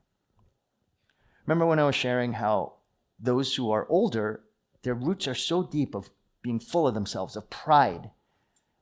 Remember 1.47 1.65
when 1.65 1.80
I 1.80 1.86
was 1.86 1.95
sharing 1.95 2.34
how 2.34 2.74
those 3.19 3.55
who 3.55 3.72
are 3.72 3.88
older, 3.89 4.41
their 4.84 4.93
roots 4.93 5.28
are 5.28 5.36
so 5.36 5.63
deep 5.63 5.95
of 5.95 6.09
being 6.43 6.59
full 6.59 6.88
of 6.88 6.93
themselves, 6.93 7.36
of 7.36 7.49
pride. 7.49 8.11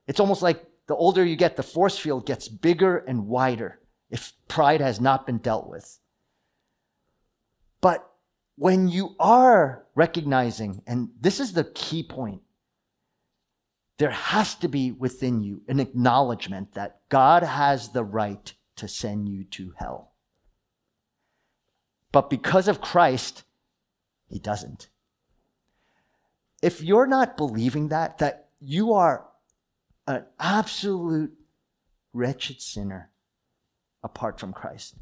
It's 0.06 0.20
almost 0.20 0.42
like 0.42 0.66
the 0.86 0.94
older 0.94 1.24
you 1.24 1.36
get, 1.36 1.56
the 1.56 1.62
force 1.62 1.98
field 1.98 2.26
gets 2.26 2.48
bigger 2.48 2.98
and 2.98 3.28
wider 3.28 3.79
if 4.10 4.32
pride 4.48 4.80
has 4.80 5.00
not 5.00 5.26
been 5.26 5.38
dealt 5.38 5.68
with. 5.68 5.98
But 7.80 8.10
when 8.56 8.88
you 8.88 9.14
are 9.18 9.86
recognizing, 9.94 10.82
and 10.86 11.10
this 11.20 11.40
is 11.40 11.52
the 11.52 11.64
key 11.64 12.02
point, 12.02 12.42
there 13.98 14.10
has 14.10 14.54
to 14.56 14.68
be 14.68 14.92
within 14.92 15.42
you 15.42 15.62
an 15.68 15.80
acknowledgement 15.80 16.72
that 16.74 17.00
God 17.08 17.42
has 17.42 17.90
the 17.90 18.04
right 18.04 18.52
to 18.76 18.88
send 18.88 19.28
you 19.28 19.44
to 19.44 19.74
hell. 19.76 20.12
But 22.12 22.30
because 22.30 22.66
of 22.66 22.80
Christ, 22.80 23.44
he 24.28 24.38
doesn't 24.38 24.88
if 26.62 26.82
you're 26.82 27.06
not 27.06 27.36
believing 27.36 27.88
that, 27.88 28.18
that 28.18 28.48
you 28.60 28.92
are 28.92 29.26
an 30.06 30.24
absolute 30.38 31.32
wretched 32.12 32.60
sinner 32.60 33.09
apart 34.02 34.40
from 34.40 34.52
Christ, 34.52 34.96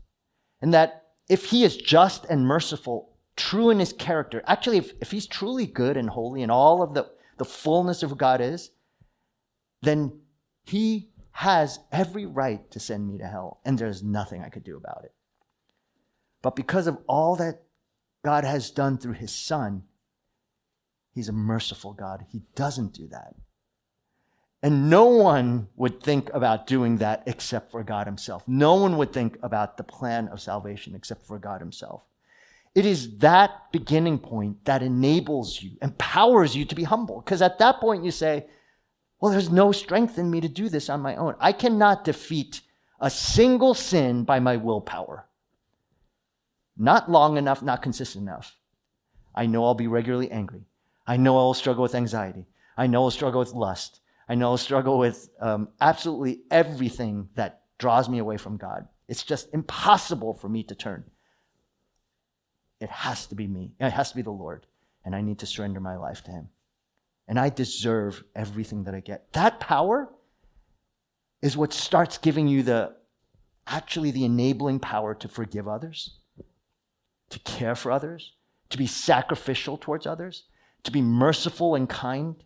and 0.60 0.72
that 0.74 1.04
if 1.28 1.46
he 1.46 1.64
is 1.64 1.76
just 1.76 2.24
and 2.26 2.46
merciful, 2.46 3.16
true 3.36 3.70
in 3.70 3.78
his 3.78 3.92
character, 3.92 4.42
actually, 4.46 4.78
if, 4.78 4.92
if 5.00 5.10
he's 5.10 5.26
truly 5.26 5.66
good 5.66 5.96
and 5.96 6.10
holy 6.10 6.42
and 6.42 6.50
all 6.50 6.82
of 6.82 6.94
the, 6.94 7.10
the 7.36 7.44
fullness 7.44 8.02
of 8.02 8.10
who 8.10 8.16
God 8.16 8.40
is, 8.40 8.70
then 9.82 10.20
he 10.64 11.10
has 11.32 11.78
every 11.92 12.26
right 12.26 12.68
to 12.70 12.80
send 12.80 13.06
me 13.06 13.18
to 13.18 13.26
hell, 13.26 13.60
and 13.64 13.78
there's 13.78 14.02
nothing 14.02 14.42
I 14.42 14.48
could 14.48 14.64
do 14.64 14.76
about 14.76 15.04
it. 15.04 15.12
But 16.42 16.56
because 16.56 16.86
of 16.86 16.98
all 17.06 17.36
that 17.36 17.62
God 18.24 18.44
has 18.44 18.70
done 18.70 18.98
through 18.98 19.14
his 19.14 19.34
son, 19.34 19.84
He's 21.18 21.28
a 21.28 21.32
merciful 21.32 21.94
God. 21.94 22.26
He 22.30 22.42
doesn't 22.54 22.92
do 22.92 23.08
that. 23.08 23.34
And 24.62 24.90
no 24.90 25.06
one 25.06 25.68
would 25.76 26.02
think 26.02 26.30
about 26.34 26.66
doing 26.66 26.96
that 26.98 27.22
except 27.26 27.70
for 27.70 27.84
God 27.84 28.06
Himself. 28.06 28.42
No 28.48 28.74
one 28.74 28.96
would 28.96 29.12
think 29.12 29.38
about 29.42 29.76
the 29.76 29.84
plan 29.84 30.28
of 30.28 30.40
salvation 30.40 30.94
except 30.94 31.26
for 31.26 31.38
God 31.38 31.60
Himself. 31.60 32.02
It 32.74 32.84
is 32.84 33.18
that 33.18 33.72
beginning 33.72 34.18
point 34.18 34.64
that 34.64 34.82
enables 34.82 35.62
you, 35.62 35.72
empowers 35.80 36.56
you 36.56 36.64
to 36.66 36.74
be 36.74 36.84
humble. 36.84 37.20
Because 37.20 37.40
at 37.40 37.58
that 37.58 37.80
point 37.80 38.04
you 38.04 38.10
say, 38.10 38.46
well, 39.20 39.32
there's 39.32 39.50
no 39.50 39.72
strength 39.72 40.18
in 40.18 40.30
me 40.30 40.40
to 40.40 40.48
do 40.48 40.68
this 40.68 40.88
on 40.88 41.00
my 41.00 41.16
own. 41.16 41.34
I 41.40 41.52
cannot 41.52 42.04
defeat 42.04 42.60
a 43.00 43.10
single 43.10 43.74
sin 43.74 44.24
by 44.24 44.40
my 44.40 44.56
willpower. 44.56 45.26
Not 46.76 47.10
long 47.10 47.36
enough, 47.36 47.62
not 47.62 47.82
consistent 47.82 48.22
enough. 48.22 48.56
I 49.34 49.46
know 49.46 49.64
I'll 49.64 49.74
be 49.74 49.86
regularly 49.86 50.30
angry. 50.30 50.62
I 51.06 51.16
know 51.16 51.36
I'll 51.36 51.54
struggle 51.54 51.82
with 51.82 51.94
anxiety. 51.94 52.46
I 52.76 52.86
know 52.86 53.04
I'll 53.04 53.10
struggle 53.10 53.40
with 53.40 53.54
lust. 53.54 54.00
I 54.28 54.34
know 54.34 54.56
struggle 54.56 54.98
with 54.98 55.30
um, 55.40 55.68
absolutely 55.80 56.42
everything 56.50 57.28
that 57.34 57.62
draws 57.78 58.08
me 58.08 58.18
away 58.18 58.36
from 58.36 58.56
God. 58.56 58.86
It's 59.08 59.22
just 59.22 59.48
impossible 59.54 60.34
for 60.34 60.48
me 60.48 60.62
to 60.64 60.74
turn. 60.74 61.04
It 62.80 62.90
has 62.90 63.26
to 63.26 63.34
be 63.34 63.46
me. 63.46 63.72
It 63.80 63.90
has 63.90 64.10
to 64.10 64.16
be 64.16 64.22
the 64.22 64.30
Lord. 64.30 64.66
And 65.04 65.14
I 65.16 65.22
need 65.22 65.38
to 65.38 65.46
surrender 65.46 65.80
my 65.80 65.96
life 65.96 66.22
to 66.24 66.30
Him. 66.30 66.48
And 67.26 67.38
I 67.38 67.48
deserve 67.48 68.22
everything 68.34 68.84
that 68.84 68.94
I 68.94 69.00
get. 69.00 69.32
That 69.32 69.60
power 69.60 70.10
is 71.40 71.56
what 71.56 71.72
starts 71.72 72.18
giving 72.18 72.48
you 72.48 72.62
the 72.62 72.94
actually 73.66 74.10
the 74.10 74.24
enabling 74.24 74.80
power 74.80 75.14
to 75.14 75.28
forgive 75.28 75.68
others, 75.68 76.18
to 77.30 77.38
care 77.40 77.74
for 77.74 77.92
others, 77.92 78.32
to 78.70 78.78
be 78.78 78.86
sacrificial 78.86 79.76
towards 79.76 80.06
others, 80.06 80.44
to 80.84 80.90
be 80.90 81.02
merciful 81.02 81.74
and 81.74 81.88
kind. 81.88 82.42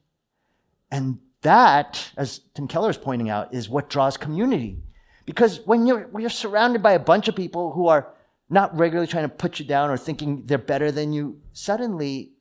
And 0.90 1.18
that, 1.42 2.10
as 2.16 2.40
Tim 2.54 2.66
Keller 2.68 2.90
is 2.90 2.96
pointing 2.96 3.30
out, 3.30 3.52
is 3.52 3.68
what 3.68 3.90
draws 3.90 4.16
community. 4.16 4.78
Because 5.26 5.60
when 5.66 5.86
you're, 5.86 6.08
when 6.08 6.20
you're 6.22 6.30
surrounded 6.30 6.82
by 6.82 6.92
a 6.92 6.98
bunch 6.98 7.28
of 7.28 7.36
people 7.36 7.72
who 7.72 7.88
are 7.88 8.12
not 8.48 8.76
regularly 8.76 9.06
trying 9.06 9.28
to 9.28 9.34
put 9.34 9.58
you 9.58 9.64
down 9.64 9.90
or 9.90 9.96
thinking 9.96 10.44
they're 10.46 10.58
better 10.58 10.90
than 10.90 11.12
you, 11.12 11.40
suddenly 11.52 12.32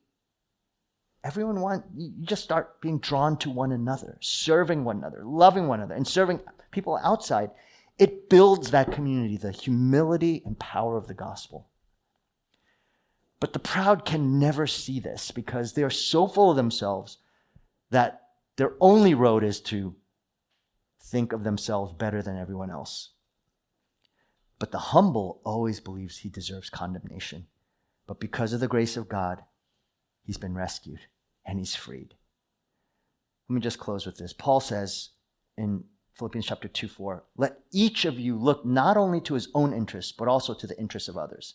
everyone 1.24 1.60
want 1.60 1.84
you 1.94 2.12
just 2.22 2.42
start 2.42 2.80
being 2.80 2.98
drawn 2.98 3.36
to 3.38 3.50
one 3.50 3.72
another, 3.72 4.18
serving 4.20 4.84
one 4.84 4.98
another, 4.98 5.22
loving 5.24 5.68
one 5.68 5.80
another, 5.80 5.94
and 5.94 6.06
serving 6.06 6.40
people 6.70 6.98
outside. 7.02 7.50
It 7.98 8.28
builds 8.28 8.70
that 8.70 8.92
community, 8.92 9.36
the 9.36 9.52
humility 9.52 10.42
and 10.44 10.58
power 10.58 10.96
of 10.96 11.06
the 11.06 11.14
gospel. 11.14 11.68
But 13.38 13.52
the 13.52 13.58
proud 13.58 14.04
can 14.04 14.38
never 14.38 14.66
see 14.66 15.00
this 15.00 15.30
because 15.30 15.72
they 15.72 15.82
are 15.82 15.90
so 15.90 16.26
full 16.26 16.50
of 16.50 16.56
themselves 16.56 17.18
that 17.90 18.21
their 18.56 18.74
only 18.80 19.14
road 19.14 19.44
is 19.44 19.60
to 19.62 19.96
think 21.00 21.32
of 21.32 21.44
themselves 21.44 21.92
better 21.92 22.22
than 22.22 22.38
everyone 22.38 22.70
else. 22.70 23.10
But 24.58 24.70
the 24.70 24.78
humble 24.78 25.40
always 25.44 25.80
believes 25.80 26.18
he 26.18 26.28
deserves 26.28 26.70
condemnation. 26.70 27.46
But 28.06 28.20
because 28.20 28.52
of 28.52 28.60
the 28.60 28.68
grace 28.68 28.96
of 28.96 29.08
God, 29.08 29.42
he's 30.22 30.38
been 30.38 30.54
rescued 30.54 31.00
and 31.44 31.58
he's 31.58 31.74
freed. 31.74 32.14
Let 33.48 33.54
me 33.54 33.60
just 33.60 33.78
close 33.78 34.06
with 34.06 34.18
this. 34.18 34.32
Paul 34.32 34.60
says 34.60 35.10
in 35.56 35.84
Philippians 36.14 36.46
chapter 36.46 36.68
2 36.68 36.88
4, 36.88 37.24
let 37.36 37.58
each 37.72 38.04
of 38.04 38.18
you 38.18 38.36
look 38.36 38.64
not 38.64 38.96
only 38.96 39.20
to 39.22 39.34
his 39.34 39.48
own 39.54 39.72
interests, 39.72 40.12
but 40.12 40.28
also 40.28 40.54
to 40.54 40.66
the 40.66 40.78
interests 40.78 41.08
of 41.08 41.16
others. 41.16 41.54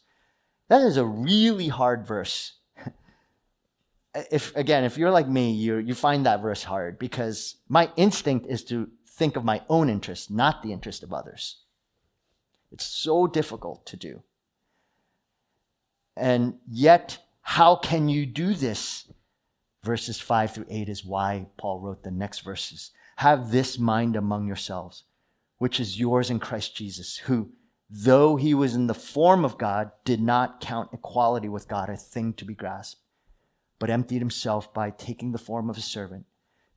That 0.68 0.82
is 0.82 0.98
a 0.98 1.06
really 1.06 1.70
hard 1.70 2.06
verse. 2.06 2.57
Uh, 4.16 4.24
if 4.32 4.56
again, 4.56 4.84
if 4.84 4.98
you're 4.98 5.12
like 5.12 5.28
me, 5.28 5.52
you 5.52 5.78
you 5.78 5.94
find 5.94 6.26
that 6.26 6.42
verse 6.42 6.64
hard 6.64 7.00
because 7.00 7.56
my 7.68 7.92
instinct 7.96 8.48
is 8.48 8.64
to 8.66 8.90
think 9.08 9.36
of 9.36 9.44
my 9.44 9.62
own 9.70 9.90
interest, 9.90 10.30
not 10.30 10.62
the 10.62 10.72
interest 10.72 11.04
of 11.04 11.14
others. 11.14 11.64
It's 12.72 12.86
so 12.86 13.28
difficult 13.28 13.86
to 13.88 13.98
do. 13.98 14.24
And 16.16 16.56
yet, 16.70 17.20
how 17.42 17.76
can 17.76 18.10
you 18.10 18.26
do 18.26 18.54
this? 18.54 19.12
Verses 19.84 20.20
5 20.20 20.54
through 20.54 20.66
8 20.70 20.90
is 20.90 21.06
why 21.06 21.48
Paul 21.58 21.80
wrote 21.80 22.04
the 22.04 22.12
next 22.12 22.40
verses. 22.40 22.92
Have 23.18 23.52
this 23.52 23.80
mind 23.80 24.16
among 24.16 24.46
yourselves, 24.46 25.04
which 25.60 25.80
is 25.80 26.00
yours 26.00 26.30
in 26.30 26.40
Christ 26.40 26.76
Jesus, 26.76 27.18
who, 27.18 27.52
though 27.90 28.36
he 28.36 28.54
was 28.54 28.76
in 28.76 28.88
the 28.88 28.94
form 28.94 29.46
of 29.46 29.58
God, 29.58 29.92
did 30.04 30.22
not 30.22 30.60
count 30.60 30.90
equality 30.92 31.48
with 31.48 31.70
God 31.70 31.90
a 31.90 31.96
thing 31.96 32.34
to 32.34 32.46
be 32.46 32.54
grasped, 32.54 33.02
but 33.80 33.90
emptied 33.90 34.20
himself 34.20 34.74
by 34.74 34.90
taking 34.90 35.32
the 35.32 35.38
form 35.38 35.70
of 35.70 35.78
a 35.78 35.82
servant, 35.82 36.26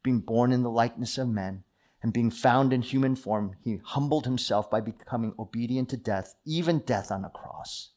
being 0.02 0.20
born 0.20 0.52
in 0.52 0.62
the 0.62 0.70
likeness 0.70 1.18
of 1.18 1.28
men, 1.28 1.64
and 2.02 2.12
being 2.12 2.30
found 2.30 2.72
in 2.72 2.82
human 2.82 3.14
form, 3.14 3.56
he 3.62 3.78
humbled 3.82 4.24
himself 4.24 4.70
by 4.70 4.80
becoming 4.80 5.34
obedient 5.38 5.88
to 5.90 5.96
death, 5.96 6.34
even 6.46 6.78
death 6.80 7.10
on 7.10 7.24
a 7.24 7.30
cross. 7.30 7.90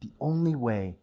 The 0.00 0.10
only 0.20 0.54
way 0.54 0.96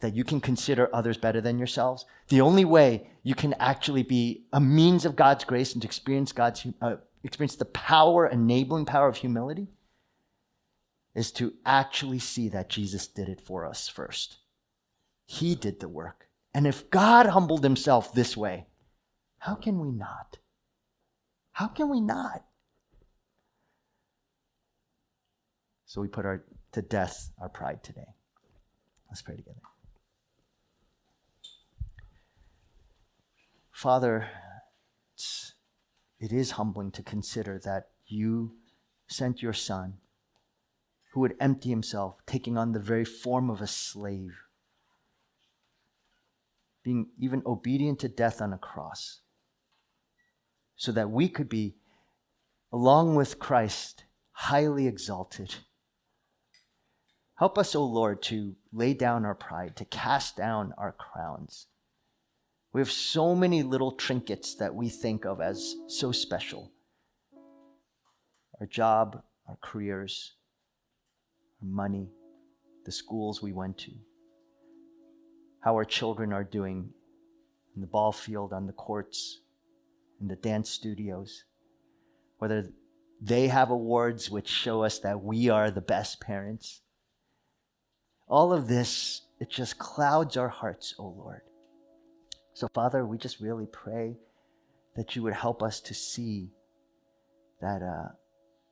that 0.00 0.14
you 0.14 0.22
can 0.22 0.40
consider 0.40 0.94
others 0.94 1.16
better 1.16 1.40
than 1.40 1.58
yourselves, 1.58 2.04
the 2.28 2.40
only 2.40 2.64
way 2.64 3.08
you 3.22 3.34
can 3.34 3.54
actually 3.54 4.02
be 4.02 4.44
a 4.52 4.60
means 4.60 5.04
of 5.04 5.16
God's 5.16 5.44
grace 5.44 5.72
and 5.72 5.82
to 5.82 5.88
experience 5.88 6.30
God's 6.30 6.66
uh, 6.80 6.96
experience 7.24 7.56
the 7.56 7.64
power, 7.64 8.26
enabling 8.26 8.84
power 8.84 9.08
of 9.08 9.16
humility, 9.16 9.68
is 11.14 11.32
to 11.32 11.54
actually 11.64 12.18
see 12.18 12.48
that 12.50 12.68
Jesus 12.68 13.06
did 13.08 13.28
it 13.28 13.40
for 13.40 13.64
us 13.64 13.88
first. 13.88 14.36
He 15.26 15.54
did 15.54 15.80
the 15.80 15.88
work. 15.88 16.28
And 16.52 16.66
if 16.66 16.90
God 16.90 17.26
humbled 17.26 17.64
himself 17.64 18.12
this 18.12 18.36
way, 18.36 18.66
how 19.38 19.54
can 19.54 19.80
we 19.80 19.90
not? 19.90 20.38
How 21.52 21.66
can 21.68 21.90
we 21.90 22.00
not? 22.00 22.44
So 25.86 26.00
we 26.00 26.08
put 26.08 26.26
our, 26.26 26.44
to 26.72 26.82
death 26.82 27.30
our 27.40 27.48
pride 27.48 27.82
today. 27.82 28.14
Let's 29.08 29.22
pray 29.22 29.36
together. 29.36 29.60
Father, 33.70 34.28
it 36.18 36.32
is 36.32 36.52
humbling 36.52 36.90
to 36.92 37.02
consider 37.02 37.60
that 37.64 37.88
you 38.06 38.56
sent 39.06 39.42
your 39.42 39.52
Son, 39.52 39.94
who 41.12 41.20
would 41.20 41.36
empty 41.38 41.68
himself, 41.68 42.16
taking 42.26 42.56
on 42.56 42.72
the 42.72 42.80
very 42.80 43.04
form 43.04 43.50
of 43.50 43.60
a 43.60 43.66
slave, 43.66 44.34
being 46.84 47.08
even 47.18 47.42
obedient 47.46 47.98
to 48.00 48.08
death 48.08 48.40
on 48.40 48.52
a 48.52 48.58
cross, 48.58 49.22
so 50.76 50.92
that 50.92 51.10
we 51.10 51.28
could 51.28 51.48
be, 51.48 51.76
along 52.72 53.16
with 53.16 53.38
Christ, 53.38 54.04
highly 54.32 54.86
exalted. 54.86 55.56
Help 57.36 57.58
us, 57.58 57.74
O 57.74 57.80
oh 57.80 57.86
Lord, 57.86 58.22
to 58.24 58.54
lay 58.72 58.94
down 58.94 59.24
our 59.24 59.34
pride, 59.34 59.76
to 59.76 59.84
cast 59.84 60.36
down 60.36 60.72
our 60.78 60.92
crowns. 60.92 61.66
We 62.72 62.80
have 62.80 62.90
so 62.90 63.34
many 63.34 63.62
little 63.62 63.92
trinkets 63.92 64.56
that 64.56 64.74
we 64.74 64.88
think 64.88 65.24
of 65.24 65.40
as 65.40 65.74
so 65.88 66.12
special. 66.12 66.72
Our 68.60 68.66
job, 68.66 69.22
our 69.48 69.58
careers, 69.62 70.34
our 71.62 71.68
money, 71.68 72.10
the 72.84 72.92
schools 72.92 73.42
we 73.42 73.52
went 73.52 73.78
to, 73.78 73.92
how 75.64 75.74
our 75.74 75.84
children 75.84 76.30
are 76.30 76.44
doing 76.44 76.90
in 77.74 77.80
the 77.80 77.86
ball 77.86 78.12
field, 78.12 78.52
on 78.52 78.66
the 78.66 78.72
courts, 78.72 79.40
in 80.20 80.28
the 80.28 80.36
dance 80.36 80.68
studios, 80.68 81.44
whether 82.36 82.68
they 83.22 83.48
have 83.48 83.70
awards 83.70 84.30
which 84.30 84.46
show 84.46 84.82
us 84.82 84.98
that 84.98 85.24
we 85.24 85.48
are 85.48 85.70
the 85.70 85.80
best 85.80 86.20
parents. 86.20 86.82
All 88.28 88.52
of 88.52 88.68
this, 88.68 89.22
it 89.40 89.48
just 89.48 89.78
clouds 89.78 90.36
our 90.36 90.50
hearts, 90.50 90.94
O 90.98 91.04
oh 91.04 91.14
Lord. 91.16 91.40
So, 92.52 92.68
Father, 92.74 93.06
we 93.06 93.16
just 93.16 93.40
really 93.40 93.66
pray 93.66 94.18
that 94.96 95.16
you 95.16 95.22
would 95.22 95.32
help 95.32 95.62
us 95.62 95.80
to 95.80 95.94
see 95.94 96.50
that 97.62 97.82
uh, 97.82 98.12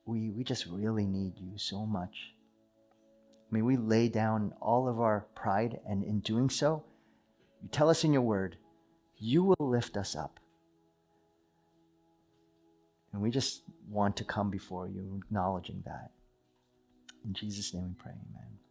we, 0.05 0.29
we 0.29 0.45
just 0.45 0.67
really 0.67 1.07
need 1.07 1.39
you 1.39 1.57
so 1.57 1.87
much. 1.87 2.35
May 3.53 3.61
we 3.61 3.77
lay 3.77 4.09
down 4.09 4.55
all 4.63 4.89
of 4.89 4.99
our 4.99 5.27
pride, 5.35 5.79
and 5.87 6.03
in 6.03 6.21
doing 6.21 6.49
so, 6.49 6.85
you 7.63 7.69
tell 7.71 7.91
us 7.91 8.03
in 8.03 8.13
your 8.13 8.23
word, 8.23 8.57
you 9.19 9.45
will 9.45 9.57
lift 9.61 9.99
us 9.99 10.17
up. 10.17 10.41
And 13.13 13.21
we 13.21 13.31
just 13.31 13.63
want 13.91 14.17
to 14.17 14.25
come 14.25 14.51
before 14.51 14.89
you, 14.89 15.21
acknowledging 15.23 15.83
that. 15.85 16.13
In 17.27 17.35
Jesus' 17.35 17.75
name 17.75 17.89
we 17.89 18.03
pray, 18.03 18.13
amen. 18.13 18.62